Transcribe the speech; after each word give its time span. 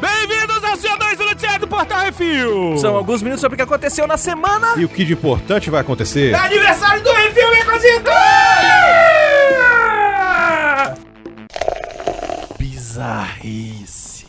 Bem-vindos 0.00 0.64
ao 0.64 0.76
seu 0.76 0.96
2 0.98 1.18
do 1.18 1.24
Noticiário 1.24 1.60
do 1.60 1.68
Portal 1.68 2.00
Refil! 2.00 2.76
São 2.78 2.96
alguns 2.96 3.22
minutos 3.22 3.40
sobre 3.40 3.54
o 3.54 3.56
que 3.56 3.62
aconteceu 3.62 4.06
na 4.06 4.16
semana. 4.16 4.74
E 4.76 4.84
o 4.84 4.88
que 4.88 5.04
de 5.04 5.12
importante 5.12 5.70
vai 5.70 5.80
acontecer? 5.80 6.34
aniversário 6.34 7.02
do 7.02 7.12
Refil, 7.12 7.50
minha 7.50 7.64
cosita! 7.64 8.12
Bizarrice. 12.58 14.26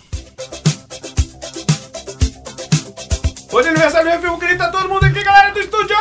Hoje 3.52 3.68
é 3.68 3.71
aniversário 3.71 4.09
do 4.09 4.13
Refil, 4.15 4.38
grita 4.38 4.71
todo 4.71 4.89
mundo 4.89 5.05
aqui, 5.05 5.23
galera 5.23 5.52
do 5.52 5.59
estúdio! 5.59 5.95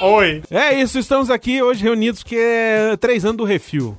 Oi. 0.00 0.42
É 0.50 0.80
isso, 0.80 0.98
estamos 0.98 1.30
aqui 1.30 1.62
hoje 1.62 1.82
reunidos 1.82 2.22
que 2.22 2.36
é 2.36 2.96
três 2.96 3.24
anos 3.24 3.38
do 3.38 3.44
Refil. 3.44 3.96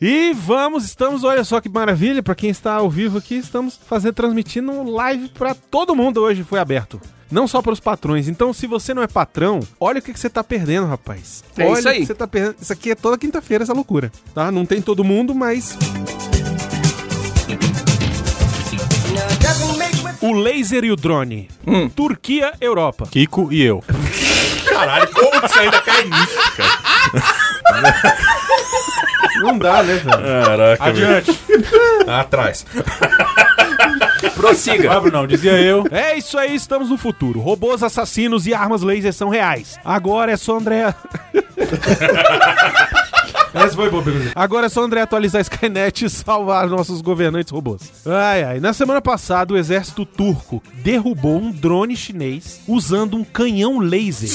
E 0.00 0.32
vamos, 0.34 0.84
estamos, 0.84 1.24
olha 1.24 1.44
só 1.44 1.60
que 1.60 1.68
maravilha, 1.68 2.22
pra 2.22 2.34
quem 2.34 2.50
está 2.50 2.74
ao 2.74 2.90
vivo 2.90 3.18
aqui, 3.18 3.36
estamos 3.36 3.78
fazendo, 3.88 4.14
transmitindo 4.14 4.70
um 4.70 4.90
live 4.90 5.28
pra 5.30 5.54
todo 5.54 5.94
mundo 5.96 6.20
hoje, 6.20 6.42
foi 6.44 6.58
aberto. 6.58 7.00
Não 7.30 7.46
só 7.46 7.60
para 7.60 7.72
os 7.72 7.80
patrões. 7.80 8.26
Então, 8.26 8.54
se 8.54 8.66
você 8.66 8.94
não 8.94 9.02
é 9.02 9.06
patrão, 9.06 9.60
olha 9.78 9.98
o 9.98 10.02
que, 10.02 10.14
que 10.14 10.18
você 10.18 10.30
tá 10.30 10.42
perdendo, 10.42 10.86
rapaz. 10.86 11.44
É 11.58 11.64
olha 11.66 11.78
isso 11.78 11.88
aí. 11.88 11.98
o 11.98 12.00
que 12.00 12.06
você 12.06 12.14
tá 12.14 12.26
perdendo. 12.26 12.56
Isso 12.60 12.72
aqui 12.72 12.90
é 12.90 12.94
toda 12.94 13.18
quinta-feira, 13.18 13.64
essa 13.64 13.74
loucura. 13.74 14.10
Tá? 14.34 14.50
Não 14.50 14.64
tem 14.64 14.80
todo 14.80 15.04
mundo, 15.04 15.34
mas. 15.34 15.76
O 20.20 20.32
laser 20.32 20.84
e 20.84 20.90
o 20.90 20.96
drone. 20.96 21.48
Turquia, 21.94 22.52
Europa. 22.60 23.06
Kiko 23.10 23.52
e 23.52 23.62
eu. 23.62 23.84
Caralho, 24.78 25.08
como 25.12 25.40
que 25.40 25.48
você 25.48 25.58
ainda 25.60 25.80
cai 25.80 26.04
nisso, 26.04 26.38
cara? 26.56 28.16
Não 29.40 29.58
dá, 29.58 29.82
né, 29.82 29.94
velho? 29.94 30.44
Caraca, 30.44 30.84
Adiante. 30.84 31.40
Atrás. 32.06 32.66
Prossiga. 34.34 34.92
Ah, 34.92 35.00
Brunão, 35.00 35.26
dizia 35.26 35.60
eu. 35.60 35.84
É 35.90 36.16
isso 36.16 36.38
aí, 36.38 36.54
estamos 36.54 36.90
no 36.90 36.96
futuro. 36.96 37.40
Robôs 37.40 37.82
assassinos 37.82 38.46
e 38.46 38.54
armas 38.54 38.82
laser 38.82 39.12
são 39.12 39.28
reais. 39.28 39.78
Agora 39.84 40.32
é 40.32 40.36
só 40.36 40.56
André. 40.58 40.94
Essa 43.54 43.74
foi 43.74 43.90
boa, 43.90 44.02
pergunta. 44.02 44.30
Agora 44.34 44.66
é 44.66 44.68
só 44.68 44.82
André 44.82 45.00
atualizar 45.00 45.38
a 45.40 45.42
Skynet 45.42 46.04
e 46.04 46.10
salvar 46.10 46.68
nossos 46.68 47.00
governantes 47.00 47.50
robôs. 47.50 47.82
Ai, 48.06 48.44
ai. 48.44 48.60
Na 48.60 48.72
semana 48.72 49.00
passada, 49.00 49.54
o 49.54 49.56
exército 49.56 50.04
turco 50.04 50.62
derrubou 50.74 51.38
um 51.38 51.50
drone 51.50 51.96
chinês 51.96 52.60
usando 52.68 53.16
um 53.16 53.24
canhão 53.24 53.78
laser. 53.78 54.28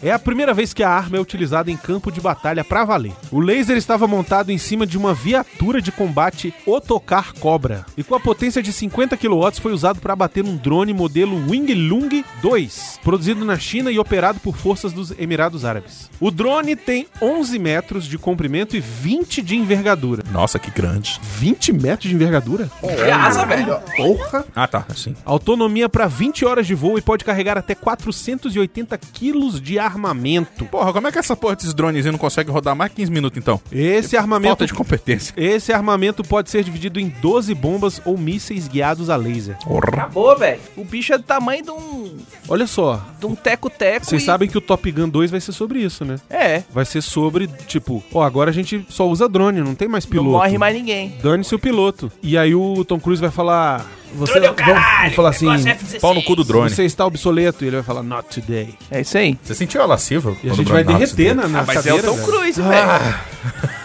É 0.00 0.12
a 0.12 0.18
primeira 0.18 0.54
vez 0.54 0.72
que 0.72 0.84
a 0.84 0.90
arma 0.90 1.16
é 1.16 1.20
utilizada 1.20 1.72
em 1.72 1.76
campo 1.76 2.12
de 2.12 2.20
batalha 2.20 2.62
pra 2.62 2.84
valer. 2.84 3.12
O 3.32 3.40
laser 3.40 3.76
estava 3.76 4.06
montado 4.06 4.50
em 4.50 4.58
cima 4.58 4.86
de 4.86 4.96
uma 4.96 5.12
viatura 5.12 5.82
de 5.82 5.90
combate 5.90 6.54
Otokar 6.64 7.34
Cobra 7.34 7.84
e 7.96 8.04
com 8.04 8.14
a 8.14 8.20
potência 8.20 8.62
de 8.62 8.72
50 8.72 9.16
kW 9.16 9.60
foi 9.60 9.72
usado 9.72 10.00
para 10.00 10.12
abater 10.12 10.44
um 10.44 10.56
drone 10.56 10.92
modelo 10.92 11.36
Wing 11.50 11.74
Lung 11.74 12.24
2, 12.40 13.00
produzido 13.02 13.44
na 13.44 13.58
China 13.58 13.90
e 13.90 13.98
operado 13.98 14.38
por 14.38 14.56
forças 14.56 14.92
dos 14.92 15.10
Emirados 15.18 15.64
Árabes. 15.64 16.08
O 16.20 16.30
drone 16.30 16.76
tem 16.76 17.08
11 17.20 17.58
metros 17.58 18.06
de 18.06 18.18
comprimento 18.18 18.76
e 18.76 18.80
20 18.80 19.42
de 19.42 19.56
envergadura. 19.56 20.22
Nossa, 20.30 20.60
que 20.60 20.70
grande. 20.70 21.18
20 21.22 21.72
metros 21.72 22.08
de 22.08 22.14
envergadura? 22.14 22.70
Que 22.80 23.10
asa, 23.10 23.44
velho. 23.44 23.80
Porra! 23.96 24.44
Ah, 24.54 24.68
tá. 24.68 24.84
Assim. 24.88 25.16
Autonomia 25.24 25.88
para 25.88 26.06
20 26.06 26.44
horas 26.44 26.66
de 26.66 26.74
voo 26.74 26.98
e 26.98 27.02
pode 27.02 27.24
carregar 27.24 27.58
até 27.58 27.74
480 27.74 28.96
quilos 29.12 29.60
de 29.60 29.78
armamento. 29.88 30.64
Porra, 30.66 30.92
como 30.92 31.06
é 31.08 31.12
que 31.12 31.18
essa 31.18 31.34
porra 31.36 31.56
desses 31.56 31.74
drones 31.74 32.04
aí 32.06 32.12
não 32.12 32.18
consegue 32.18 32.50
rodar 32.50 32.74
mais 32.76 32.92
15 32.92 33.10
minutos, 33.10 33.36
então? 33.38 33.60
Esse 33.72 34.16
armamento 34.16 34.48
Falta 34.48 34.66
de 34.66 34.74
competência. 34.74 35.32
Esse 35.36 35.72
armamento 35.72 36.22
pode 36.22 36.50
ser 36.50 36.62
dividido 36.64 37.00
em 37.00 37.08
12 37.20 37.54
bombas 37.54 38.00
ou 38.04 38.16
mísseis 38.16 38.68
guiados 38.68 39.10
a 39.10 39.16
laser. 39.16 39.56
Porra. 39.64 39.88
Acabou, 39.88 40.36
velho. 40.38 40.60
O 40.76 40.84
bicho 40.84 41.12
é 41.12 41.18
do 41.18 41.24
tamanho 41.24 41.62
de 41.64 41.70
um. 41.70 42.16
Olha 42.48 42.66
só, 42.66 43.02
de 43.18 43.26
um 43.26 43.34
teco-teco. 43.34 44.06
vocês 44.06 44.22
e- 44.22 44.24
sabem 44.24 44.48
que 44.48 44.56
o 44.56 44.60
Top 44.60 44.90
Gun 44.90 45.08
2 45.08 45.30
vai 45.30 45.40
ser 45.40 45.52
sobre 45.52 45.80
isso, 45.80 46.04
né? 46.04 46.16
É. 46.30 46.62
Vai 46.72 46.84
ser 46.84 47.02
sobre, 47.02 47.46
tipo, 47.66 48.02
ó, 48.12 48.22
agora 48.22 48.50
a 48.50 48.54
gente 48.54 48.84
só 48.88 49.06
usa 49.08 49.28
drone, 49.28 49.60
não 49.60 49.74
tem 49.74 49.88
mais 49.88 50.04
Não 50.04 50.10
piloto. 50.10 50.30
morre 50.30 50.56
mais 50.58 50.74
ninguém. 50.74 51.16
Dane-se 51.22 51.54
o 51.54 51.58
piloto. 51.58 52.10
E 52.22 52.36
aí 52.38 52.54
o 52.54 52.84
Tom 52.84 52.98
Cruise 53.00 53.20
vai 53.20 53.30
falar. 53.30 53.86
Você 54.14 54.32
Drone 54.32 54.46
é 54.46 54.50
o 54.50 54.54
caralho, 54.54 55.14
falar 55.14 55.28
assim. 55.30 55.48
é 55.50 55.70
F-16. 55.72 56.00
Pau 56.00 56.14
no 56.14 56.22
cu 56.22 56.34
do 56.36 56.44
drone. 56.44 56.70
Você 56.70 56.84
está 56.84 57.04
obsoleto. 57.06 57.64
E 57.64 57.68
ele 57.68 57.76
vai 57.76 57.84
falar, 57.84 58.02
not 58.02 58.28
today. 58.28 58.74
É 58.90 59.00
isso 59.02 59.16
aí. 59.18 59.38
Você 59.42 59.54
sentiu 59.54 59.82
a 59.82 59.86
lasciva? 59.86 60.34
E 60.42 60.50
a 60.50 60.54
gente 60.54 60.70
vai 60.70 60.82
derreter 60.84 61.34
na, 61.34 61.46
na 61.48 61.60
Ah, 61.60 61.64
mas 61.66 61.76
cadeira. 61.76 61.98
é 61.98 62.00
o 62.00 62.04
Tom 62.04 62.16
velho. 62.16 62.26
Cruise, 62.26 62.60
velho. 62.62 62.88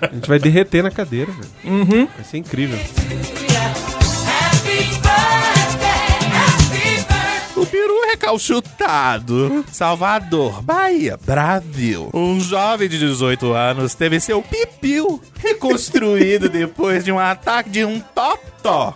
A 0.00 0.14
gente 0.14 0.28
vai 0.28 0.38
derreter 0.38 0.82
na 0.82 0.90
cadeira, 0.90 1.30
velho. 1.32 1.76
Uhum. 1.76 2.06
Vai 2.14 2.24
ser 2.24 2.38
incrível. 2.38 2.78
O 7.56 7.66
peru 7.66 8.00
recalchutado. 8.10 9.64
Salvador, 9.70 10.60
Bahia, 10.62 11.18
Brasil. 11.24 12.10
Um 12.12 12.40
jovem 12.40 12.88
de 12.88 12.98
18 12.98 13.52
anos 13.52 13.94
teve 13.94 14.18
seu 14.20 14.42
pipiu 14.42 15.20
reconstruído 15.38 16.48
depois 16.50 17.04
de 17.04 17.12
um 17.12 17.18
ataque 17.18 17.70
de 17.70 17.84
um 17.84 18.00
totó. 18.64 18.94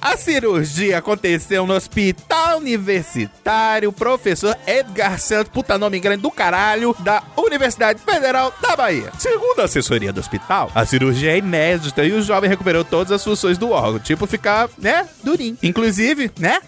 A 0.00 0.16
cirurgia 0.16 0.98
aconteceu 0.98 1.66
no 1.66 1.74
Hospital 1.74 2.58
Universitário 2.58 3.92
Professor 3.92 4.56
Edgar 4.66 5.18
Santos, 5.18 5.52
puta 5.52 5.76
nome 5.78 5.98
grande 5.98 6.22
do 6.22 6.30
caralho, 6.30 6.94
da 7.00 7.22
Universidade 7.36 8.00
Federal 8.00 8.52
da 8.60 8.76
Bahia. 8.76 9.12
Segundo 9.18 9.60
a 9.60 9.64
assessoria 9.64 10.12
do 10.12 10.20
hospital, 10.20 10.70
a 10.74 10.86
cirurgia 10.86 11.32
é 11.32 11.38
inédita 11.38 12.04
e 12.04 12.12
o 12.12 12.22
jovem 12.22 12.48
recuperou 12.48 12.84
todas 12.84 13.12
as 13.12 13.24
funções 13.24 13.58
do 13.58 13.70
órgão, 13.70 13.98
tipo 13.98 14.26
ficar, 14.26 14.68
né, 14.78 15.08
durinho. 15.24 15.58
Inclusive, 15.62 16.30
né? 16.38 16.60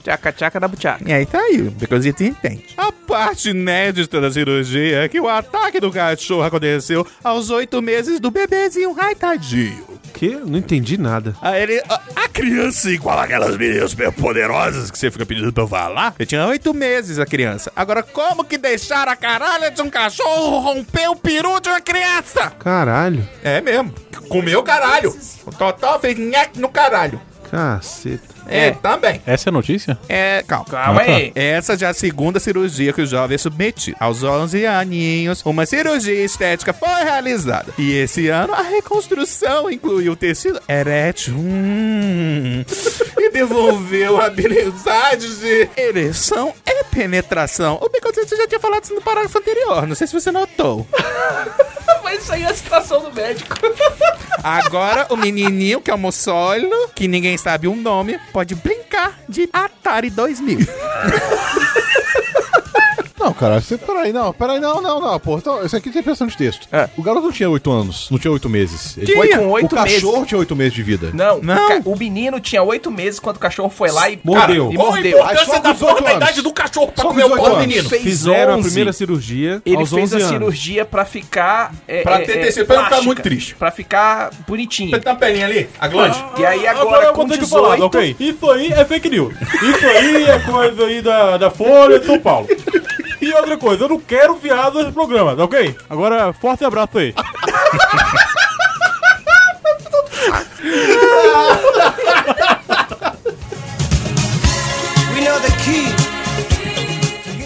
Ah, 0.00 0.16
Tchaca-tchaca 0.16 0.58
da 0.58 0.66
buchaca. 0.68 1.04
e 1.06 1.12
aí 1.12 1.26
tá 1.26 1.38
aí, 1.38 1.60
o 1.60 1.70
Becosito 1.70 2.24
entende. 2.24 2.64
A 2.76 2.90
parte 2.90 3.50
inédita 3.50 4.20
da 4.20 4.30
cirurgia 4.30 5.04
é 5.04 5.08
que 5.08 5.20
o 5.20 5.28
ataque 5.28 5.78
do 5.80 5.90
cachorro 5.92 6.42
aconteceu 6.42 7.06
aos 7.22 7.50
oito 7.50 7.82
meses 7.82 8.18
do 8.18 8.30
bebezinho 8.30 8.92
raitadinho. 8.92 9.84
Que? 10.14 10.30
Não 10.36 10.58
entendi 10.58 10.98
nada. 10.98 11.34
Aí 11.40 11.62
ele. 11.62 11.82
A, 11.88 12.00
a 12.24 12.28
criança, 12.28 12.90
igual 12.90 13.18
aquelas 13.18 13.56
meninas 13.56 13.90
super 13.92 14.12
poderosas 14.12 14.90
que 14.90 14.98
você 14.98 15.10
fica 15.10 15.24
pedindo 15.24 15.52
pra 15.52 15.62
eu 15.64 15.68
falar. 15.68 16.14
Eu 16.18 16.26
tinha 16.26 16.46
oito 16.46 16.74
meses 16.74 17.18
a 17.18 17.24
criança. 17.26 17.70
Agora, 17.76 18.02
como 18.02 18.44
que 18.44 18.58
deixaram 18.58 19.12
a 19.12 19.16
caralha 19.16 19.70
de 19.70 19.80
um 19.80 19.88
cachorro 19.90 20.58
romper 20.60 21.08
o 21.08 21.16
peru 21.16 21.60
de 21.60 21.68
uma 21.68 21.80
criança? 21.80 22.50
Caralho. 22.58 23.26
É 23.42 23.60
mesmo. 23.60 23.94
Comeu 24.28 24.62
caralho. 24.62 25.14
O 25.46 25.50
Totó 25.52 25.98
fez 25.98 26.18
nhaque 26.18 26.58
no 26.60 26.68
caralho. 26.68 27.20
Caceta. 27.50 28.22
É, 28.46 28.70
também. 28.72 29.20
Essa 29.26 29.48
é 29.48 29.50
a 29.50 29.52
notícia? 29.52 29.98
É, 30.08 30.42
calma. 30.46 30.64
Calma 30.66 31.02
Ah, 31.02 31.04
tá. 31.04 31.12
aí. 31.12 31.32
Essa 31.34 31.76
já 31.76 31.88
é 31.88 31.90
a 31.90 31.94
segunda 31.94 32.40
cirurgia 32.40 32.92
que 32.92 33.02
o 33.02 33.06
jovem 33.06 33.34
é 33.34 33.38
submetido. 33.38 33.96
Aos 34.00 34.22
11 34.22 34.66
aninhos, 34.66 35.42
uma 35.44 35.66
cirurgia 35.66 36.24
estética 36.24 36.72
foi 36.72 36.88
realizada. 37.04 37.72
E 37.78 37.92
esse 37.96 38.28
ano, 38.28 38.54
a 38.54 38.62
reconstrução 38.62 39.70
incluiu 39.70 40.12
o 40.12 40.16
tecido 40.16 40.60
erétil 40.68 41.34
hum, 41.36 42.64
e 43.18 43.30
devolveu 43.30 44.20
habilidades 44.20 45.40
de 45.40 45.68
ereção 45.76 46.52
e 46.66 46.84
penetração. 46.84 47.78
O 47.80 47.88
Bicotinho 47.88 48.26
já 48.28 48.46
tinha 48.48 48.60
falado 48.60 48.84
isso 48.84 48.94
no 48.94 49.02
parágrafo 49.02 49.38
anterior, 49.38 49.86
não 49.86 49.94
sei 49.94 50.06
se 50.06 50.12
você 50.12 50.30
notou. 50.32 50.86
Mas 52.02 52.22
isso 52.22 52.32
aí 52.32 52.42
é 52.42 52.46
a 52.46 52.54
citação 52.54 53.00
do 53.02 53.12
médico. 53.12 53.56
Agora, 54.42 55.06
o 55.10 55.16
menininho, 55.16 55.80
que 55.80 55.90
é 55.90 55.94
o 55.94 55.98
moçolo, 55.98 56.88
que 56.94 57.06
ninguém 57.06 57.36
sabe 57.36 57.68
o 57.68 57.76
nome, 57.76 58.18
pode 58.32 58.54
brincar 58.54 59.18
de 59.28 59.48
Atari 59.52 60.10
2000. 60.10 60.58
Não, 63.20 63.34
cara, 63.34 63.60
você, 63.60 63.76
peraí, 63.76 64.12
não, 64.14 64.32
peraí, 64.32 64.58
não, 64.58 64.80
não, 64.80 64.98
não, 64.98 65.20
pô. 65.20 65.36
Então, 65.36 65.62
isso 65.64 65.76
aqui 65.76 65.90
tem 65.90 66.02
pressão 66.02 66.26
de 66.26 66.34
texto. 66.36 66.66
É. 66.72 66.88
O 66.96 67.02
garoto 67.02 67.26
não 67.26 67.32
tinha 67.32 67.50
oito 67.50 67.70
anos, 67.70 68.08
não 68.10 68.18
tinha 68.18 68.32
oito 68.32 68.48
meses. 68.48 68.96
Ele 68.96 69.14
Foi 69.14 69.28
com 69.28 69.48
oito 69.50 69.66
o 69.72 69.76
cachorro 69.76 70.12
meses. 70.14 70.28
tinha 70.28 70.38
oito 70.38 70.56
meses 70.56 70.72
de 70.72 70.82
vida. 70.82 71.10
Não, 71.12 71.38
Não. 71.42 71.80
O, 71.84 71.92
o 71.92 71.98
menino 71.98 72.40
tinha 72.40 72.62
oito 72.62 72.90
meses 72.90 73.20
quando 73.20 73.36
o 73.36 73.40
cachorro 73.40 73.68
foi 73.68 73.90
lá 73.90 74.08
e 74.08 74.18
Mordeu. 74.24 74.72
e 74.72 74.76
Qual 74.76 74.94
a 74.94 75.00
importância 75.00 75.60
da 75.60 75.68
com 75.68 75.72
18 75.74 75.78
porra 75.96 76.02
da 76.10 76.16
idade 76.16 76.40
do 76.42 76.52
cachorro 76.52 76.92
pra 76.92 77.02
Só 77.02 77.08
comer 77.08 77.22
com 77.24 77.28
o 77.28 77.30
18 77.34 77.44
pau 77.50 77.54
do 77.60 77.60
menino? 77.68 77.88
Fez 77.90 78.02
Fizeram 78.02 78.52
a 78.54 78.56
11. 78.56 78.68
primeira 78.68 78.92
cirurgia 78.94 79.62
Ele 79.66 79.76
aos 79.76 79.90
fez 79.90 80.02
11 80.04 80.14
a 80.14 80.18
anos. 80.18 80.28
cirurgia 80.30 80.84
pra 80.86 81.04
ficar. 81.04 81.74
É, 81.86 82.02
Pra 82.02 82.20
é, 82.20 82.24
ter 82.24 82.38
é, 82.38 82.42
tecido, 82.44 82.64
pra 82.66 82.76
não 82.76 82.84
ficar 82.84 83.02
muito 83.02 83.20
triste. 83.22 83.54
Pra 83.54 83.70
ficar 83.70 84.30
bonitinho. 84.48 84.90
Você 84.90 84.98
tem 85.00 85.12
uma 85.12 85.18
pelinha 85.18 85.44
ali, 85.44 85.68
a 85.78 85.86
glande. 85.88 86.24
E 86.38 86.44
aí 86.46 86.66
agora, 86.66 87.06
eu 87.08 87.12
com 87.12 87.18
vou 87.26 87.28
ter 87.28 87.34
que 87.34 87.44
18. 87.44 87.64
falar, 87.68 87.84
ok? 87.84 88.16
Isso 88.18 88.50
aí 88.50 88.72
é 88.72 88.84
fake 88.86 89.10
news. 89.10 89.34
Isso 89.62 89.86
aí 89.86 90.24
é 90.24 90.38
coisa 90.38 90.84
aí 90.86 91.02
da, 91.02 91.36
da 91.36 91.50
Folha 91.50 91.98
de 92.00 92.06
São 92.06 92.18
Paulo. 92.18 92.48
E 93.30 93.32
outra 93.32 93.56
coisa, 93.56 93.84
eu 93.84 93.88
não 93.88 94.00
quero 94.00 94.34
viado 94.34 94.80
nesse 94.80 94.90
programa, 94.90 95.36
tá 95.36 95.44
ok? 95.44 95.76
Agora, 95.88 96.32
forte 96.32 96.64
abraço 96.64 96.98
aí. 96.98 97.14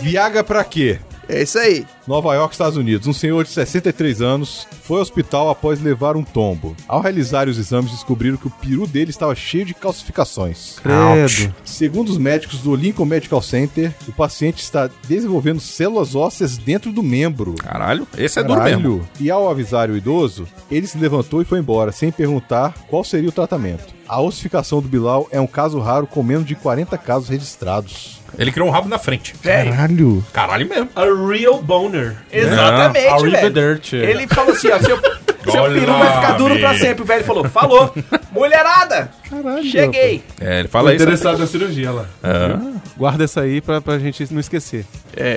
Viaga 0.01 0.43
pra 0.43 0.65
quê? 0.65 0.99
É 1.29 1.43
isso 1.43 1.59
aí. 1.59 1.87
Nova 2.07 2.35
York, 2.35 2.55
Estados 2.55 2.77
Unidos. 2.77 3.07
Um 3.07 3.13
senhor 3.13 3.45
de 3.45 3.51
63 3.51 4.21
anos 4.21 4.67
foi 4.83 4.97
ao 4.97 5.03
hospital 5.03 5.49
após 5.51 5.81
levar 5.81 6.17
um 6.17 6.23
tombo. 6.23 6.77
Ao 6.87 7.01
realizar 7.01 7.49
os 7.49 7.59
exames, 7.59 7.91
descobriram 7.91 8.37
que 8.37 8.47
o 8.47 8.51
peru 8.51 8.87
dele 8.87 9.11
estava 9.11 9.35
cheio 9.35 9.65
de 9.65 9.75
calcificações. 9.75 10.77
Credo. 10.81 11.55
Segundo 11.65 12.09
os 12.11 12.19
médicos 12.19 12.61
do 12.61 12.75
Lincoln 12.75 13.07
Medical 13.07 13.41
Center, 13.41 13.95
o 14.07 14.13
paciente 14.13 14.63
está 14.63 14.91
desenvolvendo 15.09 15.61
células 15.61 16.15
ósseas 16.15 16.59
dentro 16.59 16.93
do 16.93 17.03
membro. 17.03 17.55
Caralho, 17.55 18.07
esse 18.17 18.39
é 18.39 18.43
duro 18.43 18.63
mesmo. 18.63 18.83
Caralho. 18.83 19.09
E 19.21 19.31
ao 19.31 19.49
avisar 19.49 19.91
o 19.91 19.97
idoso, 19.97 20.47
ele 20.71 20.87
se 20.87 20.99
levantou 20.99 21.41
e 21.41 21.45
foi 21.45 21.59
embora, 21.59 21.93
sem 21.93 22.11
perguntar 22.11 22.75
qual 22.89 23.05
seria 23.05 23.29
o 23.29 23.33
tratamento. 23.33 23.94
A 24.09 24.21
ossificação 24.21 24.81
do 24.81 24.89
Bilal 24.89 25.27
é 25.31 25.41
um 25.41 25.47
caso 25.47 25.79
raro 25.81 26.07
com 26.07 26.23
menos 26.23 26.47
de 26.47 26.55
40 26.55 26.97
casos 26.99 27.29
registrados. 27.29 28.21
Ele 28.39 28.51
criou 28.51 28.69
um 28.69 28.71
rabo 28.71 28.89
na 28.89 28.99
frente. 28.99 29.35
Caralho. 29.43 30.25
Caralho 30.33 30.69
mesmo. 30.69 30.89
A 30.95 31.05
real 31.05 31.63
boner. 31.63 32.17
Exatamente, 32.33 32.93
velho. 33.05 33.15
Arrivederci. 33.15 33.97
Ele 33.97 34.27
falou 34.27 34.53
assim, 34.53 34.69
ó, 34.71 34.79
seu, 34.81 34.99
seu 34.99 35.65
peru 35.73 35.93
vai 35.93 36.13
ficar 36.13 36.33
duro 36.33 36.59
pra 36.59 36.77
sempre. 36.77 37.03
O 37.03 37.07
velho 37.07 37.25
falou, 37.25 37.49
falou, 37.49 37.95
mulherada, 38.33 39.11
Caralho. 39.31 39.65
cheguei. 39.65 40.23
É, 40.41 40.61
ele 40.61 40.69
fala 40.69 40.93
isso. 40.93 41.03
interessado 41.05 41.39
na 41.39 41.47
cirurgia 41.47 41.93
lá. 41.93 42.07
É. 42.23 42.59
Guarda 42.97 43.25
essa 43.25 43.41
aí 43.43 43.61
pra, 43.61 43.81
pra 43.81 43.99
gente 43.99 44.27
não 44.33 44.41
esquecer. 44.41 44.85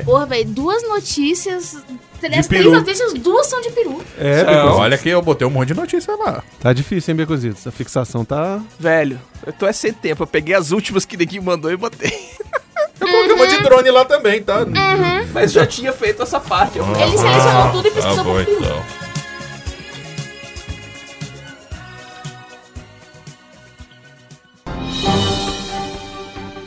Porra, 0.04 0.26
velho, 0.26 0.46
duas 0.50 0.82
notícias. 0.88 1.78
Três, 2.20 2.48
peru. 2.48 2.72
três 2.72 2.84
notícias, 2.84 3.14
duas 3.14 3.46
são 3.48 3.62
de 3.62 3.70
peru. 3.72 4.02
É, 4.18 4.44
Não. 4.44 4.78
Olha 4.78 4.98
que 4.98 5.08
eu 5.10 5.22
botei 5.22 5.46
um 5.48 5.52
monte 5.52 5.68
de 5.70 5.74
notícia 5.76 6.16
lá. 6.16 6.44
Tá 6.60 6.74
difícil, 6.74 7.12
hein, 7.12 7.18
Becositos? 7.18 7.66
A 7.68 7.72
fixação 7.72 8.26
tá. 8.26 8.60
Velho, 8.80 9.20
eu 9.46 9.54
tô 9.54 9.68
é 9.68 9.74
sem 9.74 9.94
tempo. 9.94 10.24
Eu 10.24 10.28
peguei 10.28 10.56
as 10.56 10.72
últimas 10.72 11.06
que 11.06 11.16
ninguém 11.16 11.40
mandou 11.40 11.72
e 11.72 11.78
botei. 11.78 12.12
Eu 13.00 13.08
coloquei 13.08 13.34
um 13.36 13.38
monte 13.38 13.56
de 13.56 13.62
drone 13.64 13.92
lá 13.92 14.04
também, 14.06 14.42
tá? 14.42 14.66
Mas 15.32 15.52
já 15.54 15.68
tinha 15.68 15.94
feito 15.94 16.24
essa 16.24 16.40
parte. 16.40 16.80
ó. 16.80 16.84
Ele 17.00 17.16
selecionou 17.16 17.72
tudo 17.72 17.88
e 17.88 17.92
pesquisou 17.92 18.16
Tá 18.18 18.24
bom, 18.24 18.34
por 18.34 18.46
peru. 18.46 18.58
então. 18.60 18.84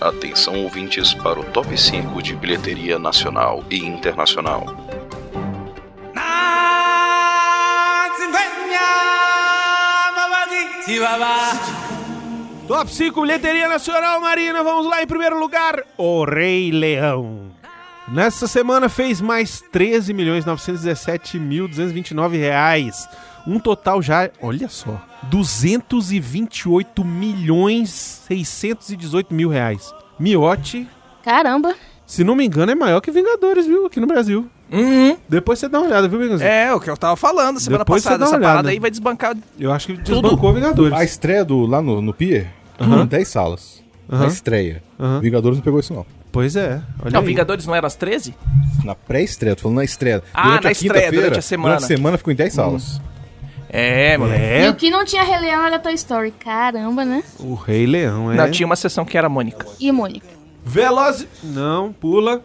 Atenção 0.00 0.62
ouvintes 0.64 1.12
para 1.12 1.38
o 1.38 1.44
top 1.44 1.76
5 1.78 2.22
de 2.22 2.34
bilheteria 2.34 2.98
nacional 2.98 3.62
e 3.70 3.78
internacional. 3.84 4.64
Top 12.66 12.88
5 12.90 13.20
bilheteria 13.20 13.68
nacional, 13.68 14.20
Marina. 14.20 14.62
Vamos 14.62 14.86
lá 14.86 15.02
em 15.02 15.06
primeiro 15.06 15.38
lugar, 15.38 15.82
O 15.98 16.24
Rei 16.24 16.70
Leão. 16.70 17.50
Nessa 18.08 18.46
semana 18.46 18.88
fez 18.88 19.20
mais 19.20 19.60
13 19.72 20.12
milhões 20.12 20.44
917.229 20.44 22.38
reais. 22.38 23.08
Um 23.46 23.58
total 23.58 24.00
já, 24.02 24.30
olha 24.40 24.68
só, 24.68 25.00
228 25.24 27.04
milhões 27.04 27.90
618 28.28 29.34
mil 29.34 29.48
reais. 29.48 29.92
Miote, 30.18 30.88
Caramba. 31.24 31.74
se 32.06 32.22
não 32.24 32.34
me 32.34 32.44
engano, 32.46 32.72
é 32.72 32.74
maior 32.74 33.00
que 33.00 33.10
Vingadores, 33.10 33.66
viu? 33.66 33.86
Aqui 33.86 33.98
no 34.00 34.06
Brasil. 34.06 34.48
Uhum. 34.72 35.16
Depois 35.28 35.58
você 35.58 35.68
dá 35.68 35.78
uma 35.80 35.86
olhada, 35.88 36.06
viu, 36.08 36.18
Vingadores? 36.18 36.42
É, 36.46 36.72
o 36.72 36.78
que 36.80 36.88
eu 36.88 36.96
tava 36.96 37.16
falando 37.16 37.58
semana 37.58 37.84
Depois 37.84 38.02
você 38.02 38.08
passada. 38.10 38.24
dá 38.24 38.24
uma 38.26 38.28
Essa 38.30 38.36
olhada. 38.38 38.52
parada 38.54 38.68
aí 38.70 38.78
vai 38.78 38.90
desbancar. 38.90 39.36
Eu 39.58 39.72
acho 39.72 39.88
que 39.88 39.96
desbancou 39.96 40.52
Vingadores. 40.54 40.92
A 40.96 41.02
estreia 41.04 41.44
do, 41.44 41.66
lá 41.66 41.82
no, 41.82 42.00
no 42.00 42.14
Pier, 42.14 42.46
Aham. 42.80 43.06
10 43.06 43.28
salas. 43.28 43.82
Aham. 44.10 44.24
A 44.24 44.28
estreia. 44.28 44.82
Aham. 44.98 45.20
Vingadores 45.20 45.58
não 45.58 45.64
pegou 45.64 45.80
isso, 45.80 45.92
não. 45.92 46.06
Pois 46.32 46.54
é, 46.54 46.80
olha 47.02 47.10
Não, 47.10 47.20
aí. 47.20 47.26
Vingadores 47.26 47.66
não 47.66 47.74
era 47.74 47.88
às 47.88 47.96
13? 47.96 48.32
Na 48.84 48.94
pré-estreia, 48.94 49.56
tô 49.56 49.62
falando 49.62 49.78
na 49.78 49.84
estreia. 49.84 50.22
Ah, 50.32 50.60
na 50.60 50.70
estreia, 50.70 50.74
quinta-feira, 50.74 51.10
durante 51.16 51.38
a 51.40 51.42
semana. 51.42 51.74
Durante 51.74 51.84
a 51.92 51.96
semana 51.96 52.18
ficou 52.18 52.32
em 52.32 52.36
10 52.36 52.52
salas. 52.52 53.00
É, 53.68 54.16
moleque. 54.16 54.40
E 54.40 54.46
É, 54.66 54.70
o 54.70 54.74
que 54.74 54.90
não 54.90 55.04
tinha 55.04 55.22
Rei 55.24 55.38
Leão 55.40 55.64
era 55.66 55.78
Toy 55.80 55.92
Story. 55.94 56.30
Caramba, 56.32 57.04
né? 57.04 57.22
o 57.40 57.54
Rei 57.54 57.84
Leão, 57.86 58.30
é. 58.32 58.36
Não, 58.36 58.48
tinha 58.50 58.64
uma 58.66 58.76
sessão 58.76 59.04
que 59.04 59.18
era 59.18 59.26
a 59.26 59.30
Mônica. 59.30 59.66
E 59.80 59.90
Mônica. 59.90 60.26
Veloz... 60.64 61.26
Não, 61.42 61.92
pula. 61.92 62.42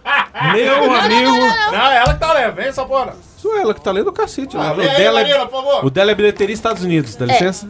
Meu 0.54 0.94
amigo... 0.94 1.32
Não, 1.72 1.92
é 1.92 1.98
ela 1.98 2.14
que 2.14 2.20
tá 2.20 2.34
lendo. 2.34 2.56
Vem 2.56 2.68
essa 2.68 2.86
porra. 2.86 3.16
Isso 3.38 3.54
é 3.54 3.62
ela 3.62 3.74
que 3.74 3.82
tá 3.82 3.92
lendo 3.92 4.08
o 4.08 4.14
cacete. 4.14 4.58
Ah, 4.58 4.72
o, 4.72 4.76
vem 4.76 4.90
aí, 4.90 4.98
dela 4.98 5.20
Marina, 5.20 5.38
é... 5.38 5.46
por 5.46 5.64
favor. 5.64 5.86
o 5.86 5.90
dela 5.90 6.12
é 6.12 6.16
bilheteria 6.16 6.54
Estados 6.54 6.84
Unidos, 6.84 7.16
dá 7.16 7.26
licença? 7.26 7.70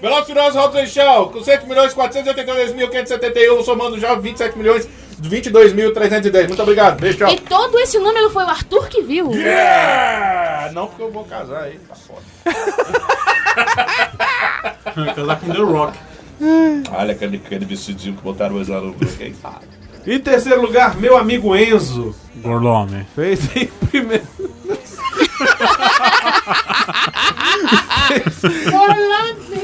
Velozes 0.00 0.26
Furiosos 0.26 0.54
Hobbs 0.60 0.82
and 0.82 0.86
Shaw, 0.86 1.30
com 1.30 1.42
100 1.42 1.66
milhões 1.66 1.94
482.571, 1.94 3.64
somando 3.64 3.98
já 3.98 4.14
27 4.14 4.58
milhões 4.58 4.88
22.310. 5.20 6.48
Muito 6.48 6.62
obrigado. 6.62 7.00
Beijo, 7.00 7.18
tchau. 7.18 7.30
E 7.30 7.40
todo 7.40 7.78
esse 7.78 7.98
número 7.98 8.30
foi 8.30 8.44
o 8.44 8.48
Arthur 8.48 8.88
que 8.88 9.02
viu. 9.02 9.32
Yeah! 9.32 10.70
Não 10.72 10.86
porque 10.86 11.02
eu 11.02 11.10
vou 11.10 11.24
casar 11.24 11.62
aí, 11.62 11.78
tá 11.88 11.94
foda. 11.94 12.22
Casar 15.14 15.40
com 15.40 15.50
The 15.50 15.58
Rock. 15.58 15.98
Olha 16.92 17.12
aquele, 17.12 17.38
aquele 17.38 17.64
vestidinho 17.64 18.14
que 18.14 18.22
botaram 18.22 18.56
hoje 18.56 18.70
lá 18.70 18.80
no 18.80 18.94
quem 18.94 19.34
sabe? 19.34 19.75
Em 20.06 20.20
terceiro 20.20 20.62
lugar, 20.62 20.96
meu 20.96 21.16
amigo 21.16 21.56
Enzo. 21.56 22.14
Gorlome. 22.36 23.06
Fez 23.14 23.56
em 23.56 23.66
primeiro... 23.66 24.24
fez, 28.06 28.40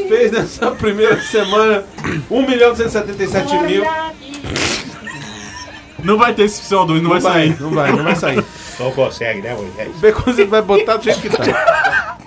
fez 0.09 0.33
nessa 0.33 0.73
primeira 0.73 1.21
semana 1.23 1.85
1 2.29 2.47
milhão 2.47 2.71
277 2.73 3.56
mil. 3.62 3.85
Não 6.03 6.19
vai 6.19 6.35
ter 6.35 6.43
esse 6.44 6.62
CO2, 6.62 7.00
não, 7.00 7.11
vai 7.11 7.21
sair. 7.21 7.61
Não 7.61 7.71
vai, 7.71 7.93
não 7.93 8.03
vai 8.03 8.17
sair. 8.17 8.44
Não 8.81 8.91
consegue, 8.91 9.43
né, 9.43 9.55
Moisés? 9.55 9.94
O 9.94 9.99
Beconzinho 10.00 10.49
vai 10.49 10.62
botar 10.62 10.97
do 10.97 11.05
jeito 11.05 11.21
que 11.21 11.31
tá. 11.31 12.19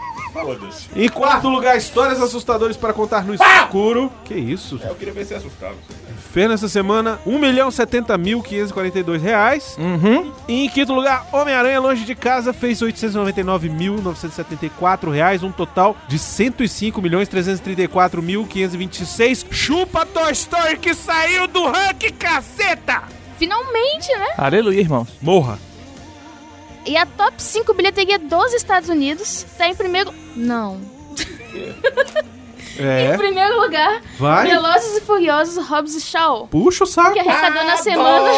Foda-se. 0.44 0.90
Em 0.94 1.08
quarto 1.08 1.48
lugar, 1.48 1.78
histórias 1.78 2.22
assustadoras 2.22 2.76
para 2.76 2.92
contar 2.92 3.24
no 3.24 3.34
escuro. 3.34 4.12
Que 4.26 4.34
isso? 4.34 4.78
Eu 4.84 4.94
queria 4.96 5.14
ver 5.14 5.26
se 5.26 5.34
assustava. 5.34 5.76
Fez 6.34 6.50
nessa 6.50 6.68
semana 6.68 7.22
1 7.26 7.40
milhão 7.40 7.72
70 7.72 8.18
mil 8.18 8.44
542 8.44 9.22
reais. 9.22 9.78
Uhum. 9.80 10.34
E 10.46 10.66
em 10.66 10.70
quinto 10.70 10.94
lugar, 10.94 11.26
Homem-Aranha 11.32 11.80
Longe 11.80 12.04
de 12.04 12.14
Casa 12.14 12.52
fez 12.52 12.82
899.974 12.82 15.10
reais, 15.10 15.42
um 15.42 15.54
total 15.54 15.96
de 16.10 16.20
105 16.20 17.02
milhões 17.02 17.30
334 17.30 18.22
mil 18.22 18.46
526. 18.46 19.46
Chupa 19.50 20.06
Toy 20.06 20.34
Story 20.34 20.78
que 20.78 20.94
saiu 20.94 21.48
do 21.48 21.66
ranking, 21.66 22.12
caceta! 22.12 23.04
Finalmente, 23.38 24.14
né? 24.18 24.34
Aleluia, 24.38 24.82
irmãos. 24.82 25.08
Morra. 25.22 25.58
E 26.86 26.96
a 26.98 27.06
top 27.06 27.42
5 27.42 27.74
bilheteria 27.74 28.20
dos 28.20 28.54
Estados 28.54 28.90
Unidos 28.90 29.46
tá 29.58 29.68
em 29.68 29.76
primeiro. 29.76 30.14
Não. 30.36 30.80
Em 32.78 32.84
É, 32.86 33.18
primeiro 33.18 33.60
lugar, 33.62 34.02
vai. 34.18 34.48
Velozes 34.48 34.98
e 34.98 35.02
Furiosos 35.02 35.58
Hobbs 35.68 35.96
e 35.96 36.02
Shaw. 36.02 36.48
Puxa 36.48 36.84
o 36.84 36.88
saco. 36.88 37.14
Que 37.14 37.20
arrecadou 37.20 37.64
na 37.64 37.78
semana. 37.78 38.30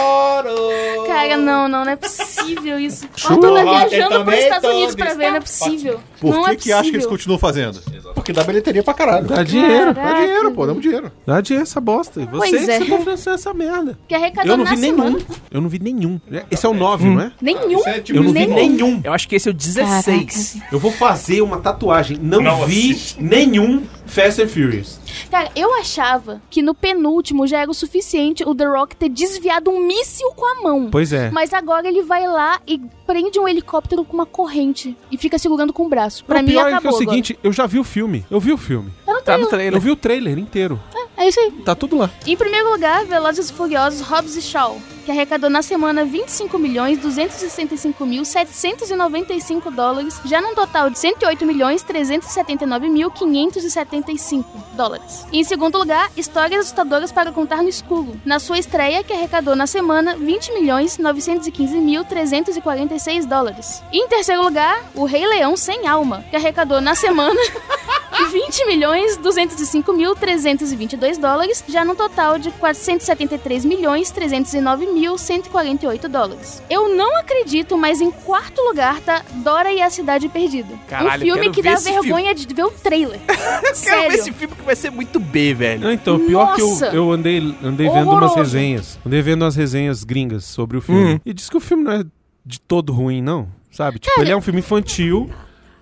Cara, 1.08 1.38
não, 1.38 1.67
não, 1.67 1.84
não 1.86 1.91
é 1.91 1.96
possível 1.96 2.79
isso. 2.79 3.08
Eu 3.29 3.38
tô 3.39 3.56
Rock 3.56 3.89
viajando 3.89 4.24
pros 4.25 4.39
Estados 4.39 4.70
Unidos 4.70 4.96
pra 4.96 5.13
ver, 5.13 5.29
não 5.29 5.38
é 5.38 5.41
possível. 5.41 6.00
Por 6.20 6.34
não 6.34 6.44
que, 6.46 6.50
é 6.51 6.56
que 6.56 6.72
acha 6.72 6.89
que 6.89 6.96
eles 6.96 7.06
continuam 7.06 7.39
fazendo? 7.39 7.79
Porque 8.15 8.34
dá 8.34 8.44
bilheteria 8.44 8.84
pra 8.84 8.94
caralho. 8.94 9.27
Dá 9.27 9.44
dinheiro. 9.44 9.94
Dá 9.94 10.13
dinheiro, 10.13 10.51
pô, 10.51 10.65
damos 10.65 10.82
dinheiro. 10.82 11.12
Dá 11.25 11.39
dinheiro 11.41 11.63
essa 11.63 11.79
bosta. 11.79 12.22
E 12.22 12.25
você 12.25 12.38
Pois 12.38 12.50
que 12.65 12.72
é. 12.72 12.79
você 12.79 12.86
tá 12.86 12.98
financiando 12.98 13.36
essa 13.39 13.53
merda. 13.53 13.98
Que 14.08 14.15
arrecadou 14.15 14.51
Eu 14.51 14.58
não 14.58 14.65
na 14.65 14.72
vi 14.72 14.77
semana. 14.77 15.10
nenhum. 15.12 15.25
Eu 15.51 15.62
não 15.62 15.70
vi 15.70 15.79
nenhum. 15.79 16.20
Esse 16.50 16.65
é 16.65 16.70
o 16.70 16.74
9, 16.74 17.06
não 17.10 17.22
é? 17.22 17.32
Nenhum. 17.41 17.88
É 17.88 18.00
tipo 18.00 18.17
Eu 18.17 18.24
não 18.24 18.32
vi 18.34 18.39
Nenhum. 18.48 18.56
nenhum. 18.56 19.01
Eu 19.03 19.13
acho 19.13 19.27
que 19.27 19.36
esse 19.36 19.48
é 19.48 19.51
o 19.51 19.53
16. 19.53 20.58
Eu 20.72 20.79
vou 20.79 20.91
fazer 20.91 21.41
uma 21.41 21.60
tatuagem. 21.60 22.17
Não, 22.22 22.41
Não 22.41 22.65
vi 22.65 22.91
assiste. 22.91 23.22
nenhum 23.24 23.84
Fast 24.07 24.41
and 24.41 24.47
Furious. 24.47 24.99
Cara, 25.29 25.51
eu 25.55 25.73
achava 25.75 26.41
que 26.49 26.61
no 26.61 26.73
penúltimo 26.73 27.45
já 27.47 27.59
era 27.59 27.69
o 27.69 27.73
suficiente 27.73 28.43
o 28.47 28.55
The 28.55 28.65
Rock 28.65 28.95
ter 28.95 29.09
desviado 29.09 29.69
um 29.69 29.85
míssil 29.85 30.29
com 30.35 30.45
a 30.45 30.61
mão. 30.63 30.89
Pois 30.91 31.11
é. 31.13 31.29
Mas 31.31 31.53
agora 31.53 31.87
ele 31.87 32.01
vai 32.03 32.27
lá 32.27 32.59
e 32.67 32.79
prende 33.05 33.39
um 33.39 33.47
helicóptero 33.47 34.03
com 34.05 34.13
uma 34.13 34.25
corrente 34.25 34.95
e 35.11 35.17
fica 35.17 35.37
segurando 35.37 35.73
com 35.73 35.85
o 35.85 35.89
braço. 35.89 36.23
Pra 36.25 36.39
o 36.39 36.43
mim 36.43 36.51
pior 36.51 36.67
acabou. 36.67 36.77
é 36.77 36.81
que 36.81 36.87
é 36.87 36.89
o 36.89 36.93
agora. 36.95 37.09
seguinte, 37.11 37.39
eu 37.43 37.51
já 37.53 37.65
vi 37.65 37.79
o 37.79 37.83
filme. 37.83 38.25
Eu 38.31 38.39
vi 38.39 38.51
o 38.53 38.57
filme. 38.57 38.91
Tá 39.05 39.13
no 39.13 39.21
Tá 39.21 39.37
no 39.37 39.47
trailer. 39.47 39.49
trailer. 39.49 39.73
Eu 39.75 39.81
vi 39.81 39.91
o 39.91 39.95
trailer 39.95 40.37
inteiro. 40.39 40.79
É 41.17 41.27
isso 41.27 41.39
aí. 41.39 41.51
Tá 41.65 41.73
tudo 41.75 41.97
lá. 41.97 42.09
Em 42.25 42.37
primeiro 42.37 42.71
lugar, 42.71 43.03
Velozes 43.05 43.49
e 43.49 43.53
Furiosos 43.53 44.01
Hobbs 44.01 44.35
e 44.35 44.41
Shaw, 44.41 44.79
que 45.07 45.11
arrecadou 45.11 45.49
na 45.49 45.61
semana 45.61 46.03
25 46.03 46.59
milhões 46.59 46.99
265 46.99 48.05
mil 48.05 48.25
795 48.25 49.71
dólares, 49.71 50.19
já 50.25 50.41
num 50.41 50.53
total 50.53 50.89
de 50.89 50.99
108 50.99 51.45
milhões 51.45 51.81
379 51.81 52.89
mil 52.89 53.09
575 53.09 54.45
dólares. 54.73 55.25
Em 55.31 55.45
segundo 55.45 55.77
lugar, 55.77 56.11
Histórias 56.17 56.59
Assustadoras 56.59 57.09
para 57.13 57.31
Contar 57.31 57.63
no 57.63 57.69
Escuro, 57.69 58.19
na 58.25 58.37
sua 58.37 58.59
estreia, 58.59 59.01
que 59.01 59.13
arrecadou 59.13 59.55
na 59.55 59.65
semana 59.65 60.17
20 60.17 60.51
milhões 60.55 60.97
915 60.97 61.77
mil 61.77 62.03
346 62.03 63.25
dólares. 63.25 63.81
Em 63.93 64.09
terceiro 64.09 64.43
lugar, 64.43 64.83
O 64.93 65.05
Rei 65.05 65.25
Leão 65.25 65.55
Sem 65.55 65.87
Alma, 65.87 66.25
que 66.29 66.35
arrecadou 66.35 66.81
na 66.81 66.95
semana 66.95 67.39
20 68.31 68.65
milhões 68.65 69.15
205 69.15 69.93
mil 69.93 70.15
322 70.15 71.17
dólares, 71.17 71.63
já 71.65 71.85
num 71.85 71.95
total 71.95 72.37
de 72.37 72.51
473 72.51 73.63
milhões 73.63 74.11
309 74.11 74.85
mil 74.87 74.97
148 75.18 76.08
dólares. 76.08 76.63
Eu 76.70 76.96
não 76.96 77.18
acredito, 77.18 77.77
mas 77.77 78.01
em 78.01 78.10
quarto 78.12 78.62
lugar 78.62 79.00
tá 79.01 79.24
Dora 79.44 79.72
e 79.72 79.82
a 79.82 79.89
Cidade 79.89 80.30
Perdida. 80.30 80.74
Caralho, 80.88 81.22
um 81.22 81.25
filme 81.25 81.42
quero 81.42 81.54
que 81.54 81.62
dá 81.62 81.75
vergonha 81.75 82.34
de 82.34 82.54
ver 82.54 82.63
o 82.63 82.72
trailer. 82.72 83.20
Eu 83.27 83.62
quero 83.62 83.75
Sério. 83.75 84.12
ver 84.12 84.18
esse 84.18 84.32
filme 84.32 84.56
que 84.56 84.63
vai 84.63 84.75
ser 84.75 84.89
muito 84.89 85.20
B, 85.20 85.54
velho. 85.54 85.82
Não, 85.82 85.92
então, 85.92 86.20
pior 86.20 86.56
que 86.56 86.62
eu, 86.62 86.68
Nossa! 86.68 86.86
eu 86.88 87.12
andei, 87.12 87.38
andei 87.63 87.89
vendo 87.89 88.12
umas 88.12 88.36
resenhas. 88.36 89.00
Andei 89.06 89.22
vendo 89.22 89.42
umas 89.44 89.56
resenhas 89.56 90.04
gringas 90.04 90.46
sobre 90.46 90.77
o 90.77 90.82
filme. 90.82 91.16
Hum. 91.16 91.20
E 91.25 91.34
diz 91.34 91.50
que 91.50 91.58
o 91.58 91.60
filme 91.60 91.84
não 91.84 91.92
é 91.92 92.04
de 92.46 92.60
todo 92.60 92.94
ruim, 92.94 93.22
não. 93.22 93.48
Sabe? 93.72 94.00
Tipo, 94.00 94.22
ele 94.22 94.32
é 94.32 94.36
um 94.36 94.42
filme 94.42 94.60
infantil 94.60 95.30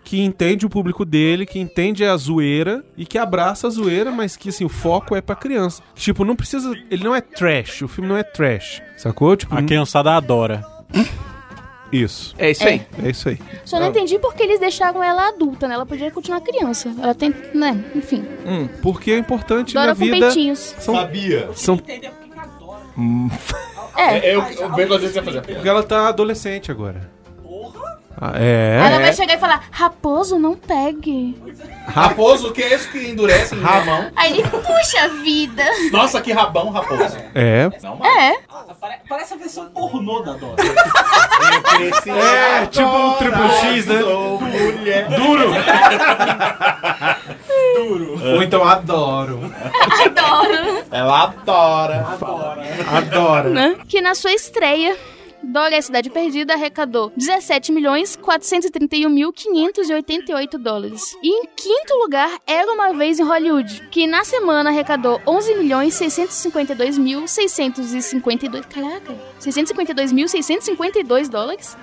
que 0.06 0.22
entende 0.22 0.68
o 0.68 0.70
público 0.70 1.04
dele, 1.04 1.48
que 1.48 1.58
entende 1.60 2.06
a 2.06 2.16
zoeira 2.16 2.86
e 2.96 3.06
que 3.06 3.18
abraça 3.18 3.66
a 3.66 3.70
zoeira, 3.72 4.12
mas 4.12 4.38
que, 4.38 4.50
assim, 4.50 4.64
o 4.64 4.70
foco 4.70 5.16
é 5.16 5.22
pra 5.22 5.36
criança. 5.36 5.82
Tipo, 5.96 6.24
não 6.24 6.36
precisa... 6.36 6.72
Ele 6.92 7.04
não 7.04 7.16
é 7.16 7.20
trash. 7.20 7.82
O 7.82 7.88
filme 7.88 8.08
não 8.08 8.16
é 8.16 8.22
trash. 8.24 8.84
Sacou? 8.96 9.36
Tipo, 9.36 9.56
A 9.56 9.64
criançada 9.64 10.14
adora. 10.16 10.64
isso. 11.92 12.36
É 12.38 12.52
isso 12.52 12.68
aí. 12.68 12.86
É 13.04 13.10
isso 13.10 13.28
aí. 13.28 13.40
Só 13.66 13.80
não 13.80 13.88
entendi 13.88 14.20
porque 14.20 14.44
eles 14.44 14.60
deixaram 14.60 15.04
ela 15.04 15.30
adulta, 15.30 15.68
né? 15.68 15.74
Ela 15.74 15.88
podia 15.88 16.12
continuar 16.12 16.40
criança. 16.42 16.94
Ela 17.02 17.16
tem, 17.16 17.34
né? 17.56 17.84
Enfim. 17.96 18.24
Porque 18.84 19.12
é 19.12 19.18
importante 19.18 19.74
Dora 19.74 19.88
na 19.88 19.96
com 19.96 20.06
vida... 20.06 20.20
peitinhos. 20.28 20.60
São, 20.78 20.94
Sabia. 20.94 21.50
são... 21.56 21.82
É. 23.98 24.18
É, 24.30 24.36
eu, 24.36 24.42
o 24.42 24.76
bem 24.76 24.86
que 24.88 24.94
eu 24.94 25.00
ia 25.02 25.24
fazer. 25.24 25.42
Porque 25.42 25.68
ela 25.68 25.82
tá 25.82 26.10
adolescente 26.10 26.70
agora. 26.70 27.15
Porra! 28.18 28.34
é. 28.38 28.82
Ela 28.86 29.00
vai 29.00 29.14
chegar 29.14 29.36
e 29.36 29.40
falar, 29.40 29.64
Raposo, 29.72 30.40
não 30.40 30.56
pegue. 30.56 31.38
Raposo, 31.88 32.50
o 32.50 32.52
que 32.52 32.64
é 32.64 32.74
isso 32.74 32.90
que 32.92 33.10
endurece 33.10 33.56
mão? 33.56 34.12
Aí 34.16 34.32
ele, 34.40 34.44
puxa 34.44 35.08
vida. 35.24 35.64
Nossa, 35.92 36.20
que 36.22 36.32
rabão, 36.32 36.70
raposo. 36.72 37.18
É. 37.34 37.70
Não, 37.84 37.98
mano. 37.98 38.06
É. 38.20 38.38
Parece 39.08 39.34
a 39.34 39.38
versão 39.38 39.66
pornô 39.68 40.22
da 40.22 40.34
Dora. 40.34 40.56
É, 41.76 42.66
tipo 42.68 42.88
um 42.88 43.14
triplo 43.16 43.50
X, 43.50 43.86
né? 43.86 44.00
Mulher. 44.78 45.08
Duro! 45.10 45.50
Ou 48.36 48.44
então 48.44 48.64
adoro. 48.64 49.52
Adoro. 50.06 50.84
Ela 50.92 51.24
adora. 51.24 52.08
Adora. 52.92 53.50
né? 53.50 53.76
Que 53.88 54.02
na 54.02 54.16
sua 54.16 54.32
estreia, 54.32 54.96
E 55.54 55.76
a 55.76 55.82
Cidade 55.82 56.10
Perdida 56.10 56.54
arrecadou 56.54 57.12
17 57.16 57.72
milhões 57.72 58.16
431 58.16 59.10
mil 59.10 59.32
588 59.32 60.58
dólares. 60.58 61.18
E 61.22 61.30
em 61.30 61.46
quinto 61.46 61.96
lugar, 61.96 62.40
Era 62.48 62.72
Uma 62.72 62.94
Vez 62.94 63.20
em 63.20 63.24
Hollywood, 63.24 63.88
que 63.92 64.08
na 64.08 64.24
semana 64.24 64.70
arrecadou 64.70 65.22
11 65.28 65.56
milhões 65.56 65.94
652 65.96 66.98
mil 66.98 67.28
652... 67.28 68.66
Caraca! 68.66 69.16
652 69.40 70.12
mil 70.12 70.28
652 70.28 71.30
dólares. 71.30 71.78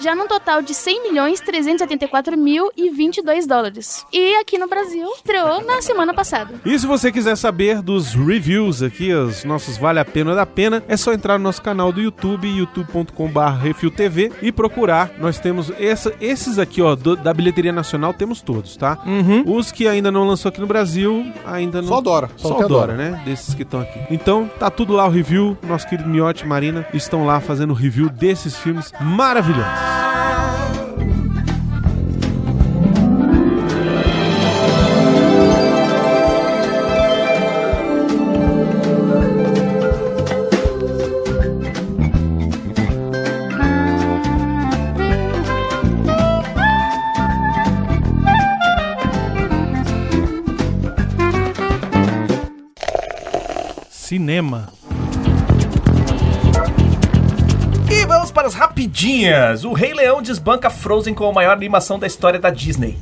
Já 0.00 0.14
num 0.14 0.26
total 0.26 0.62
de 0.62 0.74
100 0.74 1.02
milhões 1.02 1.40
384 1.40 2.36
mil 2.38 2.70
e 2.76 2.90
22 2.90 3.46
dólares. 3.46 4.06
E 4.12 4.36
aqui 4.36 4.58
no 4.58 4.68
Brasil, 4.68 5.10
estreou 5.16 5.62
na 5.64 5.82
semana 5.82 6.14
passada. 6.14 6.60
E 6.64 6.78
se 6.78 6.86
você 6.86 7.10
quiser 7.10 7.36
saber 7.36 7.82
dos 7.82 8.14
reviews 8.14 8.82
aqui, 8.82 9.12
os 9.12 9.44
nossos 9.44 9.76
Vale 9.76 9.98
a 9.98 10.04
Pena 10.04 10.34
da 10.34 10.46
Pena, 10.46 10.82
é 10.88 10.96
só 10.96 11.12
entrar 11.12 11.38
no 11.38 11.44
nosso 11.44 11.60
canal 11.62 11.92
do 11.92 12.00
YouTube, 12.00 12.48
youtube.com.br 13.02 13.40
RefilTV 13.62 14.32
e 14.40 14.52
procurar. 14.52 15.10
Nós 15.18 15.38
temos 15.38 15.72
essa- 15.78 16.12
esses 16.20 16.58
aqui, 16.58 16.80
ó, 16.80 16.94
do- 16.94 17.16
da 17.16 17.32
bilheteria 17.34 17.72
nacional, 17.72 18.12
temos 18.14 18.40
todos, 18.40 18.76
tá? 18.76 18.98
Os 19.46 19.70
que 19.72 19.86
ainda 19.88 20.10
não 20.10 20.24
lançou 20.26 20.48
aqui 20.48 20.60
no 20.60 20.66
Brasil, 20.66 21.26
ainda 21.44 21.80
não. 21.82 21.88
Só 21.88 22.00
Dora, 22.00 22.30
só 22.36 22.48
Só, 22.48 22.68
Dora. 22.68 22.94
né? 22.94 23.20
Desses 23.24 23.54
que 23.54 23.62
estão 23.62 23.80
aqui. 23.80 23.98
Então, 24.10 24.50
tá 24.58 24.70
tudo 24.70 24.92
lá 24.92 25.06
o 25.06 25.10
review. 25.10 25.56
Nosso 25.66 25.88
querido 25.88 26.08
Miotti 26.08 26.44
e 26.44 26.46
Marina 26.46 26.86
estão 26.94 27.26
lá 27.26 27.40
fazendo 27.40 27.74
review 27.74 28.08
desses 28.08 28.56
filmes 28.56 28.92
maravilhosos. 29.00 30.61
Cinema. 54.32 54.72
E 57.90 58.06
vamos 58.06 58.30
para 58.30 58.46
as 58.48 58.54
rapidinhas. 58.54 59.62
O 59.62 59.74
Rei 59.74 59.92
Leão 59.92 60.22
desbanca 60.22 60.70
Frozen 60.70 61.12
com 61.12 61.28
a 61.28 61.32
maior 61.32 61.52
animação 61.52 61.98
da 61.98 62.06
história 62.06 62.40
da 62.40 62.48
Disney. 62.48 62.98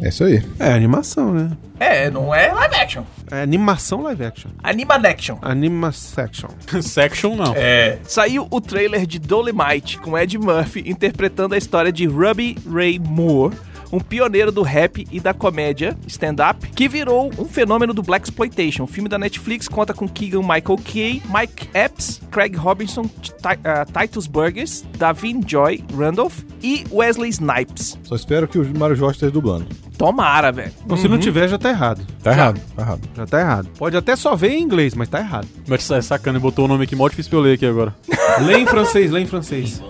É 0.00 0.08
isso 0.08 0.24
aí. 0.24 0.42
É 0.58 0.72
animação, 0.72 1.34
né? 1.34 1.50
É, 1.78 2.10
não 2.10 2.34
é 2.34 2.50
live 2.54 2.74
action. 2.74 3.02
É 3.30 3.42
animação 3.42 4.00
live 4.00 4.24
action. 4.24 4.50
Anima 4.62 4.94
action. 4.94 5.36
Anima 5.42 5.92
section. 5.92 6.48
Section 6.80 7.36
não. 7.36 7.52
É. 7.54 7.98
Saiu 8.04 8.48
o 8.50 8.58
trailer 8.58 9.06
de 9.06 9.18
Dolomite 9.18 9.98
com 9.98 10.16
Ed 10.16 10.38
Murphy 10.38 10.84
interpretando 10.86 11.54
a 11.54 11.58
história 11.58 11.92
de 11.92 12.06
Ruby 12.06 12.56
Ray 12.66 12.98
Moore, 12.98 13.54
um 13.92 14.00
pioneiro 14.00 14.50
do 14.50 14.62
rap 14.62 15.06
e 15.10 15.20
da 15.20 15.32
comédia 15.32 15.96
stand-up, 16.06 16.66
que 16.68 16.88
virou 16.88 17.30
um 17.38 17.44
fenômeno 17.44 17.92
do 17.92 18.02
Black 18.02 18.26
Exploitation. 18.26 18.84
O 18.84 18.86
filme 18.86 19.08
da 19.08 19.18
Netflix 19.18 19.68
conta 19.68 19.94
com 19.94 20.08
Keegan 20.08 20.40
Michael 20.40 20.78
Key, 20.84 21.22
Mike 21.26 21.68
Epps, 21.74 22.20
Craig 22.30 22.56
Robinson, 22.56 23.08
ah, 23.44 23.84
Titus 23.84 24.26
Burgess, 24.26 24.84
Davin 24.96 25.40
Joy 25.46 25.84
Randolph 25.96 26.40
e 26.62 26.84
Wesley 26.90 27.30
Snipes. 27.30 27.98
Só 28.02 28.16
espero 28.16 28.48
que 28.48 28.58
o 28.58 28.78
Mário 28.78 28.96
Jorge 28.96 29.16
esteja 29.16 29.32
dublando. 29.32 29.66
Tomara, 29.96 30.52
velho. 30.52 30.72
Então, 30.84 30.96
se 30.96 31.08
não 31.08 31.18
tiver, 31.18 31.48
já 31.48 31.56
tá 31.56 31.70
errado. 31.70 32.06
Tá 32.22 32.32
errado, 32.32 32.60
tá 32.74 32.82
errado. 32.82 33.00
Já 33.16 33.26
tá 33.26 33.40
errado. 33.40 33.68
Pode 33.78 33.96
até 33.96 34.14
só 34.14 34.36
ver 34.36 34.50
em 34.50 34.62
inglês, 34.62 34.94
mas 34.94 35.08
tá 35.08 35.20
errado. 35.20 35.48
Mas 35.66 35.90
é 35.90 36.02
sacana, 36.02 36.38
botou 36.38 36.66
o 36.66 36.68
nome 36.68 36.84
aqui 36.84 36.94
mó 36.94 37.08
difícil 37.08 37.30
pra 37.30 37.38
eu 37.38 37.42
ler 37.42 37.54
aqui 37.54 37.64
agora. 37.64 37.94
Lê 38.42 38.58
em 38.58 38.66
francês, 38.66 39.10
lê 39.10 39.20
em 39.20 39.26
francês. 39.26 39.82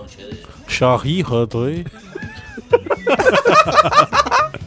Charlie 0.67 1.23
Hudley. 1.23 1.85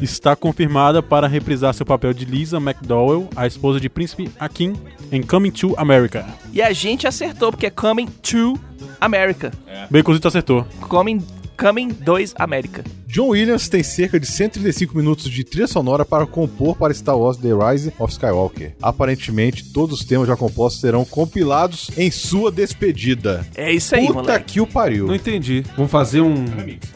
Está 0.00 0.34
confirmada 0.34 1.02
para 1.02 1.26
reprisar 1.26 1.74
seu 1.74 1.84
papel 1.84 2.14
de 2.14 2.24
Lisa 2.24 2.56
McDowell, 2.56 3.28
a 3.36 3.46
esposa 3.46 3.78
de 3.78 3.90
Príncipe 3.90 4.30
Akin, 4.40 4.74
em 5.12 5.22
Coming 5.22 5.50
to 5.50 5.74
America. 5.76 6.24
E 6.52 6.62
a 6.62 6.72
gente 6.72 7.06
acertou, 7.06 7.50
porque 7.50 7.66
é 7.66 7.70
Coming 7.70 8.06
to 8.06 8.58
America. 8.98 9.52
Baconzito 9.90 10.26
acertou. 10.26 10.66
Coming, 10.88 11.22
Coming 11.60 11.88
2 11.88 12.34
América. 12.38 12.82
John 13.06 13.28
Williams 13.30 13.68
tem 13.68 13.82
cerca 13.82 14.18
de 14.20 14.26
135 14.26 14.96
minutos 14.96 15.28
de 15.28 15.42
trilha 15.44 15.66
sonora 15.66 16.04
para 16.04 16.24
compor 16.26 16.76
para 16.76 16.94
Star 16.94 17.18
Wars 17.18 17.36
The 17.36 17.48
Rise 17.52 17.92
of 17.98 18.12
Skywalker. 18.12 18.72
Aparentemente, 18.80 19.64
todos 19.72 19.98
os 20.00 20.06
temas 20.06 20.28
já 20.28 20.36
compostos 20.36 20.80
serão 20.80 21.04
compilados 21.04 21.90
em 21.98 22.08
sua 22.10 22.52
despedida. 22.52 23.44
É 23.56 23.72
isso 23.72 23.94
aí, 23.96 24.06
Puta 24.06 24.20
moleque. 24.20 24.52
que 24.54 24.60
o 24.60 24.66
pariu. 24.66 25.08
Não 25.08 25.14
entendi. 25.14 25.64
Vamos 25.76 25.90
fazer 25.90 26.20
um. 26.20 26.44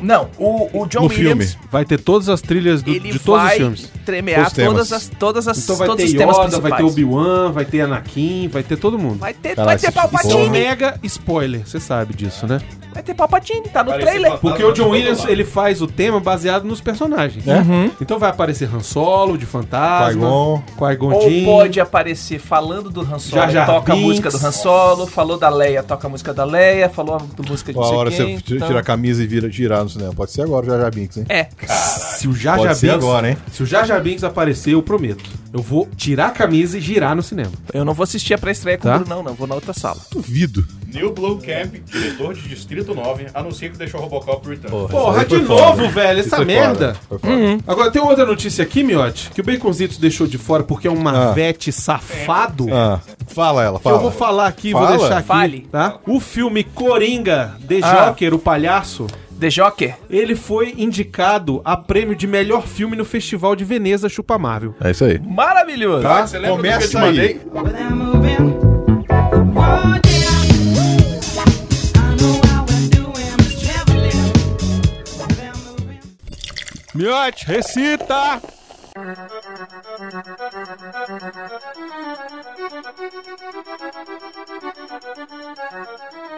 Não, 0.00 0.30
o, 0.38 0.82
o 0.82 0.86
John 0.86 1.00
No 1.02 1.08
Williams, 1.08 1.52
filme. 1.54 1.66
Vai 1.70 1.84
ter 1.84 2.00
todas 2.00 2.28
as 2.28 2.40
trilhas 2.40 2.80
do- 2.82 2.98
de 2.98 3.18
todos 3.18 3.44
os 3.46 3.52
filmes. 3.54 3.90
tremear 4.06 4.50
Todos 4.52 4.52
os 4.52 4.64
todas 4.64 4.88
temas. 4.88 4.92
as, 4.92 5.18
todas 5.18 5.48
as, 5.48 5.58
Então 5.64 5.76
vai 5.76 5.88
todos 5.88 6.04
ter 6.04 6.10
os 6.10 6.16
temas 6.16 6.36
Yoda, 6.36 6.44
principais. 6.46 6.70
vai 6.70 6.78
ter 6.80 6.84
Obi-Wan, 6.84 7.52
vai 7.52 7.64
ter 7.64 7.80
Anakin, 7.80 8.48
vai 8.48 8.62
ter 8.62 8.76
todo 8.76 8.98
mundo. 8.98 9.18
Vai 9.18 9.34
ter, 9.34 9.56
Caralho, 9.56 9.66
vai 9.66 9.78
ter 9.78 9.88
Isso 9.90 9.98
é 9.98 10.04
um 10.04 10.08
Palpatine. 10.08 10.48
mega 10.50 10.98
spoiler, 11.02 11.66
você 11.66 11.80
sabe 11.80 12.14
disso, 12.14 12.46
né? 12.46 12.60
Vai 12.94 13.02
ter 13.02 13.14
Palpatine, 13.14 13.68
tá 13.68 13.82
no 13.82 13.90
Parece 13.90 14.06
trailer. 14.08 14.30
fantasma 14.32 14.50
Porque 14.50 14.64
o 14.64 14.72
John 14.72 14.90
Williams, 14.90 15.24
ele 15.26 15.44
faz 15.44 15.82
o 15.82 15.86
tema 15.86 16.20
baseado 16.20 16.64
nos 16.64 16.80
personagens. 16.80 17.44
Então 18.00 18.18
vai 18.18 18.30
aparecer 18.30 18.68
Han 18.72 18.80
Solo, 18.80 19.36
de 19.36 19.44
Fantasma, 19.46 20.62
Qui-Gon. 20.78 21.12
Ou 21.12 21.44
pode 21.44 21.80
aparecer 21.80 22.38
falando 22.38 22.90
do 22.90 23.00
Han 23.00 23.18
Solo, 23.18 23.42
Jar 23.42 23.50
Jar 23.50 23.66
toca 23.66 23.92
a 23.92 23.96
Binks. 23.96 24.08
música 24.08 24.30
do 24.30 24.36
Han 24.46 24.52
Solo, 24.52 25.06
falou 25.06 25.36
da 25.38 25.48
Leia, 25.48 25.82
toca 25.82 26.06
a 26.06 26.10
música 26.10 26.32
da 26.32 26.44
Leia, 26.44 26.88
falou 26.88 27.16
a 27.16 27.42
música 27.48 27.72
de 27.72 27.78
a 27.78 27.82
sei 27.82 27.92
hora 27.96 28.10
quem. 28.10 28.18
você 28.36 28.42
tira, 28.42 28.56
então- 28.56 28.68
tira 28.68 28.80
a 28.80 28.82
camisa 28.82 29.22
e 29.22 29.26
vira 29.26 29.50
girar 29.50 29.82
no 29.82 29.90
cinema. 29.90 30.12
Pode 30.14 30.30
ser 30.32 30.42
agora 30.42 30.64
o 30.64 30.68
Jar 30.68 30.80
Jar 30.80 30.94
Binks, 30.94 31.16
hein? 31.18 31.26
É, 31.28 31.48
Se 31.66 32.28
o 32.28 32.34
Jar 32.34 32.56
Pode 32.56 32.68
Jar 32.68 32.74
ser 32.76 32.86
Binks, 32.92 33.04
agora, 33.04 33.30
hein? 33.30 33.36
Se 33.52 33.62
o 33.62 33.66
Jar 33.66 33.84
Jar 33.84 34.00
Binks 34.00 34.22
aparecer, 34.24 34.74
eu 34.74 34.82
prometo. 34.82 35.24
Eu 35.52 35.60
vou 35.60 35.88
tirar 35.96 36.26
a 36.28 36.30
camisa 36.30 36.78
e 36.78 36.80
girar 36.80 37.14
no 37.14 37.22
cinema. 37.22 37.50
eu 37.72 37.84
não 37.84 37.92
vou 37.94 38.04
assistir 38.04 38.34
a 38.34 38.38
pré-estreia 38.38 38.78
com 38.78 38.84
Tá. 38.88 38.96
o 38.96 38.98
Bruno, 39.00 39.14
não, 39.16 39.22
não, 39.22 39.34
vou 39.34 39.46
na 39.46 39.54
outra 39.54 39.72
sala. 39.72 39.98
Duvido. 40.12 40.64
Neil 40.92 41.12
Blomkamp, 41.12 41.74
diretor 41.86 42.34
de 42.34 42.42
Distrito 42.48 42.83
9, 42.92 43.26
anuncia 43.32 43.70
que 43.70 43.78
deixou 43.78 44.00
Robocop 44.00 44.48
Return. 44.48 44.88
Porra, 44.88 45.24
foi 45.24 45.38
de 45.38 45.46
foda. 45.46 45.62
novo, 45.62 45.88
velho, 45.90 46.18
Isso 46.20 46.34
essa 46.34 46.44
merda. 46.44 46.96
foda, 47.08 47.20
foda. 47.20 47.58
Agora, 47.68 47.90
tem 47.92 48.02
outra 48.02 48.26
notícia 48.26 48.64
aqui, 48.64 48.82
Miotti, 48.82 49.30
que 49.30 49.40
o 49.40 49.44
Baconzitos 49.44 49.96
deixou 49.98 50.26
de 50.26 50.36
fora 50.38 50.64
porque 50.64 50.88
é 50.88 50.90
um 50.90 50.96
marvete 51.00 51.70
safado. 51.70 52.66
Ah, 52.72 53.00
fala 53.28 53.62
ela, 53.62 53.78
fala. 53.78 53.96
eu 53.96 54.00
vou 54.00 54.10
falar 54.10 54.48
aqui, 54.48 54.72
vou 54.72 54.82
Fala. 54.82 54.96
deixar 54.98 55.18
aqui, 55.18 55.28
Fale. 55.28 55.68
tá? 55.70 55.98
O 56.06 56.18
filme 56.18 56.64
Coringa, 56.64 57.54
The 57.68 57.78
Ah. 57.82 58.06
Joker, 58.08 58.34
o 58.34 58.38
palhaço, 58.38 59.06
The 59.38 59.48
Joker. 59.48 59.96
Ele 60.10 60.34
foi 60.34 60.74
indicado 60.76 61.60
a 61.64 61.76
prêmio 61.76 62.16
de 62.16 62.26
melhor 62.26 62.66
filme 62.66 62.96
no 62.96 63.04
Festival 63.04 63.54
de 63.54 63.64
Veneza 63.64 64.08
Chupa 64.08 64.38
Marvel. 64.38 64.74
É 64.80 64.90
isso 64.90 65.04
aí. 65.04 65.18
Maravilhoso. 65.20 66.02
Tá? 66.02 66.26
Você 66.26 66.38
lembra 66.38 66.56
do 66.56 66.62
que 66.62 66.68
eu 66.68 66.88
te 66.88 66.92
Começa 66.92 67.04
aí. 67.04 67.40
Miote, 76.94 77.44
recita! 77.46 78.40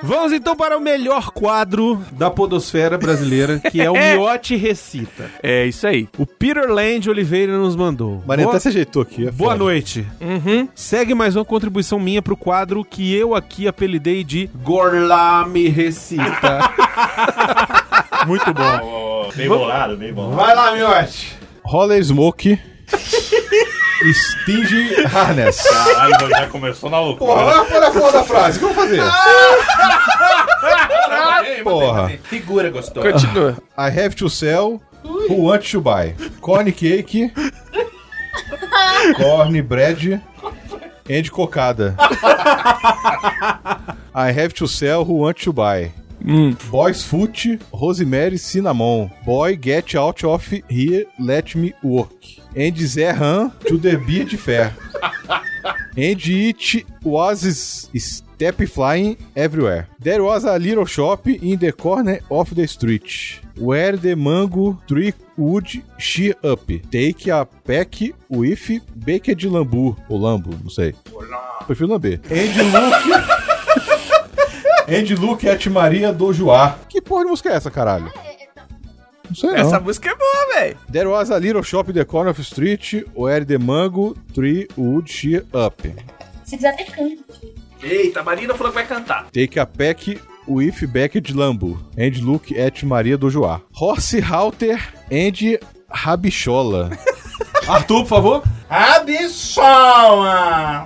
Vamos 0.03 0.33
então 0.33 0.55
para 0.55 0.77
o 0.77 0.81
melhor 0.81 1.31
quadro 1.31 2.03
da 2.13 2.31
podosfera 2.31 2.97
brasileira, 2.99 3.59
que 3.59 3.81
é 3.81 3.91
o 3.91 3.95
Miote 3.99 4.55
Recita. 4.57 5.31
É 5.43 5.67
isso 5.67 5.87
aí. 5.87 6.09
O 6.19 6.27
Peter 6.27 6.71
Land 6.71 7.09
Oliveira 7.11 7.57
nos 7.59 7.75
mandou. 7.75 8.23
Maria 8.27 8.45
Boa- 8.45 8.55
até 8.55 8.61
se 8.61 8.69
ajeitou 8.69 9.03
aqui. 9.03 9.27
é 9.27 9.31
Boa 9.31 9.53
foda. 9.53 9.65
noite. 9.65 10.07
Uhum. 10.21 10.69
Segue 10.75 11.15
mais 11.15 11.35
uma 11.37 11.45
contribuição 11.45 11.99
minha 11.99 12.23
pro 12.23 12.37
quadro 12.37 12.85
que 12.85 13.15
eu 13.15 13.35
aqui 13.35 13.67
apelidei 13.67 14.23
de 14.23 14.49
Gorlame 14.63 15.69
Recita. 15.69 16.61
Muito 18.27 18.53
bom. 18.53 19.31
bem 19.35 19.49
bolado, 19.49 19.97
bem 19.97 20.13
bolado. 20.13 20.37
Vai 20.37 20.55
lá, 20.55 20.73
Miote. 20.73 21.37
Roller 21.65 22.03
Smoke. 22.03 22.59
Stingy 24.13 25.05
Harness. 25.07 25.63
Caralho, 25.63 26.29
já 26.29 26.47
começou 26.49 26.91
na 26.91 27.01
loucura. 27.01 27.33
Porra, 27.33 27.63
olha 27.63 27.89
a 27.89 27.91
porra 27.91 28.13
da 28.13 28.25
frase. 28.25 28.57
O 28.57 28.61
que 28.61 28.65
eu 28.65 28.75
vou 28.75 28.85
fazer? 28.85 29.01
Porra. 31.65 32.11
Figura 32.25 32.71
gostosa. 32.71 33.11
Continua. 33.13 33.57
I 33.77 33.89
have 33.89 34.15
to 34.17 34.29
sell. 34.29 34.81
Who 35.03 35.47
wants 35.47 35.71
to 35.71 35.81
buy? 35.81 36.15
Corn 36.41 36.71
cake. 36.73 37.33
corn 39.17 39.63
bread. 39.63 40.21
And 41.09 41.31
cocada. 41.31 41.97
I 44.15 44.33
have 44.33 44.53
to 44.55 44.67
sell. 44.67 45.05
Who 45.05 45.15
wants 45.15 45.43
to 45.45 45.53
buy? 45.53 45.93
Boy's 46.71 47.05
foot. 47.05 47.47
Rosemary 47.73 48.37
cinnamon. 48.37 49.11
Boy 49.25 49.57
get 49.57 49.95
out 49.95 50.25
of 50.25 50.45
here. 50.69 51.05
Let 51.19 51.55
me 51.55 51.73
work. 51.83 52.13
And 52.55 52.77
Zé 52.77 53.15
Han 53.15 53.53
to 53.67 53.79
the 53.79 53.97
beard 53.97 54.31
fair. 54.39 54.75
And 55.99 56.21
it 56.27 56.85
was 57.03 57.89
step 57.97 58.57
flying 58.69 59.17
everywhere. 59.35 59.89
There 59.99 60.23
was 60.23 60.45
a 60.45 60.59
little 60.59 60.85
shop 60.85 61.27
in 61.27 61.59
the 61.59 61.73
corner 61.73 62.21
of 62.31 62.55
the 62.55 62.67
street 62.67 63.41
where 63.57 63.97
the 63.97 64.15
mango 64.15 64.79
tree 64.87 65.15
would 65.39 65.83
shear 65.97 66.35
up. 66.45 66.67
Take 66.91 67.29
a 67.29 67.47
pack 67.47 67.95
with 68.29 68.83
baked 68.95 69.47
lambu. 69.47 69.97
Ou 70.11 70.19
lambu, 70.19 70.51
não 70.63 70.69
sei. 70.69 70.95
Prefiro 71.67 71.89
lamber. 71.89 72.21
And 72.31 72.73
look... 72.73 73.46
And 74.89 75.09
look 75.21 75.45
at 75.45 75.67
Maria 75.69 76.13
do 76.13 76.33
Joá. 76.33 76.79
Que 76.89 77.01
porra 77.01 77.25
de 77.25 77.31
música 77.31 77.51
é 77.51 77.55
essa, 77.55 77.71
caralho? 77.71 78.13
Não 79.29 79.35
sei 79.35 79.51
não. 79.51 79.57
Essa 79.57 79.81
música 79.81 80.11
é 80.11 80.15
boa, 80.15 80.55
velho. 80.55 80.77
There 80.93 81.09
was 81.09 81.31
a 81.31 81.39
little 81.39 81.63
shop 81.63 81.91
in 81.91 81.95
the 81.95 82.05
corner 82.05 82.31
of 82.31 82.41
the 82.41 82.45
street 82.45 83.05
where 83.15 83.45
the 83.45 83.59
mango 83.59 84.17
tree 84.33 84.69
would 84.77 85.11
shear 85.11 85.45
up. 85.53 85.83
Se 86.45 86.57
quiser, 86.57 86.71
até 86.71 86.85
canta. 86.85 87.25
Eita, 87.83 88.21
a 88.21 88.23
Marina 88.23 88.55
falou 88.55 88.73
que 88.73 88.79
vai 88.79 88.87
cantar. 88.87 89.27
Take 89.33 89.59
a 89.59 89.67
pack 89.67 90.21
with 90.47 90.87
baked 90.87 91.33
lambu 91.35 91.77
and 91.99 92.21
look 92.23 92.53
at 92.57 92.85
Maria 92.85 93.19
do 93.19 93.29
Joá. 93.29 93.61
Horse 93.73 94.21
halter 94.21 94.79
and 95.11 95.59
rabichola. 95.91 96.97
Arthur, 97.67 98.05
por 98.05 98.07
favor. 98.07 98.43
Abissona! 98.71 99.67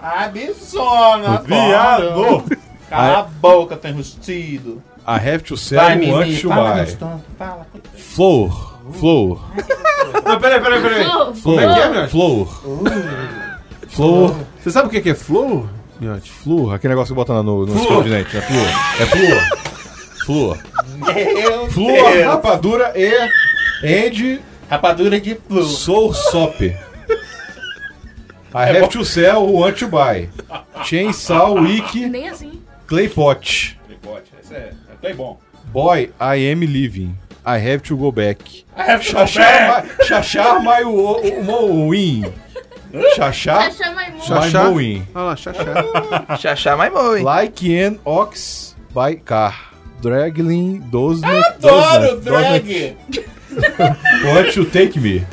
Abissona! 0.02 1.42
Viado! 1.42 2.44
Cala 2.90 3.20
a 3.20 3.22
boca, 3.22 3.76
tem 3.76 3.92
rustido. 3.92 4.82
I 5.06 5.12
have 5.12 5.38
to 5.44 5.56
sell 5.56 5.80
Vai, 5.80 5.96
Mimi, 5.96 6.36
fala 6.36 6.72
buy. 6.74 6.80
gostoso, 6.84 7.24
fala. 7.38 7.66
Floor. 7.94 8.78
Floor. 8.92 9.40
Não, 10.24 10.40
peraí, 10.40 10.60
peraí, 10.60 10.82
peraí. 10.82 11.04
Flor, 11.36 11.62
é 11.62 11.74
que 11.74 11.80
é, 11.80 11.88
meu? 11.88 12.08
Floor. 12.08 12.62
Floor. 13.88 14.36
Você 14.60 14.70
sabe 14.72 14.88
o 14.88 15.02
que 15.02 15.08
é 15.08 15.14
flow? 15.14 15.68
Miote? 16.00 16.30
Floor. 16.30 16.74
Aquele 16.74 16.94
negócio 16.94 17.14
que 17.14 17.16
bota 17.16 17.42
no, 17.44 17.64
no 17.64 17.76
escova 17.76 18.02
de 18.02 18.10
dente, 18.10 18.34
né? 18.34 18.42
Floor. 18.42 18.68
É 19.00 19.06
floor. 19.06 19.40
Floor. 20.26 21.70
Floor, 21.70 22.26
rapadura 22.26 22.92
e... 22.96 23.14
And 23.82 24.40
Rapadura 24.68 25.20
de 25.20 25.36
flu. 25.36 25.64
Soul 25.64 26.12
Sop. 26.12 26.60
I 26.62 26.76
have 28.52 28.88
to 28.88 29.04
sell 29.04 29.46
want 29.46 29.78
to 29.78 29.86
buy. 29.88 30.28
Chainsaw 30.84 31.54
Wick 31.54 32.06
Nem 32.08 32.28
assim. 32.28 32.59
Clay 32.90 33.08
Pot. 33.08 33.66
Esse 34.42 34.52
é, 34.52 34.72
é 35.00 35.14
bom. 35.14 35.38
Boy, 35.72 36.10
I 36.20 36.50
am 36.50 36.58
leaving. 36.58 37.14
I 37.46 37.56
have 37.56 37.84
to 37.84 37.96
go 37.96 38.10
back. 38.10 38.64
I 38.76 38.82
have 38.82 39.04
to 39.04 39.12
Chachar 39.12 39.68
my, 39.68 40.04
chachar 40.04 40.60
my 40.60 40.82
wo- 40.82 41.20
wo- 41.44 41.86
win. 41.88 42.22
Muito. 42.92 43.94
my 43.94 44.68
win. 44.74 45.06
Olha 45.14 45.24
lá, 45.24 46.76
mais 46.76 46.92
bom, 46.92 47.16
hein? 47.16 47.22
Like 47.24 47.80
an 47.80 48.00
ox 48.04 48.74
by 48.92 49.14
car. 49.14 49.70
Dragging 50.02 50.80
those 50.90 51.20
Adoro 51.22 52.20
drag! 52.20 52.98
Want 54.24 54.52
to 54.52 54.64
take 54.64 54.98
me? 54.98 55.24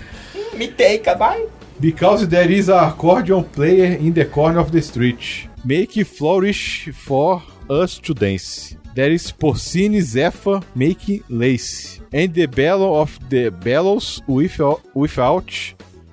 Me 0.55 0.67
take, 0.67 1.11
vai. 1.17 1.47
Because 1.79 2.27
there 2.27 2.51
is 2.51 2.69
a 2.69 2.87
accordion 2.89 3.43
player 3.43 3.97
in 3.97 4.13
the 4.13 4.25
corner 4.25 4.59
of 4.59 4.71
the 4.71 4.81
street. 4.81 5.46
Make 5.67 6.01
flourish 6.05 6.89
for 6.93 7.43
us 7.69 7.99
to 7.99 8.13
dance. 8.13 8.77
There 8.95 9.11
is 9.11 9.33
porcine 9.33 10.01
Zephyr 10.01 10.61
making 10.73 11.25
lace. 11.27 11.99
And 12.13 12.33
the 12.33 12.45
bellow 12.45 13.01
of 13.01 13.19
the 13.29 13.49
bellows 13.49 14.21
without, 14.27 14.79
without 14.95 15.51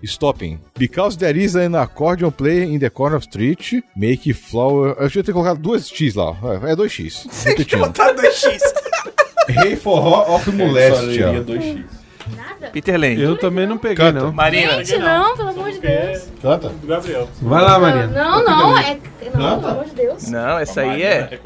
stopping. 0.05 0.59
Because 0.77 1.17
there 1.17 1.37
is 1.37 1.55
an 1.55 1.77
accordion 1.77 2.33
player 2.33 2.65
in 2.65 2.81
the 2.81 2.91
corner 2.91 3.15
of 3.15 3.23
the 3.27 3.31
street. 3.31 3.85
Make 3.95 4.35
flower... 4.35 4.97
Eu 4.99 5.07
devia 5.07 5.23
ter 5.23 5.33
colocado 5.33 5.61
duas 5.61 5.89
X 5.89 6.17
lá. 6.17 6.37
É 6.65 6.73
é 6.73 6.75
dois 6.75 6.91
X. 6.91 7.25
Repetindo. 7.45 7.93
Tá 7.93 8.13
2x. 8.13 8.59
Rei 9.51 9.77
forró 9.77 10.35
of 10.35 10.51
molestia. 10.51 11.31
2x. 12.31 12.71
Peter 12.73 12.99
Land. 12.99 13.21
Eu 13.21 13.37
também 13.39 13.67
não 13.67 13.77
peguei, 13.79 13.97
Canta. 14.07 14.21
não. 14.21 14.33
Marina. 14.33 14.85
Gente, 14.85 14.99
não, 14.99 15.37
pelo 15.37 15.49
amor 15.51 15.71
de 15.71 15.79
Deus. 15.81 16.29
Canta. 16.41 16.69
Do 16.69 16.87
Gabriel. 16.87 17.29
Vai 17.43 17.63
lá, 17.63 17.79
Marina. 17.79 18.07
Não, 18.07 18.45
não, 18.45 18.79
é. 18.79 18.99
Não, 19.35 19.59
pelo 19.61 19.73
amor 19.73 19.85
de 19.85 19.91
Deus. 19.95 20.29
Não, 20.29 20.59
essa 20.59 20.81
aí 20.83 21.03
é. 21.03 21.39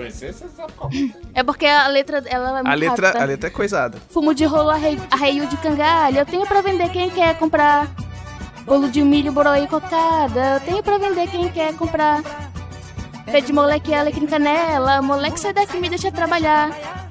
Qual. 0.77 0.91
É 1.35 1.43
porque 1.43 1.67
a 1.67 1.89
letra 1.89 2.23
ela 2.27 2.51
é 2.51 2.53
muito 2.63 2.69
A 2.69 2.75
letra, 2.75 3.07
rápida. 3.09 3.25
a 3.25 3.27
letra 3.27 3.47
é 3.49 3.51
coisada. 3.51 3.99
Fumo 4.11 4.35
de 4.35 4.45
rolo, 4.45 4.71
arreio, 4.71 5.01
arreio 5.11 5.47
de 5.47 5.57
cangalha. 5.59 6.21
Eu 6.21 6.27
tenho 6.27 6.47
pra 6.47 6.61
vender 6.61 6.89
quem 6.91 7.11
quer 7.11 7.37
comprar. 7.39 7.89
Bolo 8.65 8.91
de 8.91 9.01
milho, 9.03 9.33
boroa 9.33 9.59
e 9.59 9.67
cocada. 9.67 10.55
Eu 10.57 10.61
tenho 10.61 10.83
pra 10.83 10.99
vender 10.99 11.27
quem 11.29 11.49
quer 11.49 11.75
comprar. 11.75 12.23
Pé 13.25 13.41
de 13.41 13.53
moleque, 13.53 13.93
alecrim 13.95 14.27
canela. 14.27 15.01
Moleque, 15.03 15.41
sai 15.41 15.53
daqui, 15.53 15.79
me 15.79 15.89
deixa 15.89 16.11
trabalhar. 16.13 17.08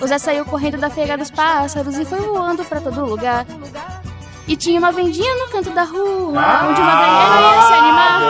O 0.00 0.06
Zé 0.06 0.18
saiu 0.18 0.44
correndo 0.44 0.78
da 0.78 0.90
feira 0.90 1.16
dos 1.16 1.30
pássaros 1.30 1.96
e 1.98 2.04
foi 2.04 2.18
voando 2.20 2.64
pra 2.64 2.80
todo 2.80 3.04
lugar. 3.04 3.46
E 4.46 4.54
tinha 4.56 4.78
uma 4.78 4.92
vendinha 4.92 5.34
no 5.36 5.48
canto 5.50 5.70
da 5.70 5.84
rua, 5.84 6.28
onde 6.68 6.80
uma 6.80 6.94
galinha 6.94 7.54
ia 7.54 7.62
se 7.62 7.72
animar. 7.72 8.20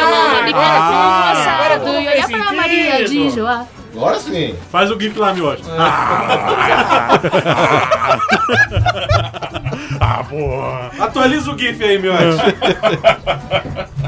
Falando 0.00 0.46
de 0.46 0.52
cara 0.52 0.80
com 0.80 1.30
assado 1.30 1.88
e 1.88 2.08
olhar 2.08 2.28
pra 2.28 2.52
Maria 2.52 3.04
de 3.04 3.30
Joá. 3.30 3.64
Agora 3.94 4.18
sim. 4.18 4.56
Faz 4.70 4.90
o 4.90 4.98
GIF 4.98 5.18
lá, 5.18 5.32
Miote. 5.34 5.62
Ah, 10.02 10.24
porra. 10.28 10.90
Atualiza 11.04 11.50
o 11.52 11.58
GIF 11.58 11.82
aí, 11.82 11.98
Miote. 11.98 12.20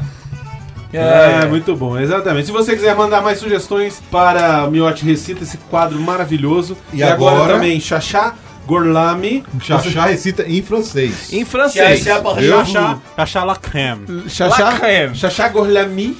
É, 0.92 1.46
muito 1.46 1.74
bom, 1.74 1.98
exatamente. 1.98 2.46
Se 2.46 2.52
você 2.52 2.74
quiser 2.74 2.94
mandar 2.94 3.22
mais 3.22 3.38
sugestões 3.38 4.02
para 4.11 4.66
Miote 4.68 5.05
Recita, 5.05 5.42
esse 5.42 5.57
quadro 5.57 5.98
maravilhoso. 6.00 6.76
E 6.92 7.02
agora? 7.02 7.55
também 7.55 7.81
Chachá 7.81 8.35
Gorlami. 8.66 9.44
Chachá 9.61 10.07
recita 10.07 10.42
em 10.48 10.62
francês. 10.62 11.33
Em 11.33 11.44
francês. 11.44 12.05
Chachá, 12.05 12.98
chachá 13.16 13.44
la 13.44 13.57
crème. 13.57 14.28
Chachá. 14.28 14.81
Chachá 15.14 15.48
Gorlami. 15.48 16.16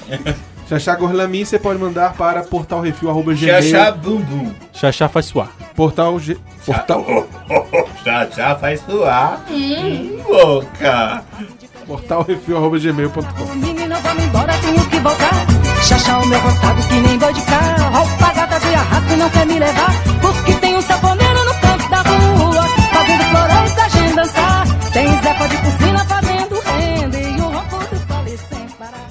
Chachá 0.69 0.95
Gorlami, 0.97 1.45
você 1.45 1.59
pode 1.59 1.79
mandar 1.79 2.15
para 2.15 2.43
portalrefil.gmail. 2.43 3.37
Chachá 3.37 3.91
bum 3.91 4.21
bum. 4.21 4.53
Chachá 4.73 5.09
faz 5.09 5.27
suar. 5.27 5.51
Portal 5.75 6.19
G... 6.19 6.39
Portal... 6.65 7.05
Chachá 8.03 8.57
faz 8.57 8.81
suar. 8.81 9.45
Hum, 9.51 10.23
boca. 10.27 11.23
portalrefil.gmail.com 11.87 13.82
vamos 14.03 14.25
embora, 14.25 14.53
tenho 14.59 14.85
que 14.87 14.99
voltar. 15.01 15.47
Chachá 15.83 16.19
o 16.19 16.27
meu 16.27 16.41
roçado 16.41 16.83
que 16.89 16.95
nem 16.95 17.19
boi 17.19 17.33
de 17.33 17.43
carro. 17.43 17.99
Roupa 17.99 18.33
gata 18.33 18.61
de 18.61 18.75
arrasto 18.75 19.13
e 19.13 19.17
não 19.17 19.31
quer 19.31 19.47
me 19.47 19.59
levar. 19.59 19.93
Porque 20.21 20.55
tem 20.55 20.77
um 20.77 20.83
saponeiro 20.83 21.45
no 21.45 21.55
canto 21.61 21.89
da 21.89 22.03
rua, 22.03 22.69
fazendo 22.93 23.25
florão 23.25 23.71
pra 23.75 23.89
gente 23.89 24.15
dançar. 24.15 24.67
Tem 24.93 25.09
Zé 25.09 25.49
de 25.49 25.57
piscina 25.57 26.05
fazendo 26.05 26.61
renda 26.61 27.19
e 27.19 27.41
o 27.41 27.45
ronco 27.45 27.79
do 27.79 28.07
pole 28.07 28.39
sem 28.39 28.69
parar. 28.79 29.09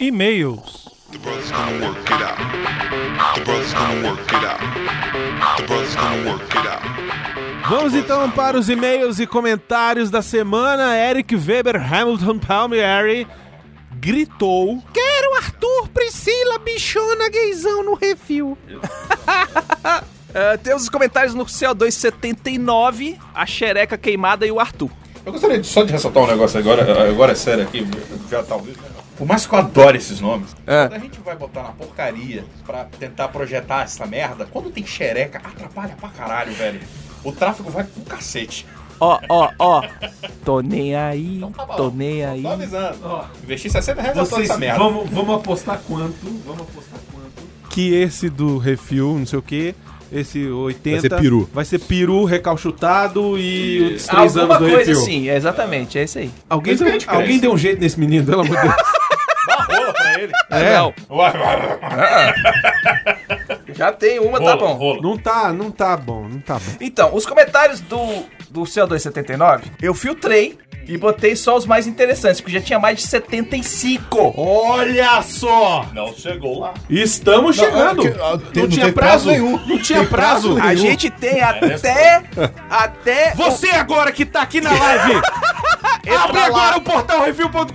E-mails. 0.00 0.88
The 1.12 1.18
brothers 1.18 1.50
gonna 1.50 1.86
work 1.86 2.12
it 2.12 2.22
out. 2.22 2.38
The 3.34 3.44
brothers 3.44 3.74
gonna 3.74 4.08
work 4.08 4.32
it 4.32 4.44
out. 4.44 4.60
The 5.56 5.66
brothers 5.66 5.94
gonna 5.94 6.30
work 6.30 6.54
it 6.54 6.66
out. 6.66 6.93
Vamos 7.68 7.94
então 7.94 8.30
para 8.30 8.58
os 8.58 8.68
e-mails 8.68 9.18
e 9.18 9.26
comentários 9.26 10.10
da 10.10 10.20
semana. 10.20 10.96
Eric 10.96 11.34
Weber 11.34 11.76
Hamilton 11.76 12.38
Palmieri 12.38 13.26
gritou: 13.92 14.82
Quero 14.92 15.34
Arthur, 15.36 15.88
Priscila, 15.88 16.58
bichona, 16.58 17.28
gaysão 17.30 17.82
no 17.82 17.94
refil. 17.94 18.58
Ah, 19.82 20.02
temos 20.62 20.82
os 20.82 20.88
comentários 20.90 21.34
no 21.34 21.46
CO279, 21.46 23.18
a 23.34 23.46
xereca 23.46 23.96
queimada 23.96 24.46
e 24.46 24.50
o 24.50 24.60
Arthur. 24.60 24.90
Eu 25.24 25.32
gostaria 25.32 25.58
de- 25.58 25.66
só 25.66 25.82
de 25.84 25.92
ressaltar 25.92 26.22
um 26.22 26.26
negócio 26.26 26.58
agora, 26.60 27.08
agora 27.08 27.32
é 27.32 27.34
sério 27.34 27.64
aqui, 27.64 27.86
já 28.30 28.42
talvez. 28.42 28.76
Por 29.16 29.26
mais 29.26 29.46
que 29.46 29.54
eu 29.54 29.58
adore 29.60 29.96
esses 29.96 30.20
nomes, 30.20 30.54
É. 30.66 30.88
quando 30.88 30.92
a 30.94 30.98
gente 30.98 31.20
vai 31.20 31.36
botar 31.36 31.62
na 31.62 31.68
porcaria 31.70 32.44
pra 32.66 32.84
tentar 32.98 33.28
projetar 33.28 33.84
essa 33.84 34.04
merda, 34.06 34.46
quando 34.50 34.70
tem 34.70 34.84
xereca, 34.84 35.38
atrapalha 35.38 35.96
pra 35.98 36.08
caralho, 36.10 36.52
velho. 36.52 36.80
O 37.24 37.32
tráfego 37.32 37.70
vai 37.70 37.84
pro 37.84 38.02
cacete. 38.02 38.66
Ó, 39.00 39.18
ó, 39.28 39.50
ó. 39.58 39.82
Tô 40.44 40.60
nem 40.60 40.94
aí, 40.94 41.40
Tá 41.56 41.64
bom, 41.66 41.74
tô 41.76 41.90
nem 41.90 42.24
aí. 42.24 42.42
Tô 42.42 42.48
avisando. 42.48 43.24
Investi 43.42 43.70
60 43.70 44.00
reais 44.02 44.16
na 44.16 44.24
Vocês 44.24 44.48
essa 44.50 44.58
merda. 44.58 44.78
vamos, 44.78 45.10
vamos 45.10 45.34
apostar 45.36 45.80
quanto? 45.86 46.14
Vamos 46.46 46.60
apostar 46.62 47.00
quanto? 47.12 47.70
Que 47.70 47.92
esse 47.94 48.28
do 48.30 48.56
refil, 48.58 49.16
não 49.18 49.26
sei 49.26 49.38
o 49.38 49.42
que, 49.42 49.74
esse 50.12 50.46
80 50.46 51.00
Vai 51.00 51.10
ser 51.10 51.22
peru. 51.22 51.50
vai 51.52 51.64
ser 51.64 51.78
peru 51.80 52.24
recalchutado 52.24 53.36
e 53.36 53.94
os 53.96 54.06
três 54.06 54.36
Alguma 54.36 54.56
anos 54.56 54.68
do 54.68 54.74
coisa 54.74 54.90
refil. 54.92 55.02
assim, 55.02 55.28
é 55.28 55.36
exatamente, 55.36 55.98
é 55.98 56.04
isso 56.04 56.18
aí. 56.20 56.30
Alguém, 56.48 56.76
deu, 56.76 56.86
alguém 57.08 57.38
deu 57.40 57.52
um 57.52 57.58
jeito 57.58 57.80
nesse 57.80 57.98
menino, 57.98 58.24
pelo 58.24 58.42
amor 58.42 58.56
de 58.56 58.62
Deus. 58.62 58.76
Dá 59.46 59.56
uma 59.56 59.64
rola 59.64 59.92
pra 59.92 60.20
ele. 60.20 60.32
É. 60.50 60.74
Não, 60.76 60.94
já 63.72 63.92
tem 63.92 64.18
uma, 64.18 64.40
tá 64.40 64.56
bom. 64.56 64.72
rola. 64.74 65.00
Não 65.02 65.16
tá, 65.16 65.52
não 65.52 65.70
tá 65.70 65.96
bom, 65.96 66.28
não 66.28 66.40
tá 66.40 66.54
bom. 66.54 66.72
Então, 66.80 67.14
os 67.14 67.24
comentários 67.26 67.80
do, 67.80 68.24
do 68.50 68.62
CO279, 68.62 69.62
eu 69.80 69.94
filtrei 69.94 70.58
e 70.86 70.98
botei 70.98 71.34
só 71.34 71.56
os 71.56 71.64
mais 71.64 71.86
interessantes, 71.86 72.40
porque 72.40 72.58
já 72.58 72.64
tinha 72.64 72.78
mais 72.78 72.98
de 72.98 73.06
75. 73.06 74.34
Olha 74.36 75.22
só! 75.22 75.86
Não 75.94 76.12
chegou 76.14 76.60
lá. 76.60 76.74
Estamos 76.90 77.56
chegando! 77.56 78.02
que- 78.02 78.08
ah, 78.20 78.38
tem- 78.52 78.62
não 78.62 78.68
não 78.68 78.68
tinha 78.68 78.92
prazo 78.92 79.24
prazo 79.24 79.30
nenhum. 79.30 79.66
Não 79.66 79.78
tinha 79.78 80.04
prazo. 80.04 80.58
A 80.58 80.66
nenhum. 80.66 80.76
gente 80.76 81.10
tem 81.10 81.40
até. 81.40 82.22
até. 82.68 83.34
Você 83.34 83.68
agora 83.70 84.12
que 84.12 84.26
tá 84.26 84.42
aqui 84.42 84.60
na 84.60 84.72
live, 84.72 85.22
abre 86.18 86.38
agora 86.40 86.76
o 86.76 86.80
portal 86.82 87.24
review.com.br. 87.24 87.72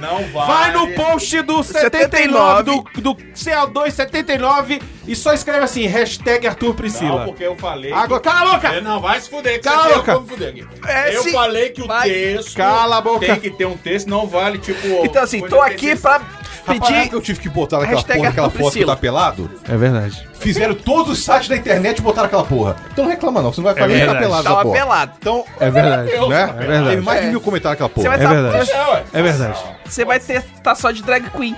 Não, 0.00 0.20
não 0.20 0.28
vai 0.32 0.72
vale. 0.72 0.72
no 0.72 0.94
post 0.94 1.40
do 1.42 1.62
79, 1.62 2.62
do, 2.64 2.84
do 3.00 3.14
CO2 3.32 3.90
79 3.92 4.80
e 5.08 5.16
só 5.16 5.32
escreve 5.32 5.64
assim, 5.64 5.86
hashtag 5.86 6.46
Arthur 6.46 6.74
Priscila. 6.74 7.20
Não, 7.20 7.24
porque 7.26 7.42
eu 7.44 7.56
falei. 7.56 7.92
Agora, 7.92 8.20
que- 8.20 8.28
cala 8.28 8.50
a 8.50 8.54
boca! 8.54 8.68
É, 8.68 8.80
Não, 8.80 9.00
vai 9.00 9.20
se 9.20 9.28
fuder, 9.28 9.54
que 9.54 9.60
Cala 9.60 9.82
você 9.84 9.92
a 9.92 9.96
boca. 9.96 10.14
como 10.14 10.26
fuder 10.28 10.48
aqui. 10.50 10.66
É, 10.86 11.16
eu 11.16 11.24
falei 11.24 11.70
que 11.70 11.82
o 11.82 11.86
Vai. 11.86 12.08
texto. 12.08 12.56
Cala 12.56 12.98
a 12.98 13.00
boca. 13.00 13.26
Tem 13.26 13.40
que 13.40 13.50
ter 13.50 13.66
um 13.66 13.76
texto, 13.76 14.06
não 14.08 14.26
vale, 14.26 14.58
tipo. 14.58 14.86
Então, 15.04 15.22
assim, 15.22 15.40
tô 15.40 15.60
aqui 15.60 15.96
pra 15.96 16.20
Rapaz, 16.66 16.92
pedir. 16.92 17.08
que 17.08 17.14
eu 17.14 17.20
tive 17.22 17.40
que 17.40 17.48
botar 17.48 17.78
naquela 17.78 17.96
Hashtag 17.96 18.18
porra, 18.18 18.30
aquela 18.30 18.50
foto 18.50 18.56
que 18.58 18.62
Priscila. 18.70 18.94
tá 18.94 19.00
pelado? 19.00 19.50
É 19.68 19.76
verdade. 19.76 20.28
Fizeram 20.38 20.74
todos 20.74 21.12
os 21.18 21.24
sites 21.24 21.48
da 21.48 21.56
internet 21.56 21.98
e 21.98 22.02
botaram 22.02 22.26
aquela 22.26 22.44
porra. 22.44 22.76
Então 22.92 23.04
não 23.04 23.10
reclama 23.10 23.40
não, 23.42 23.52
você 23.52 23.60
não 23.60 23.64
vai 23.64 23.74
fazer 23.74 23.86
nem 23.94 24.00
ficar 24.02 24.12
verdade. 24.12 24.26
pelado 24.30 24.44
Tava 24.44 24.62
porra. 24.62 24.78
pelado. 24.78 25.12
Então, 25.18 25.44
É 25.58 25.70
verdade. 25.70 26.10
né? 26.28 26.54
É 26.58 26.66
verdade. 26.66 26.88
Teve 26.90 27.02
mais 27.02 27.20
de 27.22 27.26
mil 27.28 27.40
comentários 27.40 27.80
naquela 27.80 27.88
Você 27.88 27.94
porra. 28.08 28.08
vai, 28.08 28.18
É 28.18 28.28
tá- 28.28 28.34
verdade. 28.50 28.70
É, 28.70 28.92
ué. 28.92 29.04
É 29.14 29.22
verdade. 29.22 29.58
você 29.86 30.04
vai 30.04 30.20
ter 30.20 30.42
tá 30.62 30.74
só 30.74 30.90
de 30.90 31.02
drag 31.02 31.28
queen. 31.30 31.56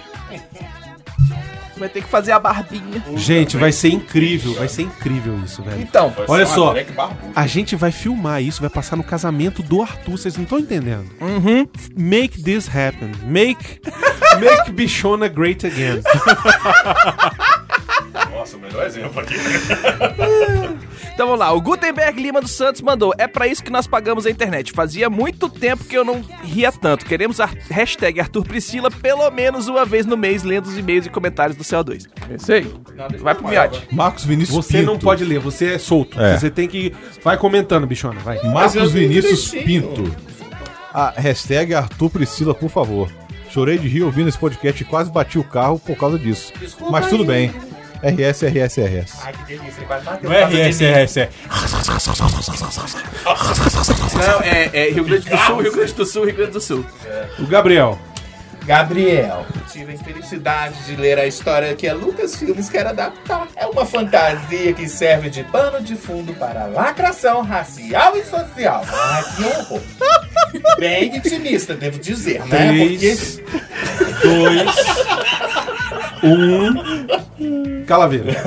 Vai 1.80 1.88
ter 1.88 2.02
que 2.02 2.08
fazer 2.10 2.32
a 2.32 2.38
barbinha. 2.38 3.02
Gente, 3.16 3.56
vai 3.56 3.72
ser 3.72 3.88
incrível. 3.88 4.52
Vai 4.52 4.68
ser 4.68 4.82
incrível 4.82 5.40
isso, 5.42 5.62
velho. 5.62 5.80
Então, 5.80 6.14
Olha 6.28 6.44
só. 6.44 6.74
A 7.34 7.46
gente 7.46 7.74
vai 7.74 7.90
filmar 7.90 8.42
isso, 8.42 8.60
vai 8.60 8.68
passar 8.68 8.96
no 8.96 9.02
casamento 9.02 9.62
do 9.62 9.80
Arthur, 9.80 10.10
vocês 10.18 10.36
não 10.36 10.44
estão 10.44 10.58
entendendo. 10.58 11.10
Uhum. 11.18 11.66
Make 11.96 12.42
this 12.42 12.68
happen. 12.68 13.12
Make, 13.24 13.80
make 14.38 14.70
Bichona 14.72 15.26
great 15.26 15.66
again. 15.66 16.02
Nossa, 18.30 18.58
o 18.58 18.60
melhor 18.60 18.84
exemplo 18.84 19.20
aqui. 19.20 19.34
Então 21.20 21.28
vamos 21.28 21.40
lá, 21.40 21.52
o 21.52 21.60
Gutenberg 21.60 22.18
Lima 22.18 22.40
dos 22.40 22.52
Santos 22.52 22.80
mandou: 22.80 23.12
É 23.18 23.26
pra 23.26 23.46
isso 23.46 23.62
que 23.62 23.70
nós 23.70 23.86
pagamos 23.86 24.24
a 24.24 24.30
internet. 24.30 24.72
Fazia 24.72 25.10
muito 25.10 25.50
tempo 25.50 25.84
que 25.84 25.94
eu 25.94 26.02
não 26.02 26.22
ria 26.42 26.72
tanto. 26.72 27.04
Queremos 27.04 27.40
a 27.40 27.50
hashtag 27.68 28.20
Arthur 28.20 28.42
Priscila 28.42 28.90
pelo 28.90 29.30
menos 29.30 29.68
uma 29.68 29.84
vez 29.84 30.06
no 30.06 30.16
mês, 30.16 30.42
lendo 30.44 30.64
os 30.64 30.78
e-mails 30.78 31.04
e 31.04 31.10
comentários 31.10 31.58
do 31.58 31.62
CO2. 31.62 32.06
É 32.30 32.36
isso 32.36 32.50
aí. 32.50 32.74
Vai 33.18 33.34
pro 33.34 33.46
miote. 33.46 33.86
Marcos 33.92 34.24
Vinícius 34.24 34.64
Você 34.64 34.78
Pinto. 34.78 34.86
não 34.86 34.98
pode 34.98 35.22
ler, 35.22 35.38
você 35.40 35.74
é 35.74 35.78
solto. 35.78 36.18
É. 36.18 36.38
Você 36.38 36.48
tem 36.48 36.66
que. 36.66 36.94
Vai 37.22 37.36
comentando, 37.36 37.86
bichona, 37.86 38.18
vai. 38.20 38.42
Marcos 38.44 38.90
vi 38.90 39.06
Vinícius. 39.06 39.50
Pinto. 39.50 40.10
A 40.90 41.10
hashtag 41.18 41.74
Arthur 41.74 42.08
Priscila, 42.08 42.54
por 42.54 42.70
favor. 42.70 43.12
Chorei 43.50 43.76
de 43.76 43.88
rir 43.88 44.04
ouvindo 44.04 44.30
esse 44.30 44.38
podcast 44.38 44.82
e 44.82 44.86
quase 44.86 45.10
bati 45.10 45.38
o 45.38 45.44
carro 45.44 45.78
por 45.78 45.98
causa 45.98 46.18
disso. 46.18 46.50
Mas 46.90 47.10
tudo 47.10 47.26
bem. 47.26 47.52
RS, 48.02 48.42
RS, 48.44 48.78
RS. 48.78 49.18
Ai, 49.22 49.32
que 49.32 49.44
delícia, 49.44 49.78
ele 49.78 49.86
quase 49.86 50.04
bateu 50.04 50.30
Não 50.30 50.36
é 50.36 50.44
RS, 50.44 50.80
RS, 50.80 51.16
é. 51.18 51.28
Não, 54.26 54.40
é, 54.40 54.70
é 54.72 54.90
Rio 54.90 55.04
Grande 55.04 55.28
do 55.28 55.36
Sul, 55.36 55.60
Rio 55.60 55.72
Grande 55.72 55.92
do 55.92 56.06
Sul, 56.06 56.24
Rio 56.24 56.34
Grande 56.34 56.52
do 56.52 56.60
Sul. 56.60 56.86
O 57.38 57.46
Gabriel. 57.46 57.98
Gabriel. 58.64 59.46
Tive 59.72 59.92
a 59.92 59.94
infelicidade 59.94 60.84
de 60.84 60.96
ler 60.96 61.18
a 61.18 61.26
história 61.26 61.74
que 61.74 61.88
a 61.88 61.94
Lucas 61.94 62.36
Filmes 62.36 62.68
quer 62.68 62.86
adaptar. 62.86 63.48
É 63.56 63.66
uma 63.66 63.84
fantasia 63.84 64.72
que 64.72 64.88
serve 64.88 65.30
de 65.30 65.42
pano 65.44 65.82
de 65.82 65.96
fundo 65.96 66.32
para 66.34 66.66
lacração 66.66 67.42
racial 67.42 68.16
e 68.16 68.24
social. 68.24 68.84
Ah, 68.88 69.24
que 69.36 69.44
horror. 69.44 69.80
Bem 70.78 71.10
vitimista, 71.10 71.74
devo 71.74 71.98
dizer, 71.98 72.44
né? 72.46 72.68
Três, 72.68 73.40
dois, 74.22 74.76
um. 76.22 76.99
Calaveira. 77.90 78.40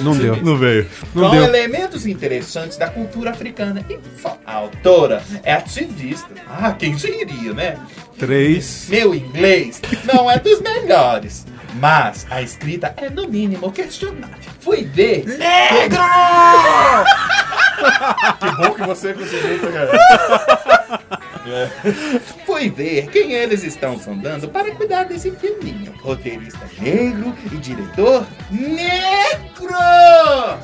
Não 0.00 0.16
deu. 0.16 0.36
Não 0.42 0.56
veio. 0.56 0.88
Não 1.14 1.28
com 1.28 1.30
deu. 1.30 1.44
elementos 1.44 2.06
interessantes 2.06 2.76
da 2.76 2.88
cultura 2.88 3.30
africana. 3.30 3.84
E 3.88 4.00
só 4.20 4.36
a 4.44 4.54
autora 4.54 5.22
é 5.44 5.52
ativista. 5.52 6.26
Ah, 6.48 6.72
quem 6.72 6.96
diria, 6.96 7.52
né? 7.52 7.78
Três. 8.18 8.88
Meu 8.88 9.14
inglês 9.14 9.80
não 10.12 10.28
é 10.28 10.40
dos 10.40 10.60
melhores, 10.60 11.46
mas 11.74 12.26
a 12.28 12.42
escrita 12.42 12.92
é 12.96 13.08
no 13.08 13.28
mínimo 13.28 13.70
questionável. 13.70 14.50
Fui 14.58 14.82
ver. 14.82 15.24
Negro! 15.24 16.00
Que 18.40 18.50
bom 18.56 18.74
que 18.74 18.82
você 18.82 19.14
conseguiu 19.14 19.58
pegar. 19.58 19.88
Fui 22.46 22.68
ver 22.70 23.06
quem 23.08 23.32
eles 23.32 23.62
estão 23.64 23.98
sondando 23.98 24.48
para 24.48 24.70
cuidar 24.74 25.04
desse 25.04 25.30
filminho. 25.32 25.92
Roteirista 26.02 26.60
negro 26.80 27.34
e 27.52 27.56
diretor 27.56 28.26
negro! 28.50 29.74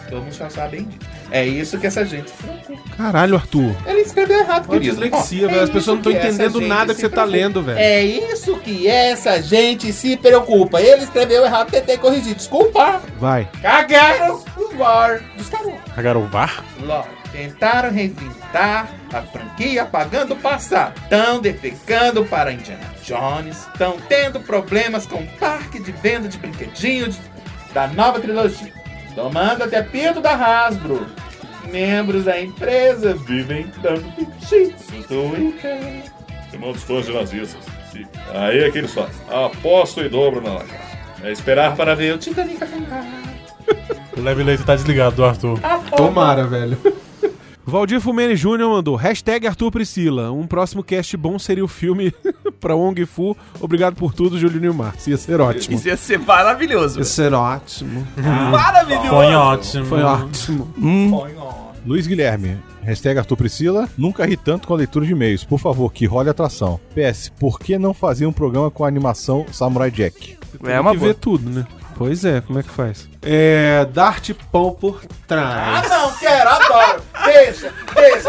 Todos 0.09 0.37
já 0.37 0.49
sabem 0.51 0.85
disso. 0.85 1.17
É 1.31 1.45
isso 1.45 1.77
que 1.79 1.87
essa 1.89 2.05
gente 2.05 2.31
se 2.31 2.37
preocupa. 2.37 2.97
Caralho, 2.97 3.35
Arthur. 3.35 3.75
Ele 3.85 4.01
escreveu 4.01 4.39
errado, 4.39 4.67
Olha 4.69 4.79
querido. 4.81 5.01
dislexia, 5.01 5.47
Ó, 5.47 5.51
velho. 5.51 5.62
As 5.62 5.71
pessoas 5.71 5.83
isso 5.83 5.91
não 5.91 5.97
estão 5.99 6.12
que 6.12 6.19
essa 6.19 6.29
entendendo 6.29 6.61
gente 6.61 6.69
nada 6.69 6.95
que 6.95 7.01
se 7.01 7.01
você 7.01 7.09
tá 7.09 7.23
preocupa. 7.23 7.37
lendo, 7.37 7.62
velho. 7.62 7.79
É 7.79 8.05
isso 8.05 8.57
que 8.59 8.87
essa 8.87 9.43
gente 9.43 9.93
se 9.93 10.17
preocupa. 10.17 10.81
Ele 10.81 11.03
escreveu 11.03 11.45
errado, 11.45 11.69
tentei 11.71 11.99
corrigir. 11.99 12.35
Desculpa. 12.37 13.03
Vai. 13.19 13.49
Cagaram 13.61 14.41
lore 14.77 15.23
do 15.37 15.45
Star 15.45 15.62
Wars. 15.67 15.81
O 16.17 16.27
VAR? 16.27 16.65
Lore. 16.81 17.09
Tentaram 17.33 17.91
reinventar 17.91 18.89
a 19.12 19.23
franquia 19.23 19.83
apagando 19.83 20.35
o 20.35 20.37
passado. 20.37 20.99
Estão 21.03 21.41
defecando 21.41 22.25
para 22.25 22.53
Indiana 22.53 22.95
Jones. 23.03 23.67
Estão 23.67 23.99
tendo 24.09 24.41
problemas 24.41 25.07
com 25.07 25.17
o 25.17 25.27
parque 25.39 25.81
de 25.81 25.93
venda 25.93 26.29
de 26.29 26.39
brinquedinhos 26.39 27.19
da 27.75 27.87
nova 27.89 28.21
trilogia. 28.21 28.73
Tomando 29.15 29.65
até 29.65 29.83
pinto 29.83 30.21
da 30.21 30.33
Hasbro. 30.35 31.07
Membros 31.71 32.25
da 32.25 32.41
empresa 32.41 33.15
vivem 33.15 33.71
dando 33.83 34.11
piti 34.15 34.75
no 34.93 35.03
Twitter. 35.05 36.05
Irmão 36.53 36.73
dos 36.73 36.85
fãs 36.85 37.07
de 37.07 37.12
nazistas. 37.12 37.65
Sim. 37.93 38.07
Aí 38.33 38.61
é 38.61 38.67
aquele 38.67 38.89
só. 38.89 39.09
Aposto 39.29 40.01
e 40.01 40.09
dobro 40.09 40.41
na 40.41 40.55
laje. 40.55 40.73
É 41.23 41.33
esperar 41.33 41.75
para 41.77 41.95
ver 41.95 42.15
o 42.15 42.19
Titanic 42.19 42.62
afundar. 42.62 43.05
O 44.16 44.20
leve 44.20 44.42
leite 44.42 44.64
tá 44.64 44.74
desligado 44.74 45.16
do 45.16 45.24
Arthur. 45.24 45.59
Tomara, 45.96 46.46
velho. 46.46 46.79
Valdir 47.68 48.00
Fumene 48.00 48.37
Júnior 48.37 48.70
mandou 48.70 48.94
hashtag 48.94 49.44
Arthur 49.46 49.72
Priscila. 49.72 50.31
Um 50.31 50.46
próximo 50.46 50.85
cast 50.85 51.16
bom 51.16 51.37
seria 51.37 51.64
o 51.64 51.68
filme 51.68 52.14
pra 52.61 52.76
Wong 52.76 53.05
Fu. 53.05 53.37
Obrigado 53.61 53.96
por 53.96 54.14
tudo, 54.14 54.38
Júlio 54.38 54.61
Nilmar. 54.61 54.94
Isso 54.96 55.11
ia 55.11 55.16
ser 55.16 55.40
ótimo. 55.40 55.76
Isso 55.76 55.88
ia 55.88 55.96
ser 55.96 56.18
maravilhoso. 56.20 57.00
Ia 57.00 57.05
ser 57.05 57.35
ótimo. 57.35 58.07
Maravilhoso. 58.16 59.09
Foi 59.09 59.35
ótimo. 59.35 59.85
Foi 59.87 60.02
ótimo. 60.02 60.72
Põe 61.11 61.37
on. 61.37 61.66
Luiz 61.85 62.07
Guilherme, 62.07 62.59
hashtag 62.83 63.18
Arthur 63.18 63.37
Priscila, 63.37 63.88
nunca 63.96 64.24
ri 64.24 64.37
tanto 64.37 64.66
com 64.66 64.74
a 64.74 64.76
leitura 64.76 65.07
de 65.07 65.12
e-mails. 65.12 65.44
Por 65.44 65.59
favor, 65.59 65.92
que 65.92 66.05
role 66.05 66.29
a 66.29 66.33
atração. 66.33 66.81
PS, 66.94 67.31
por 67.38 67.61
que 67.61 67.79
não 67.79 67.94
fazer 67.94 68.26
um 68.26 68.33
programa 68.33 68.72
com 68.72 68.85
a 68.85 68.88
animação 68.88 69.46
Samurai 69.52 69.90
Jack? 69.90 70.37
É 70.64 70.81
uma 70.81 70.90
que 70.92 70.98
boa. 70.98 71.09
ver 71.12 71.14
tudo, 71.14 71.48
né? 71.48 71.66
Pois 71.96 72.24
é, 72.26 72.40
como 72.42 72.59
é 72.59 72.62
que 72.62 72.68
faz? 72.70 73.09
É. 73.22 73.87
Dart 73.92 74.30
pão 74.52 74.72
por 74.78 75.00
Ah, 75.02 75.09
trás. 75.26 75.88
não, 75.88 76.12
quero, 76.16 76.48
adoro. 76.50 77.02
Deixa, 77.24 77.72
deixa. 77.94 78.28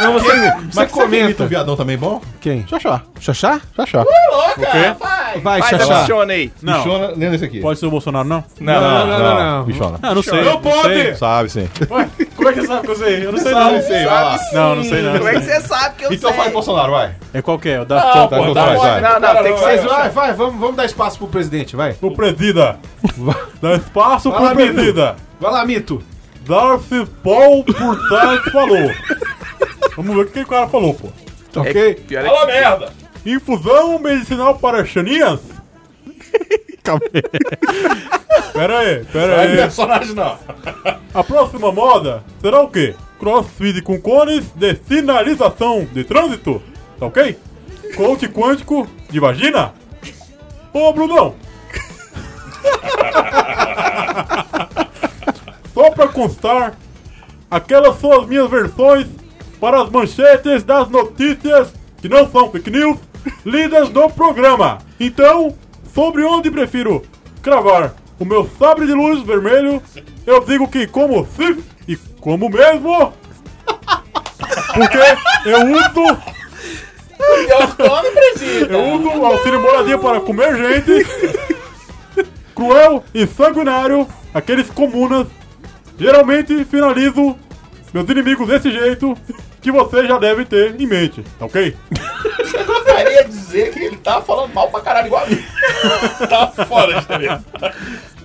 Não, 0.00 0.12
você, 0.12 0.32
Mas 0.52 0.74
você 0.74 0.86
comenta. 0.86 1.42
um 1.42 1.46
viadão 1.48 1.74
também 1.76 1.98
bom? 1.98 2.20
Quem? 2.40 2.64
Xaxá. 2.68 3.02
Xaxá? 3.20 3.60
Xaxá. 3.74 4.04
Louca, 4.30 4.94
vai. 5.00 5.40
Vai, 5.40 5.60
Faz 5.60 5.70
Xaxá. 5.70 5.94
emociona 5.94 6.32
aí. 6.32 6.52
Não. 6.62 6.78
Bichona, 6.84 7.06
lendo 7.16 7.34
esse 7.34 7.44
aqui. 7.44 7.60
Pode 7.60 7.80
ser 7.80 7.86
o 7.86 7.90
Bolsonaro, 7.90 8.28
não? 8.28 8.44
Não, 8.60 8.80
Não, 8.80 9.06
não, 9.08 9.18
não, 9.18 9.34
não. 9.58 9.64
Bichona. 9.64 9.98
Ah, 10.00 10.14
não 10.14 10.22
sei. 10.22 10.44
Não 10.44 10.52
não 10.52 10.60
pode! 10.60 11.16
Sabe 11.16 11.48
sim. 11.50 11.68
Ué, 11.90 12.08
como 12.48 12.50
é 12.50 12.52
que 12.52 12.60
você 12.60 12.66
sabe 12.66 12.86
que 12.86 12.90
eu 12.92 12.96
sei? 12.96 13.26
Eu 13.26 13.32
não 13.32 13.38
sei, 13.38 13.52
não. 13.52 13.82
sim, 13.82 13.88
vai 13.88 14.04
lá. 14.06 14.38
Não, 14.52 14.74
não 14.76 14.84
sei, 14.84 15.02
não. 15.02 15.12
Como 15.18 15.28
é 15.28 15.32
que 15.34 15.40
você 15.40 15.60
sabe 15.60 15.94
que 15.96 16.04
eu 16.06 16.12
Então 16.12 16.30
sei? 16.30 16.40
faz 16.40 16.52
Bolsonaro, 16.52 16.92
vai. 16.92 17.14
É 17.34 17.42
qual 17.42 17.58
que 17.58 17.68
é? 17.68 17.80
O 17.80 17.84
da 17.84 17.96
Não, 17.96 18.28
pô, 18.28 18.36
Vai, 18.36 18.54
tá 18.54 18.64
vai, 18.64 18.76
vai. 18.76 19.00
Não, 19.00 19.20
não, 19.20 19.42
tem 19.42 19.54
que 19.54 19.60
Vai, 19.60 19.78
ser. 19.78 19.86
vai, 19.88 20.08
vai, 20.10 20.32
vamos, 20.32 20.60
vamos 20.60 20.76
dar 20.76 20.84
espaço 20.86 21.18
pro 21.18 21.28
presidente, 21.28 21.76
vai. 21.76 21.96
O 22.00 22.10
presida. 22.12 22.78
Dá 23.60 23.74
espaço 23.74 24.30
Vai 24.30 24.54
pro 24.54 24.72
presida. 24.74 25.16
Vai 25.40 25.52
lá, 25.52 25.64
Mito. 25.64 26.02
Darcy 26.46 27.06
Paul 27.22 27.62
por 27.64 28.08
trás 28.08 28.40
falou. 28.52 28.90
Vamos 29.96 30.16
ver 30.16 30.22
o 30.22 30.26
que 30.26 30.40
o 30.40 30.46
cara 30.46 30.66
falou, 30.68 30.94
pô. 30.94 31.08
Tá 31.52 31.60
ok? 31.60 31.94
Pior 32.06 32.24
é 32.24 32.28
Fala 32.28 32.46
merda! 32.46 32.92
Infusão 33.26 33.98
medicinal 33.98 34.54
para 34.58 34.84
chaninhas? 34.84 35.40
Calma 36.82 37.02
aí. 37.12 37.22
Pera 38.52 38.78
aí, 38.78 39.04
pera 39.12 39.36
Vai 39.36 39.46
aí. 39.48 39.56
personagem 39.56 40.14
não. 40.14 40.38
A 41.18 41.24
próxima 41.24 41.72
moda 41.72 42.22
será 42.40 42.62
o 42.62 42.68
quê? 42.68 42.94
Crossfit 43.18 43.82
com 43.82 44.00
cones 44.00 44.52
de 44.54 44.76
sinalização 44.86 45.84
de 45.92 46.04
trânsito, 46.04 46.62
tá 46.96 47.06
ok? 47.06 47.36
Coach 47.96 48.28
quântico 48.28 48.86
de 49.10 49.18
vagina? 49.18 49.74
Ô, 50.72 50.92
Brunão! 50.92 51.34
Só 55.74 55.90
pra 55.90 56.06
constar, 56.06 56.78
aquelas 57.50 57.98
são 57.98 58.12
as 58.12 58.28
minhas 58.28 58.48
versões 58.48 59.08
para 59.58 59.82
as 59.82 59.90
manchetes 59.90 60.62
das 60.62 60.88
notícias 60.88 61.74
que 62.00 62.08
não 62.08 62.30
são 62.30 62.48
fake 62.52 62.70
news 62.70 62.96
lidas 63.44 63.90
no 63.90 64.08
programa. 64.08 64.78
Então, 65.00 65.52
sobre 65.92 66.22
onde 66.22 66.48
prefiro 66.48 67.02
cravar 67.42 67.96
o 68.20 68.24
meu 68.24 68.48
sabre 68.56 68.86
de 68.86 68.94
luz 68.94 69.24
vermelho, 69.24 69.82
eu 70.28 70.44
digo 70.44 70.68
que 70.68 70.86
como 70.86 71.26
Sif 71.26 71.64
e 71.86 71.96
como 72.20 72.50
mesmo, 72.50 73.12
porque 74.74 74.98
eu 75.46 75.60
uso 75.72 76.18
Eu 77.18 78.12
presida. 78.12 78.74
eu 78.74 78.84
uso 78.94 79.08
o 79.08 79.26
auxílio 79.26 79.60
moradia 79.60 79.98
para 79.98 80.20
comer 80.20 80.56
gente. 80.56 81.06
Cruel 82.54 83.04
e 83.14 83.26
sanguinário, 83.26 84.06
aqueles 84.34 84.68
comunas. 84.70 85.26
Geralmente 85.98 86.64
finalizo 86.64 87.36
meus 87.92 88.08
inimigos 88.08 88.46
desse 88.48 88.70
jeito 88.70 89.16
que 89.60 89.72
você 89.72 90.06
já 90.06 90.18
deve 90.18 90.44
ter 90.44 90.80
em 90.80 90.86
mente, 90.86 91.24
tá 91.38 91.46
ok? 91.46 91.74
Eu 92.54 92.64
gostaria 92.64 93.24
de 93.24 93.30
dizer 93.30 93.72
que 93.72 93.80
ele 93.80 93.96
tá 93.96 94.20
falando 94.20 94.52
mal 94.54 94.68
pra 94.70 94.80
caralho 94.80 95.06
igual 95.06 95.24
a 95.24 95.26
mim. 95.26 95.42
Tá 96.28 96.64
fora 96.66 96.94
de 96.94 97.00
interesse. 97.00 97.44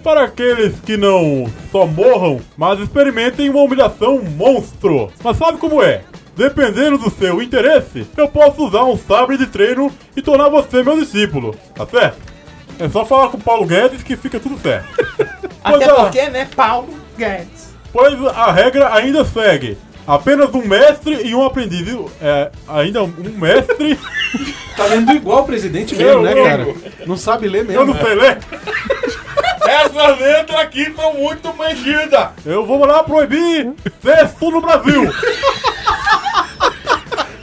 Para 0.03 0.23
aqueles 0.25 0.79
que 0.81 0.97
não 0.97 1.45
só 1.71 1.85
morram, 1.87 2.41
mas 2.57 2.79
experimentem 2.79 3.49
uma 3.49 3.61
humilhação 3.61 4.21
monstro. 4.21 5.09
Mas 5.23 5.37
sabe 5.37 5.57
como 5.57 5.81
é? 5.81 6.01
Dependendo 6.35 6.97
do 6.97 7.09
seu 7.09 7.41
interesse, 7.41 8.05
eu 8.17 8.27
posso 8.27 8.65
usar 8.67 8.83
um 8.83 8.97
sabre 8.97 9.37
de 9.37 9.45
treino 9.45 9.91
e 10.15 10.21
tornar 10.21 10.49
você 10.49 10.83
meu 10.83 10.99
discípulo, 10.99 11.55
tá 11.73 11.85
certo? 11.85 12.17
É 12.79 12.89
só 12.89 13.05
falar 13.05 13.29
com 13.29 13.37
o 13.37 13.41
Paulo 13.41 13.65
Guedes 13.65 14.03
que 14.03 14.17
fica 14.17 14.39
tudo 14.39 14.59
certo. 14.59 14.87
Até 15.63 15.77
Pois 15.77 15.81
é. 15.87 15.93
porque, 15.93 16.29
né, 16.29 16.49
Paulo 16.53 16.89
Guedes. 17.17 17.73
Pois 17.93 18.19
a 18.25 18.51
regra 18.51 18.93
ainda 18.93 19.23
segue. 19.23 19.77
Apenas 20.05 20.53
um 20.53 20.67
mestre 20.67 21.21
e 21.25 21.33
um 21.33 21.45
aprendiz. 21.45 21.87
É, 22.21 22.51
ainda 22.67 23.03
um 23.03 23.13
mestre. 23.37 23.97
Tá 24.75 24.85
lendo 24.87 25.11
igual 25.11 25.43
o 25.43 25.45
presidente 25.45 25.95
mesmo, 25.95 26.11
Eu, 26.11 26.21
né, 26.23 26.31
eu. 26.33 26.43
cara? 26.43 26.67
Não 27.05 27.15
sabe 27.15 27.47
ler 27.47 27.63
mesmo. 27.63 27.79
Eu 27.79 27.85
não 27.85 27.93
sei 27.95 28.15
ler. 28.15 28.39
Essas 29.65 30.19
letras 30.19 30.60
aqui 30.60 30.82
estão 30.82 31.13
muito 31.13 31.54
mexidas. 31.54 32.30
Eu 32.45 32.65
vou 32.65 32.86
lá 32.86 33.04
proibir 33.04 33.73
sexo 34.02 34.52
no 34.52 34.62
Brasil. 34.62 35.10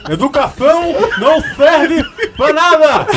Educação 0.09 0.93
não 1.19 1.41
serve 1.55 2.03
pra 2.35 2.53
nada. 2.53 3.07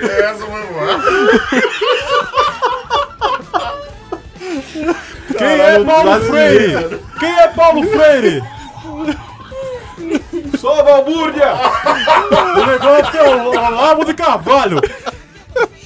Essa 0.00 0.46
foi 0.46 0.66
boa. 0.66 0.98
Quem 5.36 5.60
é 5.60 5.84
Paulo 5.84 6.20
Freire? 6.24 7.00
Quem 7.18 7.38
é 7.38 7.48
Paulo 7.48 7.82
Freire? 7.88 8.42
Sou 10.58 10.72
a 10.72 10.82
Valbúrdia! 10.82 11.52
O 12.56 12.66
negócio 12.66 13.18
é 13.18 13.28
o 13.28 13.48
Olavo 13.48 14.04
de 14.04 14.14
Carvalho. 14.14 14.80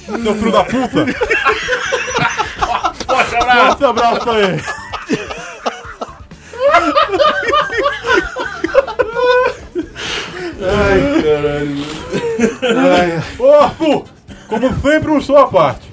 Seu 0.05 0.35
filho 0.35 0.51
da 0.51 0.63
puta. 0.63 1.05
Forte 3.05 3.35
abraço. 3.35 3.67
Forte 3.67 3.85
abraço 3.85 4.29
aí. 4.29 4.61
Ô 13.39 13.51
Arthur, 13.51 14.05
como 14.47 14.81
sempre 14.81 15.11
um 15.11 15.21
show 15.21 15.37
à 15.37 15.47
parte. 15.47 15.91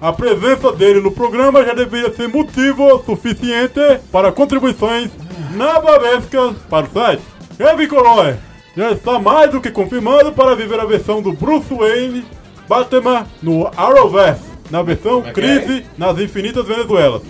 A 0.00 0.12
presença 0.12 0.70
dele 0.72 1.00
no 1.00 1.10
programa 1.10 1.64
já 1.64 1.74
deveria 1.74 2.12
ser 2.14 2.28
motivo 2.28 3.02
suficiente 3.04 3.80
para 4.12 4.30
contribuições 4.30 5.10
nababescas 5.54 6.54
para 6.70 6.86
o 6.86 6.90
site. 6.90 7.22
Kevin 7.56 7.88
Colloy 7.88 8.36
já 8.76 8.92
está 8.92 9.18
mais 9.18 9.50
do 9.50 9.60
que 9.60 9.72
confirmado 9.72 10.30
para 10.32 10.54
viver 10.54 10.78
a 10.78 10.84
versão 10.84 11.20
do 11.20 11.32
Bruce 11.32 11.74
Wayne 11.74 12.24
Batman 12.68 13.26
no 13.42 13.66
Arrowverse, 13.76 14.42
na 14.70 14.82
versão 14.82 15.20
Crise 15.22 15.84
nas 15.96 16.16
Infinitas 16.18 16.64
Venezuelas. 16.64 17.22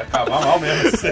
Acabar 0.00 0.40
mal 0.42 0.60
mesmo. 0.60 0.90
Vai, 0.92 1.10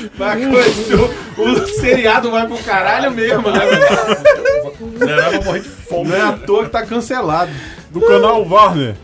o, 0.16 1.42
o 1.42 1.66
seriado 1.68 2.30
vai 2.30 2.46
pro 2.46 2.58
caralho 2.58 3.10
mesmo, 3.10 3.50
né, 3.50 3.58
velho? 3.66 4.98
Melhor 4.98 5.34
eu 5.34 5.42
morrer 5.42 5.60
de 5.60 5.68
fome. 5.68 6.10
Não 6.10 6.16
é 6.16 6.20
à 6.20 6.32
toa 6.32 6.64
que 6.64 6.70
tá 6.70 6.86
cancelado. 6.86 7.50
do 7.90 8.00
canal 8.00 8.42
Warner. 8.46 8.94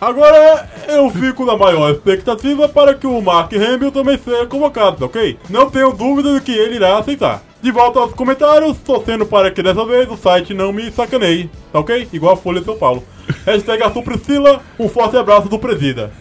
Agora 0.00 0.68
eu 0.88 1.08
fico 1.10 1.46
na 1.46 1.56
maior 1.56 1.90
expectativa 1.90 2.68
para 2.68 2.94
que 2.94 3.06
o 3.06 3.22
Mark 3.22 3.50
Hamill 3.54 3.90
também 3.90 4.18
seja 4.18 4.44
convocado, 4.46 4.98
tá 4.98 5.06
ok? 5.06 5.38
Não 5.48 5.70
tenho 5.70 5.92
dúvida 5.92 6.34
de 6.34 6.40
que 6.42 6.52
ele 6.52 6.76
irá 6.76 6.98
aceitar. 6.98 7.42
De 7.62 7.70
volta 7.70 8.00
aos 8.00 8.12
comentários, 8.12 8.76
torcendo 8.84 9.24
para 9.24 9.50
que 9.50 9.62
dessa 9.62 9.86
vez 9.86 10.06
o 10.10 10.16
site 10.18 10.52
não 10.52 10.70
me 10.70 10.90
sacaneie, 10.92 11.50
tá 11.72 11.78
ok? 11.80 12.06
Igual 12.12 12.34
a 12.34 12.36
Folha 12.36 12.60
de 12.60 12.66
São 12.66 12.76
Paulo. 12.76 13.02
Hashtag 13.46 13.82
Arthur 13.82 14.02
Priscila, 14.02 14.60
um 14.78 14.86
forte 14.86 15.16
abraço 15.16 15.48
do 15.48 15.58
Presida. 15.58 16.12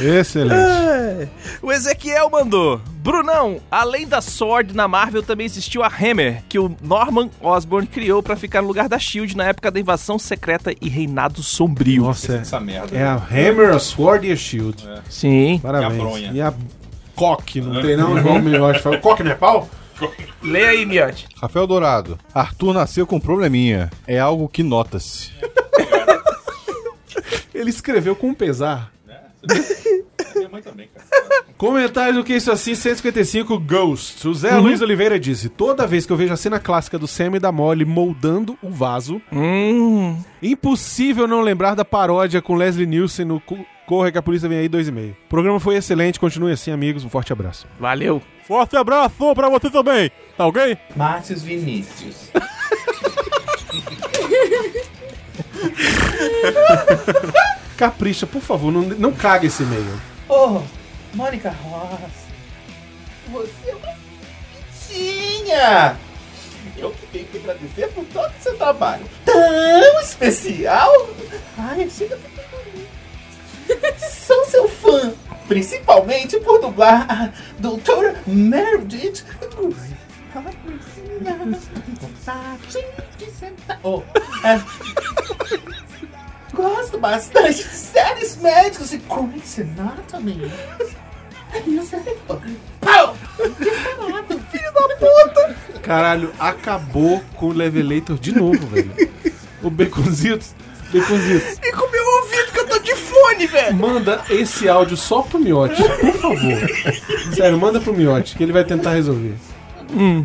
Excelente. 0.00 1.30
O 1.62 1.72
Ezequiel 1.72 2.28
mandou. 2.30 2.80
Brunão, 2.98 3.60
além 3.70 4.06
da 4.06 4.20
Sword 4.20 4.74
na 4.74 4.88
Marvel 4.88 5.22
também 5.22 5.46
existiu 5.46 5.82
a 5.82 5.86
Hammer, 5.88 6.42
que 6.48 6.58
o 6.58 6.74
Norman 6.82 7.30
Osborn 7.40 7.86
criou 7.86 8.22
pra 8.22 8.34
ficar 8.36 8.62
no 8.62 8.68
lugar 8.68 8.88
da 8.88 8.98
Shield 8.98 9.36
na 9.36 9.44
época 9.44 9.70
da 9.70 9.78
invasão 9.78 10.18
secreta 10.18 10.74
e 10.80 10.88
reinado 10.88 11.42
sombrio. 11.42 12.02
Nossa, 12.02 12.34
é, 12.34 12.38
Essa 12.38 12.58
merda. 12.58 12.96
é 12.96 13.04
a 13.04 13.14
Hammer, 13.14 13.70
a 13.70 13.78
Sword 13.78 14.26
e 14.26 14.32
a 14.32 14.36
Shield. 14.36 14.84
Sim. 15.08 15.60
Parabéns. 15.62 15.92
E 15.92 15.94
a 15.94 15.98
bronha. 16.02 16.30
E 16.34 16.40
a 16.40 16.54
coque, 17.14 17.60
não 17.60 17.80
tem 17.80 17.96
não? 17.96 18.18
Igual 18.18 18.36
o 18.36 18.42
melhor 18.42 18.74
de 18.74 18.80
falar. 18.82 18.98
Coque 18.98 19.22
não 19.22 19.30
é 19.30 19.34
pau? 19.34 19.68
Leia 20.42 20.70
aí, 20.70 20.84
Miante. 20.84 21.26
Rafael 21.40 21.66
Dourado. 21.66 22.18
Arthur 22.34 22.74
nasceu 22.74 23.06
com 23.06 23.16
um 23.16 23.20
probleminha. 23.20 23.90
É 24.06 24.18
algo 24.18 24.48
que 24.48 24.62
nota-se. 24.62 25.30
Ele 27.54 27.70
escreveu 27.70 28.14
com 28.14 28.34
pesar. 28.34 28.92
Minha 30.34 30.48
mãe 30.48 30.62
também, 30.62 30.88
cara. 30.94 31.06
Comentário 31.56 32.14
do 32.14 32.24
que 32.24 32.34
isso 32.34 32.52
assim, 32.52 32.74
155 32.74 33.58
Ghost. 33.58 34.26
O 34.28 34.34
Zé 34.34 34.54
Uhum. 34.54 34.62
Luiz 34.62 34.80
Oliveira 34.82 35.18
disse: 35.18 35.48
Toda 35.48 35.86
vez 35.86 36.04
que 36.04 36.12
eu 36.12 36.16
vejo 36.16 36.32
a 36.32 36.36
cena 36.36 36.58
clássica 36.58 36.98
do 36.98 37.06
Sam 37.06 37.36
e 37.36 37.38
da 37.38 37.50
Molly 37.50 37.84
moldando 37.84 38.58
o 38.62 38.70
vaso, 38.70 39.20
Hum. 39.32 40.18
impossível 40.42 41.26
não 41.26 41.40
lembrar 41.40 41.74
da 41.74 41.84
paródia 41.84 42.42
com 42.42 42.54
Leslie 42.54 42.86
Nielsen 42.86 43.24
no 43.24 43.40
Co- 43.40 43.64
Corre 43.86 44.10
que 44.10 44.18
a 44.18 44.22
polícia 44.22 44.48
vem 44.48 44.58
aí 44.58 44.68
2,5. 44.68 45.12
O 45.12 45.28
programa 45.28 45.60
foi 45.60 45.76
excelente, 45.76 46.18
continue 46.18 46.52
assim, 46.52 46.72
amigos. 46.72 47.04
Um 47.04 47.08
forte 47.08 47.32
abraço. 47.32 47.66
Valeu. 47.78 48.20
Forte 48.46 48.76
abraço 48.76 49.14
pra 49.34 49.48
você 49.48 49.70
também. 49.70 50.10
Tá 50.36 50.46
ok? 50.46 50.76
Márcios 50.96 51.42
Vinícius. 51.42 52.30
Capricha, 57.76 58.26
por 58.26 58.40
favor, 58.40 58.72
não, 58.72 58.82
não 58.82 59.12
cague 59.12 59.48
esse 59.48 59.62
e-mail. 59.62 60.00
Oh, 60.28 60.62
Mônica 61.14 61.50
Ross. 61.50 62.26
Você 63.28 63.70
é 63.70 63.74
uma 63.74 63.94
bichinha. 64.72 65.96
Eu 66.76 66.90
que 66.90 67.06
tenho 67.06 67.26
que 67.26 67.38
agradecer 67.38 67.88
por 67.88 68.04
todo 68.06 68.30
o 68.30 68.42
seu 68.42 68.56
trabalho. 68.56 69.04
Tão 69.24 70.00
especial. 70.00 70.90
Ai, 71.58 71.88
chega. 71.90 72.18
Sou 73.98 74.44
seu 74.46 74.68
fã. 74.68 75.12
Principalmente 75.48 76.40
por 76.40 76.60
dublar 76.60 77.06
a 77.10 77.32
doutora 77.58 78.20
Meredith 78.26 79.24
Grey. 79.40 79.96
Oh, 83.82 84.02
é. 84.44 84.60
Gosto 86.54 86.98
bastante 86.98 87.56
de 87.56 87.74
séries 87.74 88.36
médicas 88.36 88.92
e 88.92 88.98
Grey's 88.98 89.58
Anatomy. 89.58 90.50
E 91.66 91.76
você... 91.76 91.96
Pau! 92.80 93.16
Disparado, 93.58 94.40
filho 94.50 94.72
da 94.72 94.96
puta! 94.96 95.56
Caralho, 95.82 96.32
acabou 96.38 97.22
com 97.36 97.46
o 97.46 97.52
Levelator 97.52 98.18
de 98.18 98.34
novo, 98.34 98.66
velho. 98.66 98.92
O 99.62 99.70
Baconzitos. 99.70 100.54
Baconzitos. 100.92 101.58
E 101.62 101.72
com 101.72 101.90
meu 101.90 102.04
ouvido 102.04 102.52
que 102.52 102.60
eu 102.60 102.68
tô 102.68 102.78
de 102.78 102.94
fone, 102.94 103.46
velho. 103.46 103.74
Manda 103.76 104.24
esse 104.30 104.68
áudio 104.68 104.96
só 104.96 105.22
pro 105.22 105.38
Miote, 105.38 105.82
por 105.82 106.14
favor. 106.14 107.34
Sério, 107.34 107.58
manda 107.58 107.80
pro 107.80 107.92
Miote, 107.92 108.36
que 108.36 108.42
ele 108.42 108.52
vai 108.52 108.64
tentar 108.64 108.92
resolver. 108.92 109.34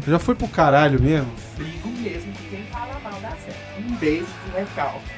Já 0.08 0.20
foi 0.20 0.36
pro 0.36 0.48
caralho 0.48 1.02
mesmo? 1.02 1.32
Digo 1.58 1.90
mesmo 1.90 2.34
que 2.34 2.50
quem 2.50 2.66
fala 2.72 3.00
mal 3.04 3.20
da 3.22 3.30
série. 3.30 3.56
Um 3.80 3.96
beijo 3.96 4.26
de 4.26 4.60
recalque. 4.60 5.11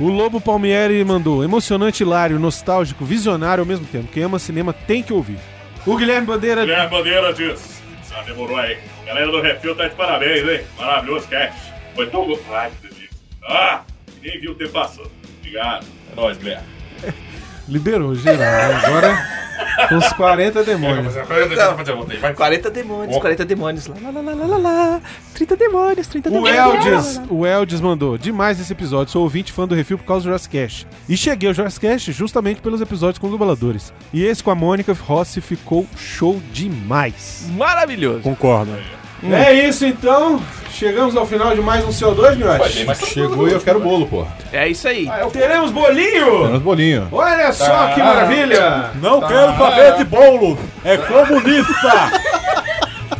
O 0.00 0.08
Lobo 0.08 0.40
Palmieri 0.40 1.04
mandou 1.04 1.44
emocionante, 1.44 2.02
hilário, 2.02 2.38
nostálgico, 2.38 3.04
visionário 3.04 3.60
ao 3.60 3.66
mesmo 3.66 3.84
tempo. 3.84 4.08
Quem 4.10 4.22
ama 4.22 4.38
cinema 4.38 4.72
tem 4.72 5.02
que 5.02 5.12
ouvir. 5.12 5.38
O 5.86 5.94
Guilherme 5.94 6.26
Bandeira. 6.26 6.62
Guilherme 6.62 6.88
Bandeira 6.88 7.34
diz. 7.34 7.82
Ah, 8.10 8.22
demorou 8.22 8.56
aí. 8.56 8.78
Galera 9.04 9.30
do 9.30 9.42
Refil 9.42 9.76
tá 9.76 9.88
de 9.88 9.94
parabéns, 9.94 10.48
hein? 10.48 10.64
Maravilhoso 10.78 11.28
cast. 11.28 11.70
Foi 11.94 12.06
tão 12.06 12.24
gostoso. 12.24 12.50
Ai, 12.50 12.70
que 12.80 12.88
delícia. 12.88 13.10
Ah, 13.42 13.82
nem 14.22 14.40
viu 14.40 14.52
o 14.52 14.54
tempo 14.54 14.72
passando. 14.72 15.10
Obrigado. 15.38 15.86
É 16.12 16.16
nóis, 16.16 16.38
Guilherme. 16.38 16.66
Liberou 17.70 18.14
geral, 18.14 18.38
né? 18.38 18.82
Agora 18.84 19.40
uns 19.92 20.12
40 20.12 20.62
demônios. 20.64 21.14
Vai. 22.20 22.34
40 22.34 22.70
demônios, 22.70 23.18
40 23.18 23.44
demônios. 23.44 23.86
Lá, 23.86 23.96
lá, 24.02 24.10
lá, 24.10 24.20
lá, 24.20 24.34
lá, 24.34 24.46
lá, 24.46 24.56
lá. 24.58 25.00
30 25.34 25.56
demônios, 25.56 26.06
30 26.08 26.28
O 26.28 26.32
demônios. 26.32 26.86
Eldes, 26.86 27.20
o 27.30 27.46
Eldes 27.46 27.80
mandou. 27.80 28.18
Demais 28.18 28.60
esse 28.60 28.72
episódio. 28.72 29.12
Sou 29.12 29.22
ouvinte 29.22 29.52
fã 29.52 29.66
do 29.66 29.74
Refil 29.74 29.98
por 29.98 30.04
causa 30.04 30.22
do 30.22 30.26
Jurassic 30.26 30.58
Cast. 30.58 30.86
E 31.08 31.16
cheguei 31.16 31.48
ao 31.48 31.54
Jurassic 31.54 31.86
Cast 31.86 32.12
justamente 32.12 32.60
pelos 32.60 32.80
episódios 32.80 33.18
com 33.18 33.30
dubladores. 33.30 33.92
E 34.12 34.24
esse 34.24 34.42
com 34.42 34.50
a 34.50 34.54
Mônica 34.54 34.92
Rossi 34.92 35.40
ficou 35.40 35.86
show 35.96 36.40
demais. 36.52 37.46
Maravilhoso. 37.56 38.22
Concordo. 38.22 38.72
É 38.72 38.99
isso 39.52 39.86
então. 39.86 40.40
Chegamos 40.70 41.14
ao 41.16 41.26
final 41.26 41.54
de 41.54 41.60
mais 41.60 41.84
um 41.84 41.88
CO2, 41.88 42.36
Miotti. 42.36 42.86
Chegou 43.06 43.48
e 43.48 43.52
eu 43.52 43.60
quero 43.60 43.80
bolo, 43.80 44.06
pô. 44.06 44.24
É 44.52 44.68
isso 44.68 44.88
aí. 44.88 45.06
Teremos 45.32 45.70
bolinho! 45.70 46.44
Menos 46.46 46.62
bolinho. 46.62 47.08
Olha 47.12 47.52
só 47.52 47.88
que 47.88 48.02
maravilha! 48.02 48.90
Não 48.94 49.20
quero 49.20 49.58
saber 49.58 49.96
de 49.96 50.04
bolos. 50.04 50.58
É 50.84 50.96
comunista. 50.96 52.10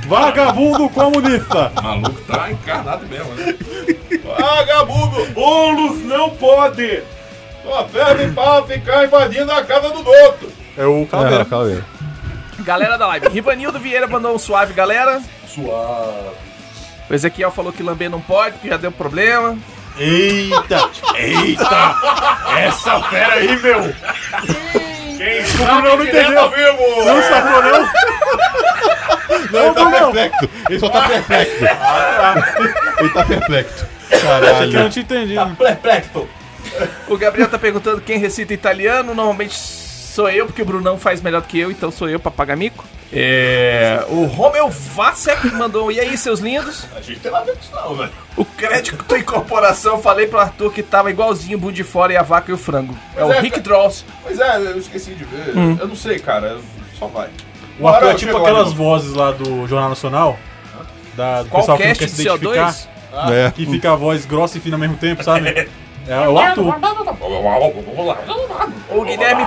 Vagabundo 0.07 0.89
comunista. 0.89 1.71
O 1.79 1.83
maluco 1.83 2.21
tá 2.23 2.51
encarnado 2.51 3.07
mesmo, 3.07 3.33
né? 3.35 3.55
Vagabundo! 4.25 5.27
Bolos 5.35 6.03
não 6.05 6.31
pode! 6.31 7.03
Só 7.63 7.83
perde 7.85 8.33
pra 8.33 8.63
ficar 8.63 9.05
invadindo 9.05 9.53
a 9.53 9.63
casa 9.63 9.91
do 9.91 9.99
outro. 9.99 10.49
É 10.79 10.87
o 10.87 11.07
Calaveira, 11.07 11.45
calaveira. 11.45 11.85
Galera 12.65 12.97
da 12.99 13.07
live. 13.07 13.29
Rivanildo 13.29 13.79
Vieira 13.79 14.07
mandou 14.07 14.35
um 14.35 14.39
suave, 14.39 14.73
galera. 14.75 15.21
Suave. 15.47 16.31
O 17.09 17.15
Ezequiel 17.15 17.51
falou 17.51 17.73
que 17.73 17.83
lamber 17.83 18.09
não 18.11 18.21
pode, 18.21 18.53
porque 18.53 18.69
já 18.69 18.77
deu 18.77 18.93
problema. 18.93 19.57
Eita! 19.99 20.89
Eita! 21.17 21.97
Essa 22.59 23.01
fera 23.05 23.35
aí, 23.35 23.57
meu! 23.61 23.93
Quem 25.17 25.45
sabe 25.45 25.83
Bruno 25.83 25.97
não 25.97 26.05
direto 26.05 26.31
entendeu. 26.31 26.51
vivo. 26.51 27.05
Não 27.05 27.23
sacou, 27.23 27.63
não? 27.63 27.89
Não, 29.51 29.67
ele 29.67 29.75
tá 29.75 29.91
perplexo. 29.91 30.49
Ele 30.71 30.79
só 30.79 30.89
tá 30.89 31.09
perplexo. 31.09 31.65
Ele 33.01 33.09
tá 33.11 33.25
perplexo. 33.25 33.87
Achei 34.11 34.21
que 34.21 34.27
eu 34.27 34.31
Caralho. 34.31 34.73
não 34.73 34.91
tinha 34.91 35.03
entendido. 35.03 35.57
Perplexo. 35.57 36.29
O 37.09 37.17
Gabriel 37.19 37.49
tá 37.51 37.59
perguntando 37.59 38.01
quem 38.01 38.19
recita 38.19 38.55
italiano. 38.55 39.15
Normalmente 39.15 39.55
sou 40.11 40.29
eu, 40.31 40.47
porque 40.47 40.63
o 40.63 40.65
Brunão 40.65 40.99
faz 40.99 41.21
melhor 41.23 41.41
do 41.43 41.47
que 41.49 41.59
eu, 41.59 41.71
então 41.71 41.91
sou 41.91 42.09
eu 42.09 42.19
pra 42.21 42.31
pagar 42.31 42.57
mico. 42.57 42.85
É, 43.13 44.05
o 44.09 44.25
Romeu 44.27 44.71
Vassek 44.71 45.49
mandou. 45.55 45.91
E 45.91 45.99
aí, 45.99 46.17
seus 46.17 46.39
lindos? 46.39 46.87
A 46.97 47.01
gente 47.01 47.19
tem 47.19 47.31
com 47.33 47.39
isso 47.39 47.71
não, 47.75 47.95
velho. 47.97 48.11
O 48.37 48.45
crédito 48.45 49.05
incorporação, 49.17 50.01
falei 50.01 50.29
pro 50.29 50.39
Arthur 50.39 50.73
que 50.73 50.83
tava 50.83 51.11
igualzinho 51.11 51.59
o 51.59 51.73
de 51.73 51.83
Fora 51.83 52.13
e 52.13 52.17
a 52.17 52.23
Vaca 52.23 52.51
e 52.51 52.55
o 52.55 52.59
Frango. 52.59 52.97
É 53.17 53.25
o 53.25 53.29
Mas 53.29 53.39
é, 53.39 53.41
Rick 53.41 53.61
Dross. 53.61 54.05
Pois 54.23 54.39
é, 54.39 54.57
eu 54.59 54.79
esqueci 54.79 55.11
de 55.15 55.25
ver. 55.25 55.57
Hum. 55.57 55.77
Eu 55.81 55.89
não 55.89 55.97
sei, 55.97 56.21
cara. 56.21 56.59
Só 56.99 57.07
vai. 57.09 57.31
O 57.81 57.89
Arthur 57.89 58.11
é 58.11 58.15
tipo 58.15 58.33
lá 58.33 58.41
aquelas 58.43 58.69
no- 58.69 58.75
vozes 58.77 59.13
lá 59.13 59.33
do 59.33 59.67
Jornal 59.67 59.89
Nacional. 59.89 60.39
Da, 61.17 61.43
do 61.43 61.49
Qual 61.49 61.63
pessoal 61.63 61.79
que 61.79 61.87
não 61.89 61.95
quer 61.95 62.09
se 62.09 62.15
de 62.17 62.23
identificar. 62.29 62.73
CO2? 62.73 62.89
É. 63.33 63.51
Que 63.51 63.67
fica 63.67 63.93
a 63.93 63.97
voz 63.97 64.25
grossa 64.25 64.57
e 64.57 64.61
fina 64.61 64.77
ao 64.77 64.81
mesmo 64.81 64.97
tempo, 64.97 65.25
sabe? 65.25 65.69
É 66.07 66.29
o 66.29 66.39
Arthur. 66.39 66.75
O 68.91 69.05
Guilherme. 69.05 69.45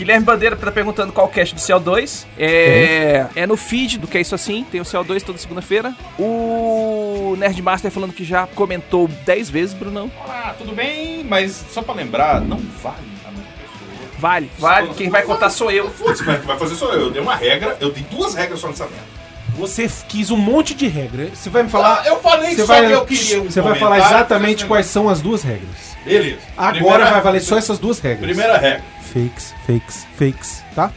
Guilherme 0.00 0.24
Bandeira 0.24 0.56
tá 0.56 0.72
perguntando 0.72 1.12
qual 1.12 1.28
cast 1.28 1.54
do 1.54 1.60
CO2. 1.60 2.24
É, 2.38 3.26
é 3.36 3.46
no 3.46 3.54
feed 3.54 3.98
do 3.98 4.06
Que 4.06 4.16
É 4.16 4.20
Isso 4.22 4.34
Assim, 4.34 4.64
tem 4.64 4.80
o 4.80 4.84
CO2 4.84 5.22
toda 5.22 5.36
segunda-feira. 5.36 5.94
O 6.18 7.34
Nerdmaster 7.36 7.90
falando 7.90 8.14
que 8.14 8.24
já 8.24 8.46
comentou 8.46 9.08
10 9.08 9.50
vezes, 9.50 9.74
Brunão. 9.74 10.10
Ah, 10.26 10.54
tudo 10.56 10.72
bem, 10.72 11.22
mas 11.24 11.52
só 11.70 11.82
pra 11.82 11.94
lembrar, 11.94 12.40
não 12.40 12.56
vale 12.82 12.96
a 13.26 13.30
mesma 13.30 13.44
pessoa. 13.60 14.18
Vale, 14.18 14.50
vale. 14.58 14.94
Quem 14.94 15.10
vai 15.10 15.22
contar 15.22 15.50
sou 15.50 15.70
eu. 15.70 15.90
Foda-se, 15.90 16.24
vai 16.24 16.38
fazer 16.58 16.76
sou 16.76 16.94
eu. 16.94 17.00
Eu 17.00 17.10
dei 17.10 17.20
uma 17.20 17.36
regra, 17.36 17.76
eu 17.78 17.92
dei 17.92 18.02
duas 18.04 18.34
regras 18.34 18.58
só 18.58 18.68
nessa 18.68 18.86
merda. 18.86 19.19
Você 19.56 19.90
quis 20.08 20.30
um 20.30 20.36
monte 20.36 20.74
de 20.74 20.86
regra. 20.88 21.28
Você 21.34 21.50
vai 21.50 21.62
me 21.62 21.68
falar. 21.70 22.02
Ah, 22.02 22.06
eu 22.06 22.20
falei 22.20 22.54
Você 22.54 22.60
só 22.66 22.66
vai, 22.66 22.86
que 22.86 22.92
eu 22.92 23.04
queria 23.04 23.42
um 23.42 23.44
você 23.50 23.60
vai 23.60 23.78
falar 23.78 23.98
exatamente 23.98 24.64
quais 24.66 24.86
são 24.86 25.08
as 25.08 25.20
duas 25.20 25.42
regras. 25.42 25.96
Beleza. 26.04 26.38
Agora 26.56 26.72
Primeira- 26.78 27.10
vai 27.10 27.20
valer 27.20 27.40
só 27.40 27.58
essas 27.58 27.78
duas 27.78 27.98
regras. 28.00 28.24
Primeira 28.26 28.56
regra. 28.56 28.82
Fakes, 29.12 29.54
fakes, 29.66 30.06
fakes, 30.16 30.64
tá? 30.74 30.90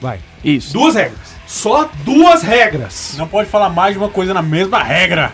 Vai. 0.00 0.20
Isso. 0.44 0.72
Duas 0.72 0.94
regras. 0.94 1.34
Só 1.46 1.88
duas 2.04 2.42
regras. 2.42 3.14
Não 3.16 3.26
pode 3.26 3.48
falar 3.48 3.68
mais 3.70 3.94
de 3.94 3.98
uma 3.98 4.08
coisa 4.08 4.32
na 4.34 4.42
mesma 4.42 4.82
regra. 4.82 5.32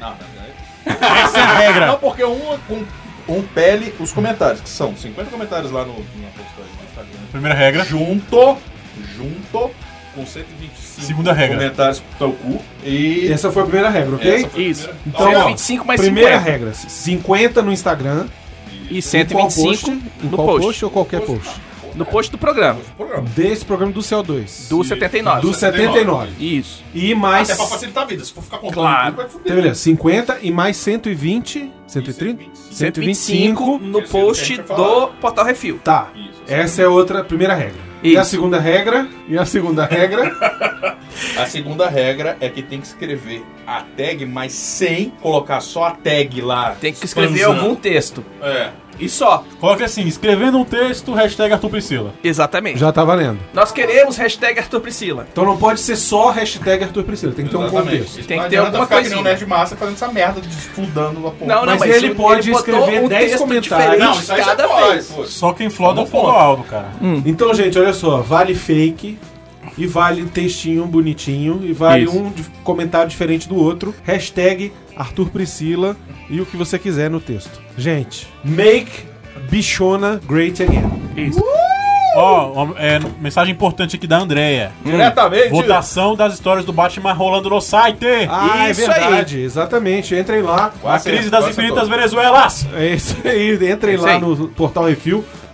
Não, 0.00 0.10
não, 0.10 0.94
Essa 1.24 1.38
é 1.38 1.42
a 1.42 1.58
regra. 1.58 1.86
Não, 1.88 1.98
porque 1.98 2.24
um, 2.24 2.52
um, 2.70 2.86
um 3.28 3.42
pele 3.42 3.94
os 4.00 4.12
comentários, 4.12 4.60
que 4.60 4.68
são 4.68 4.96
50 4.96 5.30
comentários 5.30 5.70
lá 5.70 5.84
no, 5.84 5.92
na 5.92 6.28
postagem 6.28 6.72
no 6.78 6.84
Instagram. 6.88 7.20
Primeira 7.30 7.54
regra. 7.56 7.84
Junto, 7.84 8.56
junto 9.16 9.70
com 10.14 10.26
125 10.26 10.72
Segunda 11.06 11.32
regra. 11.32 11.56
comentários 11.56 12.00
pro 12.00 12.18
teu 12.18 12.32
cu. 12.32 12.62
E 12.84 13.28
Essa 13.30 13.50
foi 13.52 13.62
a 13.62 13.66
primeira 13.66 13.90
regra, 13.90 14.14
ok? 14.16 14.34
Essa 14.34 14.48
foi 14.48 14.64
a 14.64 14.68
Isso. 14.68 14.88
primeira. 14.88 15.06
Então, 15.06 15.26
ó, 15.28 15.34
125 15.34 15.86
mais 15.86 16.00
primeira 16.00 16.38
50. 16.38 16.50
regra: 16.50 16.74
50 16.74 17.62
no 17.62 17.72
Instagram. 17.72 18.26
E 18.90 18.98
Em 18.98 19.02
qual 19.02 19.50
125 19.50 19.90
post? 19.90 19.90
Em 19.90 20.26
no 20.28 20.36
qual 20.36 20.46
post. 20.48 20.66
post 20.66 20.84
ou 20.86 20.90
qualquer 20.90 21.20
post? 21.20 21.50
No 21.94 22.04
post 22.06 22.30
do 22.30 22.38
programa. 22.38 22.78
programa. 22.96 23.28
Desse 23.34 23.64
programa 23.64 23.92
do 23.92 24.00
CO2. 24.00 24.68
Do 24.68 24.84
79. 24.84 25.40
Do 25.42 25.52
79. 25.54 26.30
Isso. 26.38 26.82
E 26.94 27.12
mais. 27.14 27.50
Até 27.50 27.58
pra 27.58 27.66
facilitar 27.66 28.04
a 28.04 28.06
vida, 28.06 28.24
se 28.24 28.32
for 28.32 28.42
ficar 28.44 28.58
contando 28.58 28.74
Claro. 28.74 29.06
tudo, 29.06 29.16
vai 29.16 29.26
fuder. 29.28 29.42
Então, 29.46 29.56
beleza, 29.56 29.74
50 29.80 30.38
e 30.42 30.50
mais 30.50 30.76
120. 30.76 31.70
130? 31.88 32.44
125 32.70 33.78
no 33.78 34.02
post 34.08 34.56
do 34.58 35.08
Portal 35.20 35.44
Refil. 35.44 35.78
Tá. 35.82 36.08
Essa 36.46 36.82
é 36.82 36.88
outra 36.88 37.24
primeira 37.24 37.54
regra. 37.54 37.87
E 38.02 38.16
a 38.16 38.24
segunda 38.24 38.60
regra? 38.60 39.08
E 39.28 39.36
a 39.36 39.44
segunda 39.44 39.84
regra? 39.84 40.30
A 41.36 41.46
segunda 41.46 41.88
regra 41.88 42.36
é 42.40 42.48
que 42.48 42.62
tem 42.62 42.80
que 42.80 42.86
escrever 42.86 43.44
a 43.68 43.82
tag, 43.82 44.24
mas 44.24 44.52
sem 44.52 45.10
colocar 45.20 45.60
só 45.60 45.84
a 45.84 45.90
tag 45.90 46.40
lá. 46.40 46.74
Tem 46.80 46.92
que 46.92 47.04
escrever 47.04 47.40
Expansando. 47.40 47.60
algum 47.60 47.74
texto. 47.74 48.24
É. 48.40 48.70
E 48.98 49.08
só. 49.08 49.44
Coloque 49.60 49.84
assim, 49.84 50.02
escrevendo 50.08 50.58
um 50.58 50.64
texto, 50.64 51.12
hashtag 51.12 51.52
Arthur 51.52 51.68
Priscila. 51.70 52.12
Exatamente. 52.24 52.80
Já 52.80 52.90
tá 52.90 53.04
valendo. 53.04 53.38
Nós 53.54 53.70
queremos 53.70 54.16
hashtag 54.16 54.58
Arthur 54.58 54.80
Priscila. 54.80 55.24
Então 55.30 55.44
não 55.44 55.56
pode 55.56 55.78
ser 55.78 55.94
só 55.94 56.30
hashtag 56.30 56.82
Arthur 56.82 57.04
Priscila, 57.04 57.32
tem 57.32 57.44
que 57.44 57.50
ter 57.52 57.56
um 57.58 57.62
Exatamente. 57.66 57.98
contexto. 57.98 58.26
Tem 58.26 58.36
Não 58.38 58.44
que 58.44 58.50
ter 58.50 58.56
alguma 58.56 58.84
ficar 58.86 58.96
que 58.96 59.02
nem 59.02 59.02
coisinha. 59.12 59.20
um 59.20 59.22
nerd 59.24 59.46
massa 59.46 59.76
fazendo 59.76 59.94
essa 59.94 60.08
merda, 60.08 60.40
desfudando 60.40 61.18
a 61.28 61.30
porra. 61.30 61.46
Não, 61.54 61.60
não, 61.66 61.78
Mas 61.78 61.80
mas, 61.80 62.02
ele 62.02 62.14
pode 62.14 62.50
escrever 62.50 63.04
um 63.04 63.08
10 63.08 63.24
texto 63.30 63.38
comentários. 63.38 63.68
diferente 63.68 64.00
Não, 64.00 64.12
isso 64.20 64.32
aí 64.32 64.40
cada 64.44 64.66
pode, 64.66 64.92
vez. 64.94 65.06
pô. 65.06 65.24
Só 65.26 65.52
quem 65.52 65.70
floda 65.70 66.00
é 66.00 66.02
o 66.02 66.04
Não 66.04 66.10
pode. 66.10 66.26
Fogoaldo, 66.26 66.62
cara. 66.64 66.88
Então, 67.24 67.54
gente, 67.54 67.78
olha 67.78 67.92
só, 67.92 68.16
vale 68.20 68.54
fake 68.56 69.16
e 69.78 69.86
vale 69.86 70.24
textinho 70.24 70.84
bonitinho 70.86 71.60
e 71.62 71.72
vale 71.72 72.04
Isso. 72.04 72.18
um 72.18 72.32
comentário 72.64 73.08
diferente 73.08 73.48
do 73.48 73.56
outro. 73.56 73.94
Hashtag 74.02 74.72
Arthur 74.96 75.30
Priscila 75.30 75.96
e 76.28 76.40
o 76.40 76.46
que 76.46 76.56
você 76.56 76.78
quiser 76.78 77.08
no 77.08 77.20
texto. 77.20 77.60
Gente, 77.76 78.26
make 78.44 79.06
bichona 79.48 80.20
great 80.26 80.62
again. 80.62 80.90
Isso. 81.16 81.42
Ó, 82.16 82.52
ó, 82.54 82.68
é, 82.78 82.98
mensagem 83.20 83.52
importante 83.54 83.94
aqui 83.94 84.06
da 84.06 84.18
Andrea. 84.18 84.72
Diretamente. 84.84 85.50
Votação 85.50 86.16
das 86.16 86.34
histórias 86.34 86.64
do 86.64 86.72
Batman 86.72 87.12
rolando 87.12 87.48
no 87.50 87.60
site. 87.60 88.04
Ah, 88.28 88.68
Isso 88.70 88.80
é 88.80 88.84
verdade, 88.94 89.40
exatamente. 89.40 90.14
Entrem 90.16 90.42
lá. 90.42 90.72
A 90.84 90.98
crise 90.98 91.30
das 91.30 91.44
Quase 91.44 91.60
infinitas. 91.60 91.88
Venezuelas. 91.88 92.66
É 92.74 92.94
isso 92.94 93.16
aí, 93.24 93.54
entrem 93.70 93.94
Isso 93.94 94.04
lá 94.04 94.12
aí. 94.12 94.20
no 94.20 94.48
portal 94.48 94.90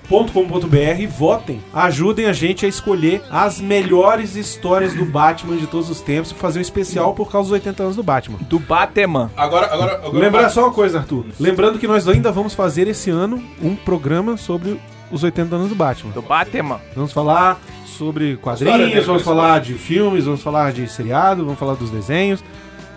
refil.com.br, 0.05 1.07
votem, 1.09 1.61
ajudem 1.73 2.27
a 2.27 2.33
gente 2.33 2.65
a 2.65 2.69
escolher 2.69 3.23
as 3.31 3.61
melhores 3.61 4.37
histórias 4.37 4.95
do 4.95 5.05
Batman 5.05 5.57
de 5.57 5.67
todos 5.67 5.91
os 5.91 6.01
tempos 6.01 6.31
e 6.31 6.35
fazer 6.35 6.59
um 6.59 6.63
especial 6.63 7.15
por 7.15 7.31
causa 7.31 7.49
dos 7.49 7.53
80 7.55 7.83
anos 7.83 7.97
do 7.97 8.03
Batman. 8.03 8.39
Do 8.43 8.59
Batman. 8.59 9.31
Agora, 9.37 9.73
agora, 9.73 9.95
agora 9.97 10.19
Lembrar 10.19 10.49
só 10.51 10.65
uma 10.65 10.73
coisa, 10.73 10.99
Arthur. 10.99 11.27
Lembrando 11.41 11.79
que 11.79 11.87
nós 11.87 12.07
ainda 12.07 12.31
vamos 12.31 12.55
fazer 12.55 12.87
esse 12.87 13.11
ano 13.11 13.43
um 13.63 13.75
programa 13.75 14.37
sobre 14.37 14.79
os 15.11 15.23
80 15.23 15.57
anos 15.57 15.69
do 15.69 15.75
Batman. 15.75 16.13
Do 16.13 16.23
Batman. 16.23 16.81
Vamos 16.95 17.13
falar 17.13 17.61
sobre 17.87 18.37
quadrinhos, 18.37 19.07
vamos 19.07 19.23
história. 19.23 19.25
falar 19.25 19.61
de 19.61 19.75
filmes, 19.75 20.25
vamos 20.25 20.43
falar 20.43 20.73
de 20.73 20.89
seriado, 20.89 21.45
vamos 21.45 21.59
falar 21.59 21.75
dos 21.75 21.91
desenhos. 21.91 22.43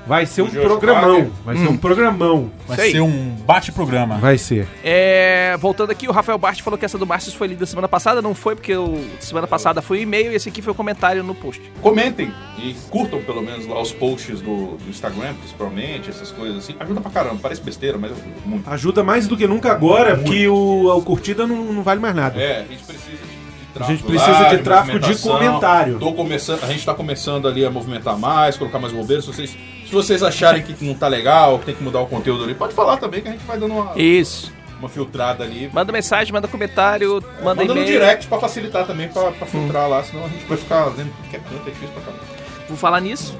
Vai 0.07 0.25
ser 0.25 0.41
um 0.41 0.49
programão. 0.49 1.31
Vai 1.43 1.57
ser 1.57 1.67
um 1.67 1.77
programão. 1.77 2.51
Vai 2.67 2.91
ser 2.91 3.01
um 3.01 3.35
bate-programa. 3.45 4.17
Vai 4.17 4.37
ser. 4.37 4.67
É, 4.83 5.55
voltando 5.59 5.91
aqui, 5.91 6.07
o 6.07 6.11
Rafael 6.11 6.37
Bart 6.37 6.61
falou 6.61 6.77
que 6.77 6.85
essa 6.85 6.97
do 6.97 7.05
Márcio 7.05 7.31
foi 7.33 7.47
lida 7.47 7.65
semana 7.65 7.87
passada. 7.87 8.21
Não 8.21 8.33
foi, 8.33 8.55
porque 8.55 8.75
o, 8.75 8.97
semana 9.19 9.47
passada 9.47 9.81
foi 9.81 9.99
o 9.99 10.01
e-mail 10.01 10.31
e 10.31 10.35
esse 10.35 10.47
aqui 10.49 10.61
foi 10.61 10.71
o 10.71 10.75
comentário 10.75 11.23
no 11.23 11.35
post. 11.35 11.61
Comentem 11.81 12.31
e 12.57 12.73
curtam 12.89 13.21
pelo 13.21 13.41
menos 13.41 13.67
lá 13.67 13.81
os 13.81 13.91
posts 13.91 14.41
do, 14.41 14.77
do 14.77 14.89
Instagram, 14.89 15.33
principalmente, 15.35 16.09
essas 16.09 16.31
coisas 16.31 16.57
assim. 16.59 16.75
Ajuda 16.79 17.01
pra 17.01 17.11
caramba, 17.11 17.39
parece 17.41 17.61
besteira, 17.61 17.97
mas 17.97 18.11
ajuda 18.11 18.29
muito. 18.45 18.69
Ajuda 18.69 19.03
mais 19.03 19.27
do 19.27 19.35
que 19.35 19.45
nunca 19.45 19.71
agora, 19.71 20.15
porque 20.17 20.47
o, 20.47 20.91
a 20.91 21.01
curtida 21.01 21.45
não, 21.45 21.65
não 21.65 21.83
vale 21.83 21.99
mais 21.99 22.15
nada. 22.15 22.39
É, 22.39 22.61
a 22.61 22.65
gente 22.65 22.83
precisa 22.83 23.17
de, 23.17 23.17
de 23.17 23.27
A 23.69 23.73
tráfego. 23.73 23.97
gente 23.97 24.03
precisa 24.03 24.43
de 24.49 24.57
tráfego 24.63 24.99
de 24.99 25.15
comentário. 25.17 25.99
Tô 25.99 26.13
começando, 26.13 26.63
a 26.63 26.67
gente 26.67 26.85
tá 26.85 26.93
começando 26.93 27.47
ali 27.47 27.65
a 27.65 27.69
movimentar 27.69 28.17
mais, 28.17 28.57
colocar 28.57 28.79
mais 28.79 28.93
bobeiras. 28.93 29.25
Se 29.25 29.33
vocês, 29.33 29.57
se 29.87 29.93
vocês 29.93 30.21
acharem 30.21 30.61
que 30.61 30.83
não 30.83 30.93
tá 30.93 31.07
legal, 31.07 31.57
que 31.59 31.65
tem 31.65 31.75
que 31.75 31.83
mudar 31.83 32.01
o 32.01 32.07
conteúdo 32.07 32.43
ali, 32.43 32.53
pode 32.53 32.73
falar 32.73 32.97
também 32.97 33.21
que 33.21 33.29
a 33.29 33.31
gente 33.31 33.45
vai 33.45 33.57
dando 33.57 33.73
uma. 33.73 33.97
Isso. 33.97 34.51
Uma 34.79 34.89
filtrada 34.89 35.43
ali. 35.43 35.71
Manda 35.73 35.91
mensagem, 35.91 36.31
manda 36.31 36.47
comentário, 36.47 37.17
é, 37.17 37.43
manda, 37.43 37.63
manda 37.63 37.73
no 37.73 37.85
direct 37.85 38.27
pra 38.27 38.37
facilitar 38.37 38.85
também, 38.85 39.07
pra, 39.07 39.31
pra 39.31 39.47
hum. 39.47 39.49
filtrar 39.49 39.87
hum. 39.87 39.89
lá, 39.89 40.03
senão 40.03 40.25
a 40.25 40.27
gente 40.27 40.45
vai 40.45 40.57
ficar 40.57 40.89
vendo 40.89 41.11
que 41.29 41.35
é 41.35 41.39
canto, 41.39 41.67
é 41.67 41.71
difícil 41.71 41.93
pra 41.93 42.03
caramba. 42.03 42.23
Vou 42.67 42.77
falar 42.77 42.99
nisso 42.99 43.35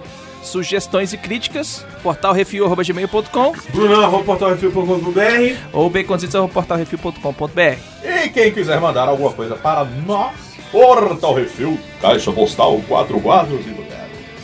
sugestões 0.47 1.13
e 1.13 1.17
críticas, 1.17 1.85
portalrefil.gmail.com 2.01 3.53
brunão.portalrefil.com.br 3.73 5.57
ou 5.73 5.89
baconzitos.portalrefil.com.br 5.89 7.77
E 8.03 8.29
quem 8.29 8.51
quiser 8.51 8.79
mandar 8.79 9.09
alguma 9.09 9.33
coisa 9.33 9.55
para 9.55 9.83
nós, 10.05 10.33
Portal 10.71 11.33
Refil, 11.33 11.77
Caixa 12.01 12.31
Postal 12.31 12.81
44 12.87 13.59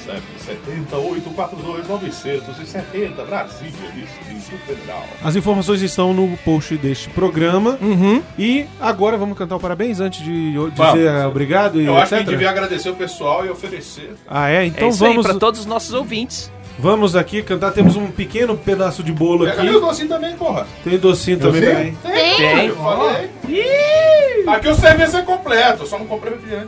sempre 0.05 0.32
970-842-970, 0.43 3.25
Brasília, 3.25 3.71
Distrito 3.95 4.57
Federal. 4.65 5.03
As 5.23 5.35
informações 5.35 5.81
estão 5.81 6.13
no 6.13 6.35
post 6.37 6.77
deste 6.77 7.09
programa. 7.09 7.77
Uhum. 7.81 8.21
E 8.37 8.65
agora 8.79 9.17
vamos 9.17 9.35
cantar 9.37 9.55
o 9.55 9.59
parabéns 9.59 9.99
antes 9.99 10.23
de 10.23 10.51
dizer 10.51 10.71
vamos. 10.75 11.25
obrigado 11.25 11.81
e 11.81 11.85
Eu 11.85 11.97
acho 11.97 12.09
que 12.09 12.15
a 12.15 12.19
gente 12.19 12.29
devia 12.29 12.49
agradecer 12.49 12.89
o 12.89 12.95
pessoal 12.95 13.45
e 13.45 13.49
oferecer. 13.49 14.15
Ah, 14.27 14.49
é? 14.49 14.65
Então 14.65 14.89
é 14.89 14.91
vamos. 14.91 15.25
para 15.25 15.39
todos 15.39 15.61
os 15.61 15.65
nossos 15.65 15.93
ouvintes. 15.93 16.51
Vamos 16.77 17.15
aqui 17.15 17.41
cantar, 17.43 17.71
temos 17.71 17.95
um 17.95 18.07
pequeno 18.07 18.57
pedaço 18.57 19.03
de 19.03 19.11
bolo 19.11 19.45
aqui. 19.45 19.57
Tem 19.57 19.79
docinho 19.79 20.09
também, 20.09 20.35
porra. 20.35 20.65
Tem 20.83 20.97
docinho 20.97 21.39
também. 21.39 21.61
Tem, 21.61 21.95
tem. 21.95 22.35
tem. 22.35 22.67
Eu 22.67 22.75
falei. 22.75 23.29
Aqui 24.47 24.67
o 24.67 24.75
serviço 24.75 25.17
é 25.17 25.21
completo, 25.21 25.83
eu 25.83 25.87
só 25.87 25.99
não 25.99 26.07
comprei 26.07 26.33
o 26.33 26.37
porque... 26.37 26.63